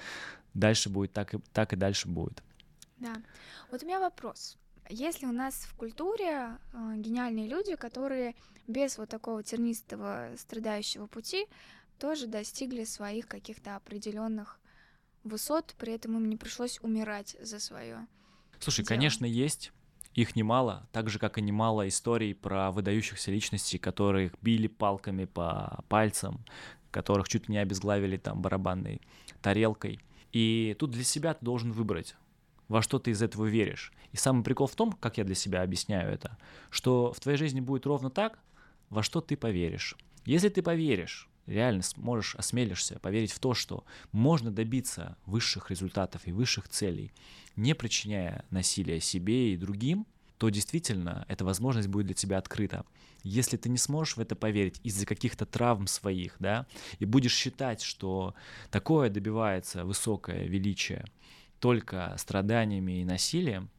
дальше 0.55 0.89
будет 0.89 1.13
так 1.13 1.35
и, 1.35 1.39
так 1.53 1.73
и 1.73 1.77
дальше 1.77 2.09
будет. 2.09 2.43
Да. 2.99 3.15
Вот 3.71 3.83
у 3.83 3.87
меня 3.87 4.01
вопрос. 4.01 4.57
Если 4.89 5.27
у 5.27 5.33
нас 5.33 5.55
в 5.55 5.75
культуре 5.75 6.59
э, 6.73 6.95
гениальные 6.97 7.49
люди, 7.49 7.75
которые 7.75 8.35
без 8.69 8.99
вот 8.99 9.09
такого 9.09 9.43
тернистого 9.43 10.31
страдающего 10.37 11.07
пути 11.07 11.47
тоже 11.99 12.27
достигли 12.27 12.85
своих 12.85 13.27
каких-то 13.27 13.77
определенных 13.77 14.61
высот, 15.25 15.75
при 15.79 15.93
этом 15.93 16.17
им 16.17 16.29
не 16.29 16.37
пришлось 16.37 16.79
умирать 16.83 17.37
за 17.41 17.59
свое. 17.59 18.07
Слушай, 18.59 18.83
дело. 18.83 18.89
конечно, 18.89 19.25
есть. 19.25 19.73
Их 20.15 20.35
немало, 20.35 20.89
так 20.93 21.11
же, 21.11 21.19
как 21.19 21.37
и 21.37 21.43
немало 21.43 21.87
историй 21.89 22.35
про 22.35 22.71
выдающихся 22.71 23.31
личностей, 23.31 23.77
которых 23.77 24.33
били 24.41 24.67
палками 24.67 25.27
по 25.27 25.85
пальцам, 25.91 26.43
которых 26.91 27.29
чуть 27.29 27.51
не 27.51 27.59
обезглавили 27.59 28.17
там 28.17 28.41
барабанной 28.41 29.03
тарелкой. 29.43 30.01
И 30.33 30.75
тут 30.79 30.93
для 30.93 31.05
себя 31.05 31.35
ты 31.35 31.45
должен 31.45 31.71
выбрать, 31.71 32.17
во 32.69 32.81
что 32.81 32.99
ты 32.99 33.11
из 33.11 33.21
этого 33.21 33.45
веришь. 33.45 33.93
И 34.13 34.17
самый 34.17 34.43
прикол 34.43 34.67
в 34.67 34.75
том, 34.75 34.93
как 34.93 35.19
я 35.19 35.25
для 35.25 35.35
себя 35.35 35.63
объясняю 35.63 36.11
это, 36.11 36.39
что 36.71 37.13
в 37.13 37.21
твоей 37.21 37.37
жизни 37.37 37.61
будет 37.61 37.85
ровно 37.85 38.09
так, 38.09 38.39
во 38.89 39.03
что 39.03 39.21
ты 39.21 39.37
поверишь. 39.37 39.97
Если 40.25 40.49
ты 40.49 40.63
поверишь, 40.63 41.29
реально 41.47 41.83
сможешь, 41.83 42.35
осмелишься 42.35 42.99
поверить 42.99 43.33
в 43.33 43.39
то, 43.39 43.55
что 43.55 43.85
можно 44.13 44.51
добиться 44.51 45.17
высших 45.27 45.71
результатов 45.71 46.23
и 46.27 46.33
высших 46.33 46.69
целей, 46.69 47.13
не 47.57 47.75
причиняя 47.75 48.45
насилия 48.51 49.01
себе 49.01 49.55
и 49.55 49.57
другим, 49.57 50.07
то 50.39 50.51
действительно 50.51 51.25
эта 51.29 51.45
возможность 51.45 51.89
будет 51.89 52.07
для 52.07 52.15
тебя 52.15 52.39
открыта. 52.39 52.85
Если 53.23 53.57
ты 53.57 53.69
не 53.69 53.79
сможешь 53.79 54.17
в 54.17 54.21
это 54.21 54.37
поверить 54.37 54.81
из-за 54.85 55.07
каких-то 55.07 55.47
травм 55.47 55.87
своих, 55.87 56.37
да, 56.39 56.67
и 56.99 57.05
будешь 57.05 57.35
считать, 57.35 57.81
что 57.81 58.35
такое 58.71 59.09
добивается 59.09 59.85
высокое 59.85 60.45
величие 60.45 61.05
только 61.59 62.15
страданиями 62.19 63.01
и 63.01 63.05
насилием, 63.05 63.71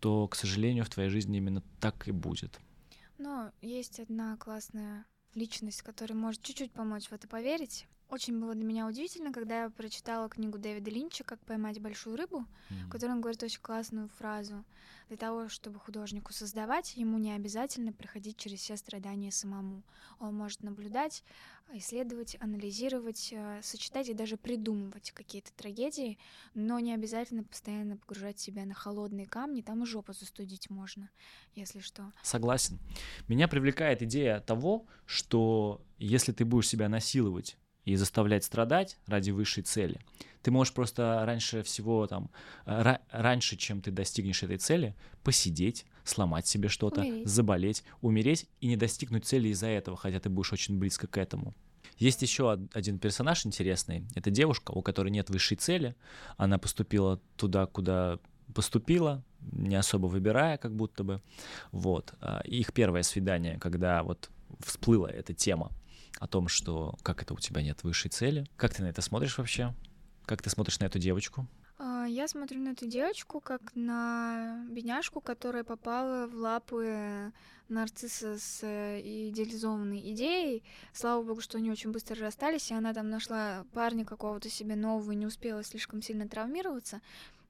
то, 0.00 0.26
к 0.28 0.34
сожалению, 0.34 0.84
в 0.84 0.90
твоей 0.90 1.10
жизни 1.10 1.38
именно 1.38 1.62
так 1.80 2.08
и 2.08 2.12
будет. 2.12 2.58
Но 3.18 3.50
есть 3.60 4.00
одна 4.00 4.36
классная 4.36 5.04
личность, 5.38 5.82
которая 5.82 6.18
может 6.18 6.42
чуть-чуть 6.42 6.72
помочь 6.72 7.06
в 7.06 7.12
это 7.12 7.28
поверить. 7.28 7.86
Очень 8.08 8.40
было 8.40 8.54
для 8.54 8.64
меня 8.64 8.86
удивительно, 8.86 9.32
когда 9.32 9.64
я 9.64 9.70
прочитала 9.70 10.30
книгу 10.30 10.56
Дэвида 10.56 10.90
Линча 10.90 11.24
«Как 11.24 11.38
поймать 11.40 11.78
большую 11.78 12.16
рыбу», 12.16 12.38
mm-hmm. 12.70 12.86
в 12.86 12.88
которой 12.88 13.10
он 13.10 13.20
говорит 13.20 13.42
очень 13.42 13.60
классную 13.60 14.08
фразу. 14.08 14.64
Для 15.08 15.18
того, 15.18 15.50
чтобы 15.50 15.78
художнику 15.78 16.32
создавать, 16.32 16.96
ему 16.96 17.18
не 17.18 17.32
обязательно 17.32 17.92
проходить 17.92 18.38
через 18.38 18.60
все 18.60 18.78
страдания 18.78 19.30
самому. 19.30 19.82
Он 20.20 20.34
может 20.34 20.62
наблюдать, 20.62 21.22
исследовать, 21.74 22.36
анализировать, 22.40 23.28
э, 23.30 23.60
сочетать 23.62 24.08
и 24.08 24.14
даже 24.14 24.38
придумывать 24.38 25.10
какие-то 25.10 25.52
трагедии, 25.52 26.18
но 26.54 26.78
не 26.78 26.94
обязательно 26.94 27.44
постоянно 27.44 27.98
погружать 27.98 28.38
себя 28.38 28.64
на 28.64 28.72
холодные 28.72 29.26
камни, 29.26 29.60
там 29.60 29.82
и 29.82 29.86
жопу 29.86 30.14
застудить 30.14 30.70
можно, 30.70 31.10
если 31.54 31.80
что. 31.80 32.10
Согласен. 32.22 32.78
Меня 33.28 33.48
привлекает 33.48 34.00
идея 34.02 34.40
того, 34.40 34.86
что 35.04 35.82
если 35.98 36.32
ты 36.32 36.46
будешь 36.46 36.68
себя 36.68 36.88
насиловать 36.88 37.58
и 37.88 37.96
заставлять 37.96 38.44
страдать 38.44 38.98
ради 39.06 39.30
высшей 39.30 39.62
цели. 39.62 39.98
Ты 40.42 40.50
можешь 40.50 40.74
просто 40.74 41.22
раньше 41.24 41.62
всего 41.62 42.06
там, 42.06 42.30
э, 42.66 42.96
раньше, 43.10 43.56
чем 43.56 43.80
ты 43.80 43.90
достигнешь 43.90 44.42
этой 44.42 44.58
цели, 44.58 44.94
посидеть, 45.24 45.86
сломать 46.04 46.46
себе 46.46 46.68
что-то, 46.68 47.04
заболеть, 47.24 47.84
умереть 48.02 48.46
и 48.60 48.66
не 48.66 48.76
достигнуть 48.76 49.24
цели 49.24 49.48
из-за 49.48 49.68
этого, 49.68 49.96
хотя 49.96 50.20
ты 50.20 50.28
будешь 50.28 50.52
очень 50.52 50.78
близко 50.78 51.06
к 51.06 51.16
этому. 51.16 51.54
Есть 51.96 52.20
еще 52.20 52.52
один 52.74 52.98
персонаж 52.98 53.46
интересный. 53.46 54.04
Это 54.14 54.30
девушка, 54.30 54.72
у 54.72 54.82
которой 54.82 55.08
нет 55.08 55.30
высшей 55.30 55.56
цели. 55.56 55.96
Она 56.36 56.58
поступила 56.58 57.20
туда, 57.36 57.66
куда 57.66 58.18
поступила, 58.54 59.24
не 59.40 59.76
особо 59.76 60.06
выбирая, 60.06 60.58
как 60.58 60.76
будто 60.76 61.04
бы. 61.04 61.22
Вот. 61.72 62.12
А, 62.20 62.40
их 62.44 62.72
первое 62.74 63.02
свидание, 63.02 63.58
когда 63.58 64.02
вот 64.02 64.30
всплыла 64.60 65.10
эта 65.10 65.32
тема 65.32 65.72
о 66.18 66.26
том, 66.26 66.48
что 66.48 66.94
как 67.02 67.22
это 67.22 67.34
у 67.34 67.38
тебя 67.38 67.62
нет 67.62 67.82
высшей 67.82 68.10
цели. 68.10 68.46
Как 68.56 68.74
ты 68.74 68.82
на 68.82 68.88
это 68.88 69.02
смотришь 69.02 69.38
вообще? 69.38 69.74
Как 70.26 70.42
ты 70.42 70.50
смотришь 70.50 70.78
на 70.80 70.84
эту 70.84 70.98
девочку? 70.98 71.46
А, 71.78 72.06
я 72.06 72.26
смотрю 72.26 72.60
на 72.60 72.70
эту 72.70 72.86
девочку 72.86 73.40
как 73.40 73.60
на 73.74 74.64
бедняжку, 74.68 75.20
которая 75.20 75.62
попала 75.62 76.26
в 76.26 76.34
лапы 76.34 77.32
нарцисса 77.68 78.38
с 78.38 78.60
э, 78.62 79.00
идеализованной 79.00 80.00
идеей. 80.12 80.64
Слава 80.92 81.22
богу, 81.22 81.40
что 81.40 81.58
они 81.58 81.70
очень 81.70 81.92
быстро 81.92 82.20
расстались, 82.20 82.70
и 82.70 82.74
она 82.74 82.94
там 82.94 83.10
нашла 83.10 83.64
парня 83.72 84.04
какого-то 84.04 84.50
себе 84.50 84.74
нового 84.74 85.12
и 85.12 85.16
не 85.16 85.26
успела 85.26 85.62
слишком 85.62 86.02
сильно 86.02 86.28
травмироваться. 86.28 87.00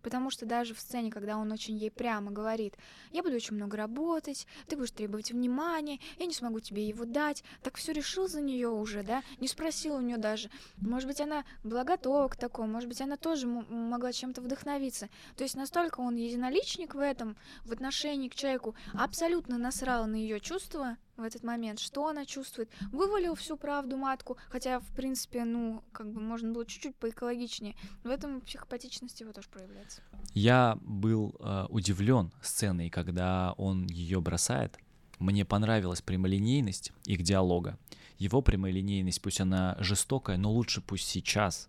Потому 0.03 0.31
что 0.31 0.47
даже 0.47 0.75
в 0.75 0.81
сцене, 0.81 1.11
когда 1.11 1.37
он 1.37 1.51
очень 1.51 1.77
ей 1.77 1.91
прямо 1.91 2.31
говорит, 2.31 2.75
я 3.13 3.23
буду 3.23 3.35
очень 3.35 3.57
много 3.57 3.77
работать, 3.77 4.47
ты 4.67 4.77
будешь 4.77 4.93
требовать 4.93 5.33
внимания, 5.33 5.99
я 6.19 6.27
не 6.27 6.35
смогу 6.35 6.61
тебе 6.61 6.87
его 6.87 7.05
дать, 7.05 7.43
так 7.63 7.77
все 7.77 7.93
решил 7.93 8.29
за 8.29 8.41
нее 8.41 8.69
уже, 8.69 9.03
да, 9.03 9.23
не 9.41 9.49
спросил 9.49 9.97
у 9.97 10.01
нее 10.01 10.17
даже. 10.17 10.51
Может 10.77 11.09
быть, 11.09 11.21
она 11.21 11.45
была 11.65 11.85
готова 11.85 12.29
к 12.29 12.37
такому, 12.37 12.73
может 12.73 12.89
быть, 12.89 13.01
она 13.01 13.17
тоже 13.17 13.47
могла 13.47 14.13
чем-то 14.13 14.41
вдохновиться. 14.41 15.09
То 15.37 15.45
есть 15.45 15.57
настолько 15.57 16.01
он 16.01 16.17
единоличник 16.17 16.95
в 16.95 17.01
этом, 17.01 17.37
в 17.65 17.73
отношении 17.73 18.29
к 18.29 18.35
человеку, 18.35 18.75
абсолютно 18.95 19.59
насрал 19.59 20.07
на 20.07 20.17
ее 20.17 20.41
чувства, 20.41 20.97
в 21.19 21.23
этот 21.23 21.43
момент, 21.43 21.81
что 21.81 22.07
она 22.07 22.25
чувствует. 22.25 22.71
Вывалил 22.93 23.35
всю 23.35 23.57
правду 23.57 23.97
матку, 23.97 24.39
хотя, 24.49 24.81
в 24.81 24.87
принципе, 24.95 25.45
ну, 25.45 25.83
как 25.93 26.11
бы 26.13 26.21
можно 26.21 26.53
было 26.53 26.65
чуть-чуть 26.65 26.97
поэкологичнее. 26.97 27.75
В 28.05 28.09
этом 28.09 28.41
психопатичность 28.41 29.21
его 29.21 29.33
тоже 29.33 29.49
проявляется. 29.49 30.03
Я 30.35 30.79
был 30.83 31.35
э, 31.41 31.67
удивлен 31.69 32.33
сценой, 32.41 32.89
когда 32.89 33.53
он 33.59 33.87
ее 33.87 34.21
бросает. 34.21 34.79
Мне 35.19 35.45
понравилась 35.45 36.01
прямолинейность 36.01 36.93
их 37.05 37.23
диалога. 37.23 37.79
Его 38.19 38.41
прямолинейность, 38.41 39.21
пусть 39.21 39.41
она 39.41 39.77
жестокая, 39.81 40.37
но 40.37 40.53
лучше 40.53 40.81
пусть 40.81 41.09
сейчас, 41.09 41.69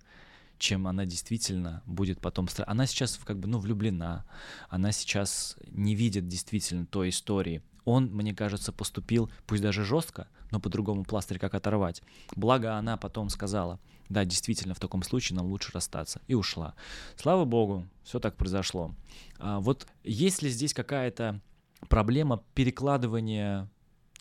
чем 0.59 0.87
она 0.87 1.05
действительно 1.05 1.81
будет 1.85 2.19
потом... 2.19 2.47
Она 2.67 2.85
сейчас 2.85 3.19
как 3.23 3.39
бы, 3.39 3.47
ну, 3.47 3.59
влюблена, 3.59 4.25
она 4.69 4.91
сейчас 4.91 5.57
не 5.67 5.95
видит 5.95 6.27
действительно 6.27 6.85
той 6.85 7.09
истории. 7.09 7.63
Он, 7.89 8.05
мне 8.05 8.35
кажется, 8.35 8.71
поступил, 8.71 9.31
пусть 9.47 9.63
даже 9.63 9.83
жестко, 9.83 10.27
но 10.51 10.59
по-другому 10.59 11.03
пластырь 11.03 11.39
как 11.39 11.55
оторвать. 11.55 12.03
Благо 12.35 12.75
она 12.75 12.97
потом 12.97 13.29
сказала, 13.29 13.79
да, 14.09 14.25
действительно, 14.25 14.75
в 14.75 14.79
таком 14.79 15.01
случае 15.01 15.37
нам 15.37 15.47
лучше 15.47 15.71
расстаться. 15.73 16.21
И 16.27 16.35
ушла. 16.35 16.75
Слава 17.15 17.45
богу, 17.45 17.87
все 18.03 18.19
так 18.19 18.37
произошло. 18.37 18.93
А 19.39 19.59
вот 19.59 19.87
есть 20.03 20.43
ли 20.43 20.51
здесь 20.51 20.75
какая-то 20.75 21.41
проблема 21.87 22.43
перекладывания 22.53 23.67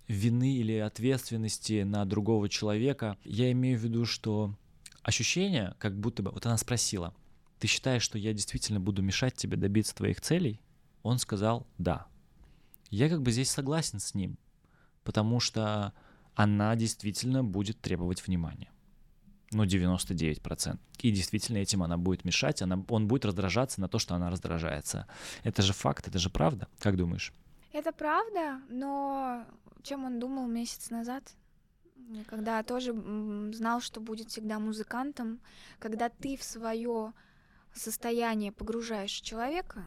вины 0.07 0.57
или 0.57 0.79
ответственности 0.79 1.83
на 1.83 2.07
другого 2.07 2.49
человека? 2.49 3.19
Я 3.23 3.53
имею 3.53 3.79
в 3.79 3.83
виду, 3.83 4.07
что 4.07 4.55
ощущение, 5.03 5.75
как 5.79 5.95
будто 5.95 6.23
бы... 6.23 6.31
Вот 6.31 6.47
она 6.47 6.57
спросила, 6.57 7.13
ты 7.59 7.67
считаешь, 7.67 8.03
что 8.03 8.17
я 8.17 8.33
действительно 8.33 8.81
буду 8.81 9.03
мешать 9.03 9.35
тебе 9.35 9.59
добиться 9.59 9.95
твоих 9.95 10.23
целей? 10.23 10.59
Он 11.03 11.19
сказал 11.19 11.67
«да». 11.77 12.07
Я 12.91 13.09
как 13.09 13.23
бы 13.23 13.31
здесь 13.31 13.51
согласен 13.51 14.01
с 14.01 14.15
ним, 14.15 14.39
потому 15.05 15.41
что 15.41 15.93
она 16.35 16.77
действительно 16.77 17.45
будет 17.45 17.81
требовать 17.81 18.27
внимания. 18.27 18.71
Ну, 19.51 19.65
99%. 19.65 20.79
И 20.99 21.11
действительно 21.11 21.59
этим 21.59 21.83
она 21.83 21.97
будет 21.97 22.25
мешать, 22.25 22.61
она, 22.61 22.85
он 22.89 23.09
будет 23.09 23.25
раздражаться 23.25 23.81
на 23.81 23.89
то, 23.89 23.99
что 23.99 24.15
она 24.15 24.31
раздражается. 24.31 25.07
Это 25.43 25.63
же 25.63 25.73
факт, 25.73 26.07
это 26.09 26.19
же 26.19 26.29
правда. 26.29 26.69
Как 26.79 26.97
думаешь? 26.97 27.33
Это 27.73 27.93
правда, 27.93 28.61
но 28.69 29.45
чем 29.83 30.05
он 30.05 30.19
думал 30.19 30.47
месяц 30.47 30.91
назад? 30.91 31.35
когда 32.27 32.63
тоже 32.63 32.93
знал, 33.53 33.81
что 33.81 34.01
будет 34.01 34.31
всегда 34.31 34.59
музыкантом, 34.59 35.41
когда 35.79 36.09
ты 36.09 36.37
в 36.37 36.43
свое 36.43 37.13
состояние 37.75 38.53
погружаешь 38.53 39.13
человека, 39.13 39.85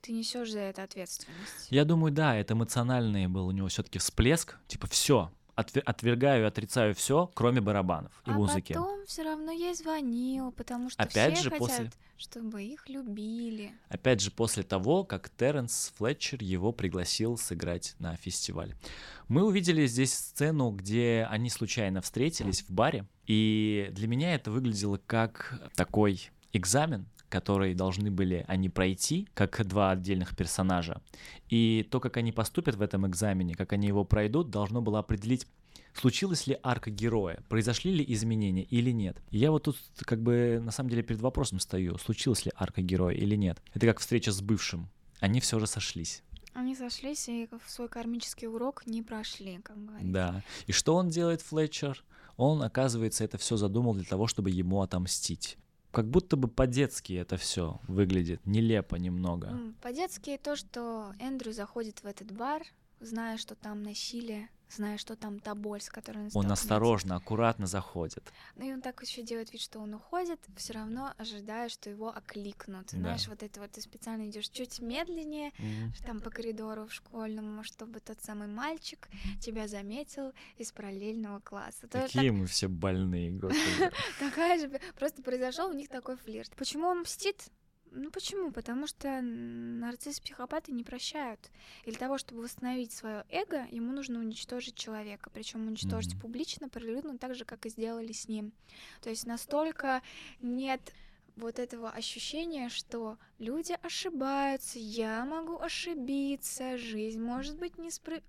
ты 0.00 0.12
несешь 0.12 0.50
за 0.50 0.60
это 0.60 0.82
ответственность. 0.82 1.68
Я 1.70 1.84
думаю, 1.84 2.12
да, 2.12 2.36
это 2.36 2.54
эмоциональный 2.54 3.26
был 3.26 3.46
у 3.46 3.50
него 3.50 3.68
все-таки 3.68 3.98
всплеск, 3.98 4.56
типа 4.66 4.86
все, 4.86 5.30
отвергаю 5.54 6.44
и 6.44 6.46
отрицаю 6.46 6.94
все, 6.94 7.30
кроме 7.34 7.60
барабанов 7.60 8.12
и 8.26 8.30
а 8.30 8.34
музыки. 8.34 8.72
потом 8.72 9.04
все 9.06 9.22
равно 9.22 9.52
ей 9.52 9.74
звонил, 9.74 10.52
потому 10.52 10.90
что 10.90 11.02
Опять 11.02 11.34
все 11.34 11.44
же, 11.44 11.50
хотят, 11.50 11.68
после... 11.68 11.90
чтобы 12.16 12.62
их 12.62 12.88
любили. 12.88 13.72
Опять 13.88 14.20
же, 14.20 14.30
после 14.30 14.62
того, 14.62 15.04
как 15.04 15.28
Терренс 15.28 15.92
Флетчер 15.96 16.42
его 16.42 16.72
пригласил 16.72 17.36
сыграть 17.36 17.94
на 17.98 18.16
фестиваль. 18.16 18.74
Мы 19.28 19.44
увидели 19.44 19.86
здесь 19.86 20.14
сцену, 20.14 20.70
где 20.70 21.26
они 21.30 21.50
случайно 21.50 22.00
встретились 22.00 22.62
в 22.62 22.70
баре, 22.70 23.06
и 23.26 23.90
для 23.92 24.08
меня 24.08 24.34
это 24.34 24.50
выглядело 24.50 24.98
как 25.06 25.60
такой 25.76 26.30
экзамен, 26.52 27.06
которые 27.30 27.74
должны 27.74 28.10
были 28.10 28.44
они 28.48 28.68
пройти, 28.68 29.28
как 29.32 29.64
два 29.66 29.92
отдельных 29.92 30.36
персонажа. 30.36 31.00
И 31.48 31.88
то, 31.90 32.00
как 32.00 32.18
они 32.18 32.32
поступят 32.32 32.74
в 32.74 32.82
этом 32.82 33.06
экзамене, 33.06 33.54
как 33.54 33.72
они 33.72 33.86
его 33.86 34.04
пройдут, 34.04 34.50
должно 34.50 34.82
было 34.82 34.98
определить, 34.98 35.46
случилась 35.94 36.46
ли 36.46 36.58
арка 36.62 36.90
героя, 36.90 37.42
произошли 37.48 37.94
ли 37.94 38.04
изменения 38.08 38.64
или 38.64 38.90
нет. 38.90 39.22
И 39.30 39.38
я 39.38 39.50
вот 39.50 39.64
тут 39.64 39.78
как 40.00 40.20
бы 40.20 40.60
на 40.62 40.72
самом 40.72 40.90
деле 40.90 41.02
перед 41.02 41.20
вопросом 41.20 41.60
стою, 41.60 41.96
случилась 41.98 42.44
ли 42.44 42.52
арка 42.56 42.82
героя 42.82 43.14
или 43.14 43.36
нет. 43.36 43.62
Это 43.72 43.86
как 43.86 44.00
встреча 44.00 44.32
с 44.32 44.42
бывшим. 44.42 44.90
Они 45.20 45.40
все 45.40 45.58
же 45.58 45.66
сошлись. 45.66 46.22
Они 46.52 46.74
сошлись 46.74 47.28
и 47.28 47.48
в 47.64 47.70
свой 47.70 47.88
кармический 47.88 48.48
урок 48.48 48.84
не 48.86 49.02
прошли, 49.02 49.60
как 49.62 49.82
говорится. 49.84 50.12
Да. 50.12 50.42
И 50.66 50.72
что 50.72 50.96
он 50.96 51.08
делает, 51.08 51.42
Флетчер? 51.42 52.04
Он, 52.36 52.62
оказывается, 52.62 53.22
это 53.22 53.38
все 53.38 53.56
задумал 53.56 53.94
для 53.94 54.04
того, 54.04 54.26
чтобы 54.26 54.50
ему 54.50 54.82
отомстить 54.82 55.58
как 55.90 56.08
будто 56.08 56.36
бы 56.36 56.48
по-детски 56.48 57.14
это 57.14 57.36
все 57.36 57.80
выглядит, 57.88 58.44
нелепо 58.46 58.96
немного. 58.96 59.58
По-детски 59.82 60.38
то, 60.42 60.56
что 60.56 61.12
Эндрю 61.18 61.52
заходит 61.52 62.02
в 62.02 62.06
этот 62.06 62.30
бар, 62.32 62.62
зная, 63.00 63.38
что 63.38 63.54
там 63.54 63.82
насилие, 63.82 64.48
зная, 64.70 64.98
что 64.98 65.16
там 65.16 65.40
та 65.40 65.54
боль, 65.54 65.80
с 65.80 65.88
которой 65.88 66.24
он 66.24 66.30
Он 66.34 66.52
осторожно, 66.52 67.16
аккуратно 67.16 67.66
заходит. 67.66 68.32
Ну 68.56 68.68
и 68.68 68.72
он 68.72 68.80
так 68.80 69.00
еще 69.02 69.22
делает 69.22 69.52
вид, 69.52 69.60
что 69.60 69.80
он 69.80 69.94
уходит, 69.94 70.40
все 70.56 70.74
равно 70.74 71.12
ожидая, 71.18 71.68
что 71.68 71.90
его 71.90 72.08
окликнут. 72.08 72.88
Да. 72.92 72.98
Знаешь, 72.98 73.28
вот 73.28 73.42
это 73.42 73.60
вот 73.60 73.70
ты 73.72 73.80
специально 73.80 74.28
идешь 74.28 74.48
чуть 74.48 74.80
медленнее, 74.80 75.50
mm-hmm. 75.50 76.06
там 76.06 76.20
по 76.20 76.30
коридору 76.30 76.86
в 76.86 76.92
школьном, 76.92 77.62
чтобы 77.64 78.00
тот 78.00 78.20
самый 78.22 78.48
мальчик 78.48 79.08
тебя 79.40 79.68
заметил 79.68 80.32
из 80.56 80.72
параллельного 80.72 81.40
класса. 81.40 81.88
Какие 81.88 82.30
мы 82.30 82.46
все 82.46 82.68
больные, 82.68 83.30
господи. 83.30 83.90
Такая 84.18 84.58
же, 84.58 84.80
просто 84.96 85.22
произошел 85.22 85.68
у 85.68 85.72
них 85.72 85.88
такой 85.88 86.16
флирт. 86.16 86.54
Почему 86.56 86.86
он 86.86 87.00
мстит? 87.00 87.50
Ну 87.92 88.10
почему? 88.10 88.52
Потому 88.52 88.86
что 88.86 89.20
нарциссы-психопаты 89.20 90.72
не 90.72 90.84
прощают. 90.84 91.50
И 91.84 91.90
для 91.90 91.98
того, 91.98 92.18
чтобы 92.18 92.42
восстановить 92.42 92.92
свое 92.92 93.24
эго, 93.30 93.66
ему 93.70 93.92
нужно 93.92 94.20
уничтожить 94.20 94.76
человека. 94.76 95.30
Причем 95.32 95.66
уничтожить 95.66 96.14
mm-hmm. 96.14 96.20
публично, 96.20 96.68
прилюдно, 96.68 97.18
так 97.18 97.34
же, 97.34 97.44
как 97.44 97.66
и 97.66 97.70
сделали 97.70 98.12
с 98.12 98.28
ним. 98.28 98.52
То 99.00 99.10
есть 99.10 99.26
настолько 99.26 100.02
нет 100.40 100.80
вот 101.36 101.58
этого 101.58 101.90
ощущения, 101.90 102.68
что 102.68 103.18
люди 103.38 103.76
ошибаются, 103.82 104.78
я 104.78 105.24
могу 105.24 105.58
ошибиться, 105.58 106.76
жизнь 106.76 107.20
может 107.20 107.58
быть 107.58 107.78
не 107.78 107.90
спры... 107.90 108.22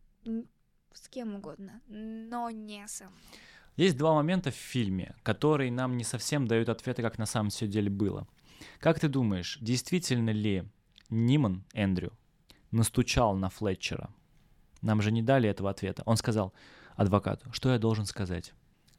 с 0.94 1.10
кем 1.10 1.36
угодно, 1.36 1.82
но 1.88 2.50
не 2.50 2.88
со 2.88 3.06
мной. 3.06 3.20
Есть 3.78 3.98
два 3.98 4.14
момента 4.14 4.52
в 4.52 4.56
фильме, 4.56 5.16
которые 5.24 5.72
нам 5.72 5.98
не 5.98 6.04
совсем 6.04 6.48
дают 6.48 6.70
ответы, 6.70 7.02
как 7.02 7.18
на 7.18 7.26
самом 7.26 7.50
деле 7.50 7.90
было. 7.90 8.28
Как 8.80 9.00
ты 9.00 9.08
думаешь, 9.08 9.58
действительно 9.62 10.30
ли 10.32 10.64
Ниман 11.10 11.64
Эндрю 11.74 12.14
настучал 12.72 13.36
на 13.36 13.50
Флетчера? 13.50 14.10
Нам 14.82 15.02
же 15.02 15.12
не 15.12 15.22
дали 15.22 15.50
этого 15.50 15.70
ответа. 15.70 16.04
Он 16.06 16.18
сказал 16.18 16.54
адвокату, 16.96 17.52
что 17.54 17.72
я 17.72 17.80
должен 17.80 18.06
сказать. 18.06 18.54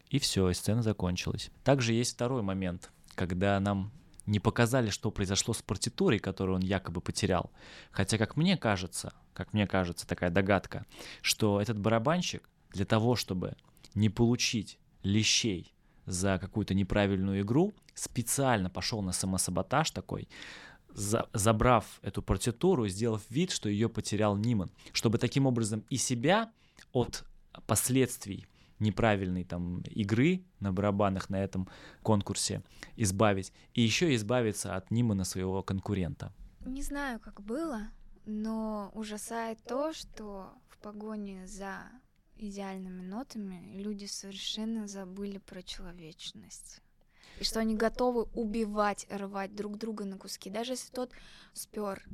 И 0.09 0.19
все, 0.19 0.51
и 0.51 0.55
сцена 0.55 0.83
закончилась. 0.83 1.51
Также 1.65 1.95
есть 1.95 2.15
второй 2.15 2.43
момент, 2.43 2.91
когда 3.15 3.59
нам 3.61 3.93
не 4.27 4.41
показали, 4.41 4.91
что 4.91 5.11
произошло 5.11 5.55
с 5.55 5.63
партитурой, 5.63 6.19
которую 6.19 6.57
он 6.57 6.63
якобы 6.63 7.01
потерял. 7.01 7.51
Хотя, 7.91 8.19
как 8.19 8.37
мне 8.37 8.57
кажется, 8.57 9.13
как 9.35 9.53
мне 9.53 9.67
кажется, 9.67 10.07
такая 10.07 10.31
догадка, 10.31 10.87
что 11.23 11.61
этот 11.61 11.79
барабанщик 11.79 12.49
для 12.71 12.85
того, 12.85 13.17
чтобы 13.17 13.57
не 13.95 14.09
получить 14.09 14.79
лещей 15.03 15.75
за 16.07 16.39
какую-то 16.39 16.75
неправильную 16.75 17.43
игру, 17.43 17.73
специально 17.95 18.71
пошел 18.71 19.03
на 19.03 19.13
самосаботаж 19.13 19.91
такой, 19.91 20.29
за, 20.95 21.29
забрав 21.33 22.01
эту 22.03 22.23
партитуру, 22.23 22.89
сделав 22.89 23.23
вид, 23.31 23.51
что 23.51 23.69
ее 23.69 23.89
потерял 23.89 24.37
Ниман, 24.37 24.71
чтобы 24.93 25.19
таким 25.19 25.47
образом 25.47 25.85
и 25.91 25.97
себя 25.97 26.51
от 26.93 27.25
последствий 27.67 28.47
неправильной 28.79 29.45
там 29.45 29.81
игры 29.83 30.45
на 30.61 30.73
барабанах 30.73 31.31
на 31.31 31.43
этом 31.43 31.69
конкурсе 32.03 32.63
избавить, 32.97 33.53
и 33.75 33.83
еще 33.83 34.15
избавиться 34.15 34.77
от 34.77 34.91
Нимана 34.91 35.25
своего 35.25 35.63
конкурента. 35.63 36.33
Не 36.67 36.83
знаю, 36.83 37.21
как 37.21 37.41
было, 37.41 37.89
но 38.27 38.91
ужасает 38.95 39.59
то, 39.65 39.93
что 39.93 40.53
в 40.69 40.79
погоне 40.79 41.47
за 41.47 41.83
идеальными 42.49 43.03
нотами 43.03 43.73
люди 43.75 44.07
совершенно 44.07 44.87
забыли 44.89 45.39
про 45.39 45.63
человечность. 45.63 46.81
И 47.41 47.45
что 47.45 47.61
они 47.61 47.75
готовы 47.75 48.25
убивать, 48.35 49.07
рвать 49.11 49.55
друг 49.55 49.79
друга 49.79 50.05
на 50.05 50.19
куски. 50.19 50.51
Даже 50.51 50.73
если 50.73 50.93
тот 50.93 51.11
спер 51.53 52.05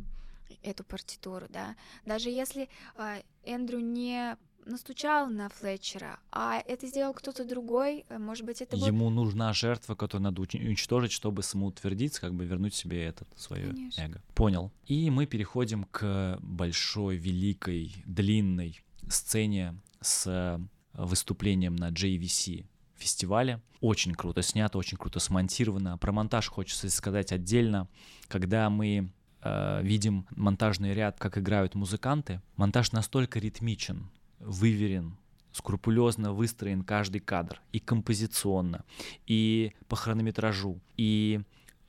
эту 0.62 0.84
партитуру, 0.84 1.46
да. 1.50 1.76
Даже 2.06 2.30
если 2.30 2.68
э, 2.96 3.22
Эндрю 3.44 3.80
не 3.80 4.36
настучал 4.64 5.28
на 5.28 5.48
Флетчера, 5.48 6.18
а 6.30 6.62
это 6.66 6.86
сделал 6.86 7.14
кто-то 7.14 7.44
другой, 7.44 8.04
э, 8.08 8.18
может 8.18 8.44
быть, 8.44 8.62
это 8.62 8.76
Ему 8.76 9.06
был... 9.06 9.10
нужна 9.10 9.52
жертва, 9.52 9.94
которую 9.94 10.24
надо 10.24 10.42
уничтожить, 10.42 11.12
чтобы 11.12 11.42
самоутвердиться, 11.42 12.20
как 12.20 12.34
бы 12.34 12.44
вернуть 12.44 12.74
себе 12.74 13.04
этот 13.04 13.28
свое 13.36 13.68
Конечно. 13.68 14.00
эго. 14.00 14.22
Понял. 14.34 14.70
И 14.86 15.10
мы 15.10 15.26
переходим 15.26 15.84
к 15.84 16.38
большой, 16.40 17.16
великой, 17.16 17.94
длинной 18.06 18.80
сцене 19.08 19.74
с 20.00 20.26
э, 20.26 20.58
выступлением 20.94 21.76
на 21.76 21.90
JVC 21.90 22.66
фестивале. 22.98 23.60
Очень 23.80 24.14
круто 24.14 24.42
снято, 24.42 24.78
очень 24.78 24.98
круто 24.98 25.20
смонтировано. 25.20 25.96
Про 25.98 26.12
монтаж 26.12 26.48
хочется 26.48 26.90
сказать 26.90 27.32
отдельно. 27.32 27.88
Когда 28.26 28.68
мы 28.70 29.12
э, 29.42 29.80
видим 29.82 30.26
монтажный 30.34 30.94
ряд, 30.94 31.18
как 31.18 31.38
играют 31.38 31.74
музыканты, 31.74 32.40
монтаж 32.56 32.92
настолько 32.92 33.38
ритмичен, 33.38 34.10
выверен, 34.40 35.16
скрупулезно 35.52 36.32
выстроен 36.32 36.82
каждый 36.82 37.20
кадр 37.20 37.60
и 37.72 37.78
композиционно, 37.78 38.84
и 39.26 39.72
по 39.88 39.96
хронометражу, 39.96 40.80
и 40.96 41.40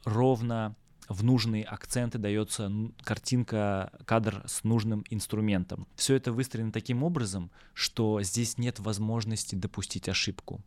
ровно 0.06 0.76
в 1.10 1.24
нужные 1.24 1.64
акценты 1.64 2.18
дается 2.18 2.72
картинка, 3.02 3.92
кадр 4.06 4.44
с 4.46 4.64
нужным 4.64 5.04
инструментом. 5.10 5.88
Все 5.96 6.16
это 6.16 6.32
выстроено 6.32 6.72
таким 6.72 7.04
образом, 7.04 7.52
что 7.74 8.22
здесь 8.22 8.58
нет 8.58 8.80
возможности 8.80 9.56
допустить 9.56 10.08
ошибку. 10.08 10.62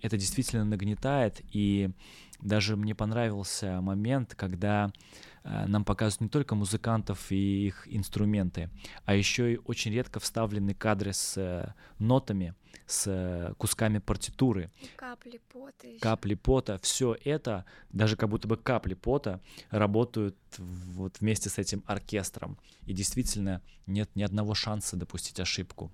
Это 0.00 0.16
действительно 0.16 0.64
нагнетает, 0.64 1.40
и 1.52 1.90
даже 2.40 2.76
мне 2.76 2.94
понравился 2.94 3.80
момент, 3.80 4.34
когда 4.34 4.92
э, 5.42 5.66
нам 5.66 5.84
показывают 5.84 6.20
не 6.20 6.28
только 6.28 6.54
музыкантов 6.54 7.32
и 7.32 7.66
их 7.66 7.88
инструменты, 7.88 8.70
а 9.04 9.14
еще 9.14 9.54
и 9.54 9.60
очень 9.64 9.92
редко 9.92 10.20
вставлены 10.20 10.74
кадры 10.74 11.12
с 11.12 11.36
э, 11.38 11.72
нотами, 11.98 12.54
с 12.86 13.04
э, 13.06 13.54
кусками 13.56 13.98
партитуры. 13.98 14.70
И 14.80 14.88
капли 14.96 15.40
пота. 15.48 15.88
Еще. 15.88 15.98
Капли 15.98 16.34
пота. 16.34 16.78
Все 16.82 17.16
это, 17.24 17.64
даже 17.90 18.16
как 18.16 18.28
будто 18.28 18.46
бы 18.48 18.56
капли 18.56 18.94
пота, 18.94 19.40
работают 19.70 20.36
вот 20.58 21.20
вместе 21.20 21.48
с 21.48 21.58
этим 21.58 21.82
оркестром. 21.86 22.58
И 22.84 22.92
действительно 22.92 23.62
нет 23.86 24.10
ни 24.14 24.22
одного 24.22 24.54
шанса 24.54 24.96
допустить 24.96 25.40
ошибку. 25.40 25.90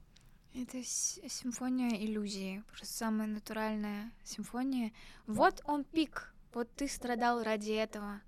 Это 0.54 0.84
симфония 0.84 1.96
иллюзии, 1.96 2.62
просто 2.68 2.86
самая 2.86 3.26
натуральная 3.26 4.12
симфония. 4.22 4.92
Вот 5.26 5.62
он 5.64 5.84
пик, 5.84 6.34
вот 6.52 6.68
ты 6.74 6.88
страдал 6.88 7.42
ради 7.42 7.72
этого, 7.72 8.20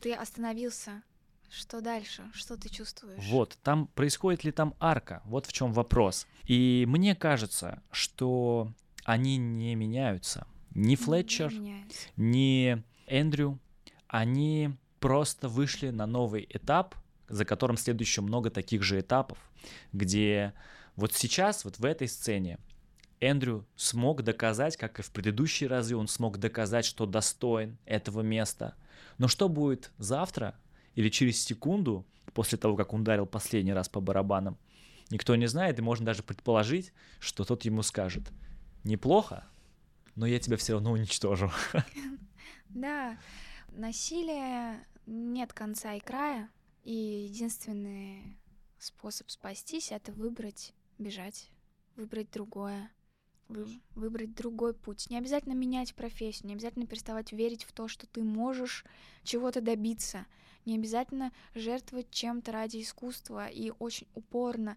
ты 0.00 0.12
остановился. 0.12 1.02
Что 1.48 1.80
дальше? 1.80 2.30
Что 2.34 2.56
ты 2.56 2.68
чувствуешь? 2.68 3.24
Вот, 3.28 3.58
там 3.62 3.86
происходит 3.88 4.44
ли 4.44 4.52
там 4.52 4.74
арка? 4.80 5.22
Вот 5.24 5.46
в 5.46 5.52
чем 5.52 5.72
вопрос. 5.72 6.26
И 6.44 6.84
мне 6.88 7.14
кажется, 7.14 7.82
что 7.90 8.72
они 9.04 9.36
не 9.36 9.74
меняются. 9.74 10.46
Ни 10.74 10.94
Флетчер, 10.94 11.52
ни 12.16 12.82
Эндрю, 13.06 13.58
они 14.08 14.76
просто 15.00 15.48
вышли 15.48 15.90
на 15.90 16.06
новый 16.06 16.46
этап, 16.48 16.94
за 17.28 17.44
которым 17.44 17.76
следует 17.76 18.08
еще 18.08 18.20
много 18.20 18.50
таких 18.50 18.82
же 18.82 19.00
этапов, 19.00 19.38
где 19.92 20.54
вот 20.96 21.14
сейчас, 21.14 21.64
вот 21.64 21.78
в 21.78 21.84
этой 21.84 22.08
сцене, 22.08 22.58
Эндрю 23.20 23.66
смог 23.76 24.22
доказать, 24.22 24.76
как 24.76 24.98
и 24.98 25.02
в 25.02 25.10
предыдущие 25.10 25.68
разы, 25.68 25.96
он 25.96 26.08
смог 26.08 26.38
доказать, 26.38 26.84
что 26.84 27.06
достоин 27.06 27.78
этого 27.84 28.20
места. 28.20 28.74
Но 29.18 29.28
что 29.28 29.48
будет 29.48 29.92
завтра 29.98 30.58
или 30.94 31.08
через 31.08 31.42
секунду, 31.42 32.04
после 32.34 32.58
того, 32.58 32.76
как 32.76 32.92
он 32.92 33.02
ударил 33.02 33.26
последний 33.26 33.72
раз 33.72 33.88
по 33.88 34.00
барабанам, 34.00 34.58
никто 35.10 35.36
не 35.36 35.46
знает, 35.46 35.78
и 35.78 35.82
можно 35.82 36.06
даже 36.06 36.22
предположить, 36.22 36.92
что 37.20 37.44
тот 37.44 37.64
ему 37.64 37.82
скажет, 37.82 38.24
неплохо, 38.82 39.46
но 40.16 40.26
я 40.26 40.38
тебя 40.40 40.56
все 40.56 40.74
равно 40.74 40.92
уничтожу. 40.92 41.50
Да, 42.74 43.18
насилие 43.68 44.86
нет 45.04 45.52
конца 45.52 45.92
и 45.92 46.00
края, 46.00 46.48
и 46.84 47.28
единственный 47.30 48.38
способ 48.78 49.30
спастись— 49.30 49.90
это 49.92 50.10
выбрать 50.10 50.72
бежать, 51.02 51.50
выбрать 51.96 52.30
другое, 52.30 52.90
вы, 53.48 53.66
выбрать 53.94 54.34
другой 54.34 54.74
путь. 54.74 55.10
Не 55.10 55.18
обязательно 55.18 55.54
менять 55.54 55.94
профессию, 55.94 56.48
не 56.48 56.54
обязательно 56.54 56.86
переставать 56.86 57.32
верить 57.32 57.64
в 57.64 57.72
то, 57.72 57.88
что 57.88 58.06
ты 58.06 58.22
можешь 58.22 58.84
чего-то 59.24 59.60
добиться, 59.60 60.26
не 60.64 60.76
обязательно 60.76 61.32
жертвовать 61.54 62.10
чем-то 62.10 62.52
ради 62.52 62.80
искусства 62.80 63.48
и 63.48 63.72
очень 63.78 64.06
упорно 64.14 64.76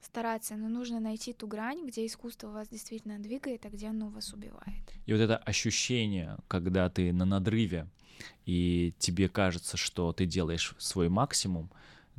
стараться, 0.00 0.56
но 0.56 0.68
нужно 0.68 1.00
найти 1.00 1.32
ту 1.32 1.46
грань, 1.46 1.86
где 1.86 2.06
искусство 2.06 2.48
вас 2.48 2.68
действительно 2.68 3.18
двигает, 3.18 3.64
а 3.66 3.70
где 3.70 3.88
оно 3.88 4.08
вас 4.08 4.32
убивает. 4.32 4.82
И 5.06 5.12
вот 5.12 5.20
это 5.20 5.36
ощущение, 5.36 6.38
когда 6.48 6.88
ты 6.90 7.12
на 7.12 7.24
надрыве, 7.24 7.86
и 8.46 8.94
тебе 8.98 9.28
кажется, 9.28 9.76
что 9.76 10.12
ты 10.12 10.26
делаешь 10.26 10.74
свой 10.78 11.08
максимум, 11.08 11.70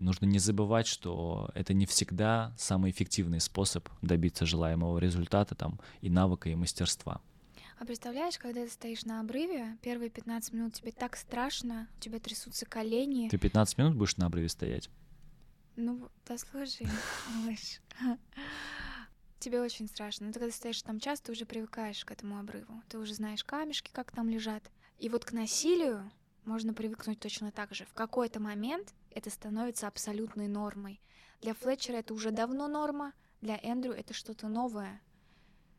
нужно 0.04 0.26
не 0.26 0.40
забывать, 0.40 0.88
что 0.88 1.50
это 1.56 1.74
не 1.74 1.86
всегда 1.86 2.54
самый 2.58 2.92
эффективный 2.92 3.40
способ 3.40 3.90
добиться 4.02 4.46
желаемого 4.46 4.98
результата 5.00 5.56
там, 5.56 5.80
и 6.02 6.10
навыка, 6.10 6.50
и 6.50 6.56
мастерства. 6.56 7.22
А 7.80 7.86
представляешь, 7.86 8.38
когда 8.38 8.64
ты 8.64 8.72
стоишь 8.72 9.04
на 9.06 9.20
обрыве, 9.20 9.78
первые 9.82 10.10
15 10.10 10.54
минут 10.54 10.74
тебе 10.74 10.92
так 10.92 11.16
страшно, 11.16 11.88
у 11.98 12.00
тебя 12.00 12.20
трясутся 12.20 12.66
колени. 12.66 13.30
Ты 13.30 13.38
15 13.38 13.78
минут 13.78 13.96
будешь 13.96 14.18
на 14.18 14.28
обрыве 14.28 14.50
стоять? 14.50 14.90
Ну, 15.76 16.08
дослушай, 16.26 16.88
малыш. 17.36 17.82
Тебе 19.40 19.60
очень 19.60 19.88
страшно. 19.88 20.28
Но 20.28 20.32
ты 20.32 20.40
когда 20.40 20.54
стоишь 20.54 20.82
там 20.84 21.00
час, 21.00 21.20
ты 21.20 21.32
уже 21.32 21.46
привыкаешь 21.46 22.06
к 22.06 22.12
этому 22.12 22.40
обрыву. 22.40 22.82
Ты 22.88 23.00
уже 23.00 23.16
знаешь 23.16 23.44
камешки, 23.44 23.92
как 23.92 24.12
там 24.12 24.30
лежат. 24.30 24.64
И 25.00 25.10
вот 25.10 25.26
к 25.26 25.34
насилию 25.34 26.10
можно 26.46 26.74
привыкнуть 26.74 27.20
точно 27.20 27.52
так 27.52 27.74
же. 27.74 27.86
В 27.86 27.94
какой-то 27.94 28.40
момент 28.40 28.94
это 29.16 29.30
становится 29.30 29.88
абсолютной 29.88 30.48
нормой. 30.48 31.02
Для 31.42 31.54
Флетчера 31.54 31.98
это 31.98 32.14
уже 32.14 32.32
давно 32.32 32.68
норма, 32.68 33.14
для 33.42 33.60
Эндрю 33.62 33.94
это 33.94 34.14
что-то 34.14 34.48
новое. 34.48 35.02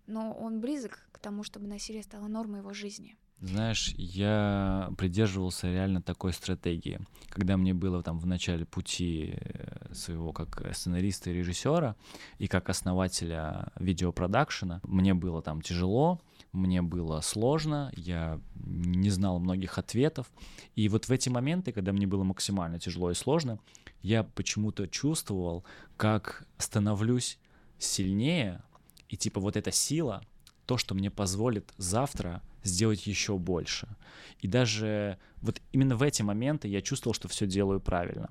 Но 0.07 0.33
он 0.33 0.61
близок 0.61 1.09
к 1.13 1.19
тому, 1.19 1.43
чтобы 1.43 1.67
насилие 1.67 2.03
стало 2.03 2.29
нормой 2.29 2.61
его 2.61 2.75
жизни. 2.75 3.17
Знаешь, 3.41 3.95
я 3.97 4.91
придерживался 4.97 5.71
реально 5.71 6.01
такой 6.01 6.33
стратегии. 6.33 7.01
Когда 7.29 7.57
мне 7.57 7.75
было 7.75 8.03
там 8.03 8.19
в 8.19 8.27
начале 8.27 8.65
пути 8.65 9.35
э, 9.37 9.93
своего 9.93 10.33
как 10.33 10.75
сценариста 10.75 11.31
и 11.31 11.35
режиссера 11.35 11.97
и 12.39 12.47
как 12.47 12.71
основателя 12.71 13.73
видеопродакшена, 13.79 14.81
мне 14.85 15.15
было 15.15 15.43
там 15.43 15.61
тяжело, 15.61 16.21
мне 16.55 16.83
было 16.83 17.21
сложно, 17.21 17.93
я 17.97 18.41
не 18.55 19.11
знал 19.11 19.41
многих 19.41 19.77
ответов. 19.77 20.31
И 20.77 20.89
вот 20.89 21.07
в 21.07 21.11
эти 21.11 21.29
моменты, 21.29 21.73
когда 21.73 21.93
мне 21.93 22.07
было 22.07 22.23
максимально 22.23 22.79
тяжело 22.79 23.11
и 23.11 23.15
сложно, 23.15 23.59
я 24.03 24.23
почему-то 24.23 24.87
чувствовал, 24.87 25.65
как 25.97 26.47
становлюсь 26.59 27.39
сильнее, 27.79 28.63
и 29.09 29.17
типа 29.17 29.41
вот 29.41 29.57
эта 29.57 29.73
сила, 29.73 30.23
то, 30.67 30.79
что 30.79 30.95
мне 30.95 31.11
позволит 31.11 31.75
завтра 31.77 32.41
сделать 32.63 33.07
еще 33.07 33.37
больше. 33.37 33.89
И 34.39 34.47
даже 34.47 35.19
вот 35.43 35.61
именно 35.73 35.97
в 35.97 36.03
эти 36.03 36.23
моменты 36.23 36.69
я 36.69 36.81
чувствовал, 36.81 37.15
что 37.15 37.29
все 37.29 37.47
делаю 37.47 37.81
правильно. 37.81 38.29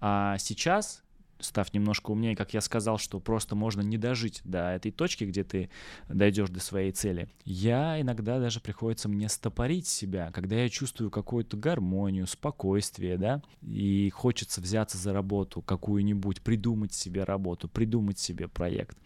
А 0.00 0.36
сейчас 0.38 1.02
став 1.42 1.72
немножко 1.74 2.10
умнее, 2.10 2.36
как 2.36 2.54
я 2.54 2.60
сказал, 2.60 2.98
что 2.98 3.20
просто 3.20 3.54
можно 3.54 3.80
не 3.80 3.98
дожить 3.98 4.40
до 4.44 4.70
этой 4.70 4.90
точки, 4.90 5.24
где 5.24 5.44
ты 5.44 5.70
дойдешь 6.08 6.50
до 6.50 6.60
своей 6.60 6.92
цели. 6.92 7.28
Я 7.44 8.00
иногда 8.00 8.38
даже 8.38 8.60
приходится 8.60 9.08
мне 9.08 9.28
стопорить 9.28 9.86
себя, 9.86 10.30
когда 10.32 10.56
я 10.56 10.68
чувствую 10.68 11.10
какую-то 11.10 11.56
гармонию, 11.56 12.26
спокойствие, 12.26 13.18
да, 13.18 13.42
и 13.62 14.10
хочется 14.10 14.60
взяться 14.60 14.98
за 14.98 15.12
работу 15.12 15.62
какую-нибудь, 15.62 16.42
придумать 16.42 16.94
себе 16.94 17.24
работу, 17.24 17.68
придумать 17.68 18.18
себе 18.18 18.48
проект, 18.48 18.96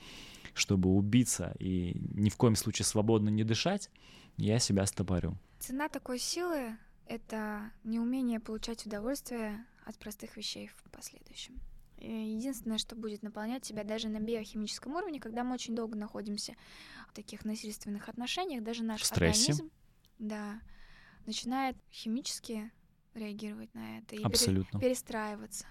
чтобы 0.54 0.90
убиться 0.90 1.54
и 1.58 1.96
ни 2.14 2.30
в 2.30 2.36
коем 2.36 2.56
случае 2.56 2.86
свободно 2.86 3.28
не 3.28 3.44
дышать, 3.44 3.90
я 4.36 4.58
себя 4.58 4.86
стопорю. 4.86 5.38
Цена 5.58 5.88
такой 5.88 6.18
силы— 6.18 6.76
это 7.06 7.70
неумение 7.84 8.40
получать 8.40 8.86
удовольствие 8.86 9.64
от 9.84 9.96
простых 9.98 10.36
вещей 10.36 10.68
в 10.68 10.90
последующем. 10.90 11.54
Единственное, 11.98 12.78
что 12.78 12.94
будет 12.94 13.22
наполнять 13.22 13.62
тебя 13.62 13.84
даже 13.84 14.08
на 14.08 14.20
биохимическом 14.20 14.94
уровне, 14.94 15.18
когда 15.18 15.44
мы 15.44 15.54
очень 15.54 15.74
долго 15.74 15.96
находимся 15.96 16.54
в 17.08 17.14
таких 17.14 17.44
насильственных 17.44 18.08
отношениях, 18.08 18.62
даже 18.62 18.84
наш 18.84 19.02
в 19.02 19.12
организм 19.12 19.70
да, 20.18 20.60
начинает 21.26 21.76
химически 21.90 22.70
реагировать 23.14 23.74
на 23.74 23.98
это 23.98 24.16
и 24.16 24.22
Абсолютно. 24.22 24.78
перестраиваться. 24.78 25.66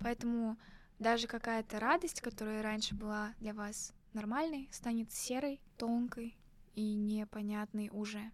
Поэтому 0.00 0.58
даже 0.98 1.26
какая-то 1.26 1.80
радость, 1.80 2.20
которая 2.20 2.62
раньше 2.62 2.94
была 2.94 3.34
для 3.38 3.54
вас 3.54 3.92
нормальной, 4.12 4.68
станет 4.72 5.12
серой, 5.12 5.60
тонкой 5.76 6.36
и 6.74 6.94
непонятной 6.94 7.90
уже. 7.92 8.32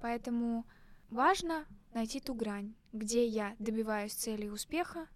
Поэтому 0.00 0.66
важно 1.10 1.66
найти 1.94 2.20
ту 2.20 2.34
грань, 2.34 2.74
где 2.92 3.26
я 3.26 3.54
добиваюсь 3.58 4.14
цели 4.14 4.46
и 4.46 4.50
успеха, 4.50 5.08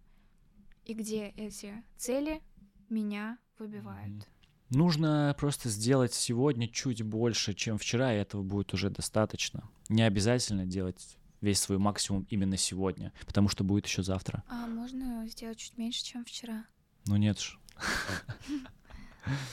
и 0.86 0.94
где 0.94 1.28
эти 1.36 1.84
цели 1.96 2.40
меня 2.88 3.38
выбивают. 3.58 4.28
Нужно 4.70 5.34
просто 5.38 5.68
сделать 5.68 6.14
сегодня 6.14 6.68
чуть 6.68 7.02
больше, 7.02 7.54
чем 7.54 7.76
вчера, 7.78 8.14
и 8.14 8.18
этого 8.18 8.42
будет 8.42 8.72
уже 8.72 8.90
достаточно. 8.90 9.68
Не 9.88 10.02
обязательно 10.02 10.64
делать 10.64 11.18
весь 11.40 11.60
свой 11.60 11.78
максимум 11.78 12.26
именно 12.30 12.56
сегодня, 12.56 13.12
потому 13.26 13.48
что 13.48 13.64
будет 13.64 13.86
еще 13.86 14.02
завтра. 14.02 14.42
А 14.48 14.66
можно 14.66 15.26
сделать 15.28 15.58
чуть 15.58 15.76
меньше, 15.76 16.04
чем 16.04 16.24
вчера? 16.24 16.66
Ну 17.06 17.16
нет 17.16 17.38
ж. 17.38 17.58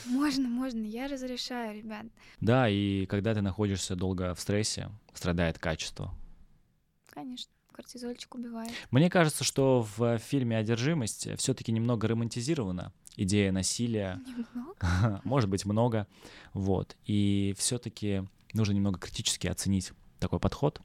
Можно, 0.06 0.48
можно, 0.48 0.84
я 0.84 1.08
разрешаю, 1.08 1.76
ребят. 1.76 2.06
Да, 2.40 2.68
и 2.68 3.06
когда 3.06 3.34
ты 3.34 3.40
находишься 3.40 3.96
долго 3.96 4.32
в 4.32 4.40
стрессе, 4.40 4.88
страдает 5.14 5.58
качество. 5.58 6.14
Конечно 7.10 7.50
кортизольчик 7.74 8.34
убивает. 8.34 8.72
Мне 8.90 9.10
кажется, 9.10 9.44
что 9.44 9.86
в 9.96 10.18
фильме 10.18 10.56
«Одержимость» 10.56 11.28
все-таки 11.36 11.72
немного 11.72 12.08
романтизирована 12.08 12.92
идея 13.16 13.52
насилия. 13.52 14.20
Немного. 14.26 15.20
Может 15.24 15.50
быть, 15.50 15.64
много. 15.64 16.06
Вот. 16.52 16.96
И 17.04 17.54
все-таки 17.58 18.22
нужно 18.52 18.72
немного 18.72 18.98
критически 18.98 19.46
оценить 19.46 19.92
такой 20.20 20.40
подход. 20.40 20.80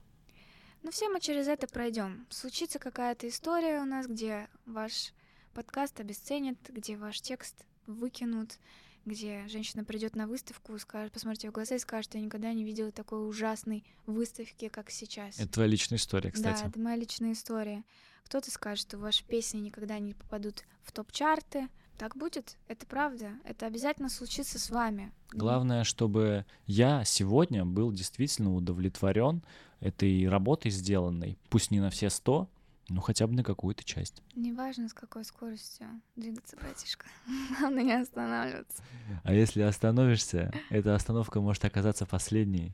Ну, 0.83 0.91
все 0.91 1.09
мы 1.09 1.19
через 1.19 1.47
это 1.47 1.67
пройдем. 1.67 2.25
Случится 2.29 2.79
какая-то 2.79 3.27
история 3.27 3.81
у 3.81 3.85
нас, 3.85 4.07
где 4.07 4.47
ваш 4.65 5.13
подкаст 5.53 5.99
обесценят, 5.99 6.57
где 6.69 6.95
ваш 6.95 7.21
текст 7.21 7.55
выкинут, 7.85 8.59
где 9.05 9.47
женщина 9.47 9.83
придет 9.83 10.15
на 10.15 10.27
выставку, 10.27 10.77
скажет, 10.79 11.13
посмотрите 11.13 11.49
в 11.49 11.53
глаза 11.53 11.75
и 11.75 11.79
скажет, 11.79 12.15
я 12.15 12.21
никогда 12.21 12.53
не 12.53 12.63
видела 12.63 12.91
такой 12.91 13.27
ужасной 13.27 13.83
выставки, 14.05 14.67
как 14.67 14.89
сейчас. 14.89 15.39
Это 15.39 15.51
твоя 15.51 15.69
личная 15.69 15.97
история, 15.97 16.31
кстати. 16.31 16.61
Да, 16.61 16.67
это 16.67 16.79
моя 16.79 16.95
личная 16.95 17.33
история. 17.33 17.83
Кто-то 18.25 18.51
скажет, 18.51 18.87
что 18.87 18.97
ваши 18.97 19.23
песни 19.23 19.59
никогда 19.59 19.97
не 19.99 20.13
попадут 20.13 20.63
в 20.83 20.91
топ-чарты. 20.91 21.67
Так 21.97 22.15
будет, 22.15 22.57
это 22.67 22.85
правда. 22.85 23.31
Это 23.43 23.65
обязательно 23.65 24.09
случится 24.09 24.59
с 24.59 24.69
вами. 24.69 25.11
Главное, 25.31 25.83
чтобы 25.83 26.45
я 26.65 27.03
сегодня 27.03 27.65
был 27.65 27.91
действительно 27.91 28.55
удовлетворен 28.55 29.43
этой 29.79 30.27
работой 30.29 30.71
сделанной, 30.71 31.37
пусть 31.49 31.71
не 31.71 31.79
на 31.79 31.89
все 31.89 32.09
сто, 32.09 32.49
ну, 32.89 33.01
хотя 33.01 33.27
бы 33.27 33.33
на 33.33 33.43
какую-то 33.43 33.83
часть. 33.83 34.23
Неважно, 34.35 34.89
с 34.89 34.93
какой 34.93 35.23
скоростью 35.23 35.87
двигаться, 36.15 36.57
братишка. 36.57 37.05
Главное 37.59 37.83
не 37.83 37.93
останавливаться. 37.93 38.83
А 39.23 39.33
если 39.33 39.61
остановишься, 39.61 40.51
эта 40.69 40.95
остановка 40.95 41.39
может 41.39 41.63
оказаться 41.65 42.05
последней. 42.05 42.73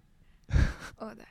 О, 0.97 1.11
да. 1.13 1.26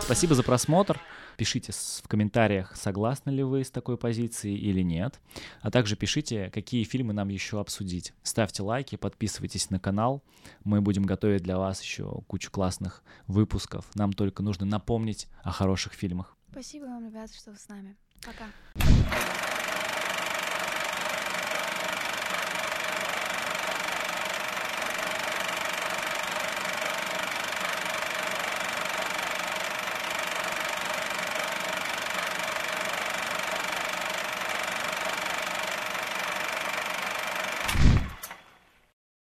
Спасибо 0.00 0.34
за 0.34 0.42
просмотр. 0.42 1.00
Пишите 1.36 1.72
в 1.72 2.08
комментариях, 2.08 2.74
согласны 2.76 3.30
ли 3.30 3.42
вы 3.42 3.62
с 3.62 3.70
такой 3.70 3.98
позицией 3.98 4.56
или 4.56 4.80
нет. 4.80 5.20
А 5.60 5.70
также 5.70 5.96
пишите, 5.96 6.50
какие 6.50 6.84
фильмы 6.84 7.12
нам 7.12 7.28
еще 7.28 7.60
обсудить. 7.60 8.14
Ставьте 8.22 8.62
лайки, 8.62 8.96
подписывайтесь 8.96 9.70
на 9.70 9.78
канал. 9.78 10.22
Мы 10.64 10.80
будем 10.80 11.04
готовить 11.04 11.42
для 11.42 11.58
вас 11.58 11.82
еще 11.82 12.22
кучу 12.26 12.50
классных 12.50 13.02
выпусков. 13.26 13.84
Нам 13.94 14.12
только 14.12 14.42
нужно 14.42 14.66
напомнить 14.66 15.28
о 15.42 15.50
хороших 15.50 15.92
фильмах. 15.92 16.36
Спасибо 16.50 16.84
вам, 16.84 17.06
ребята, 17.06 17.34
что 17.34 17.50
вы 17.50 17.58
с 17.58 17.68
нами. 17.68 17.96
Пока. 18.24 18.46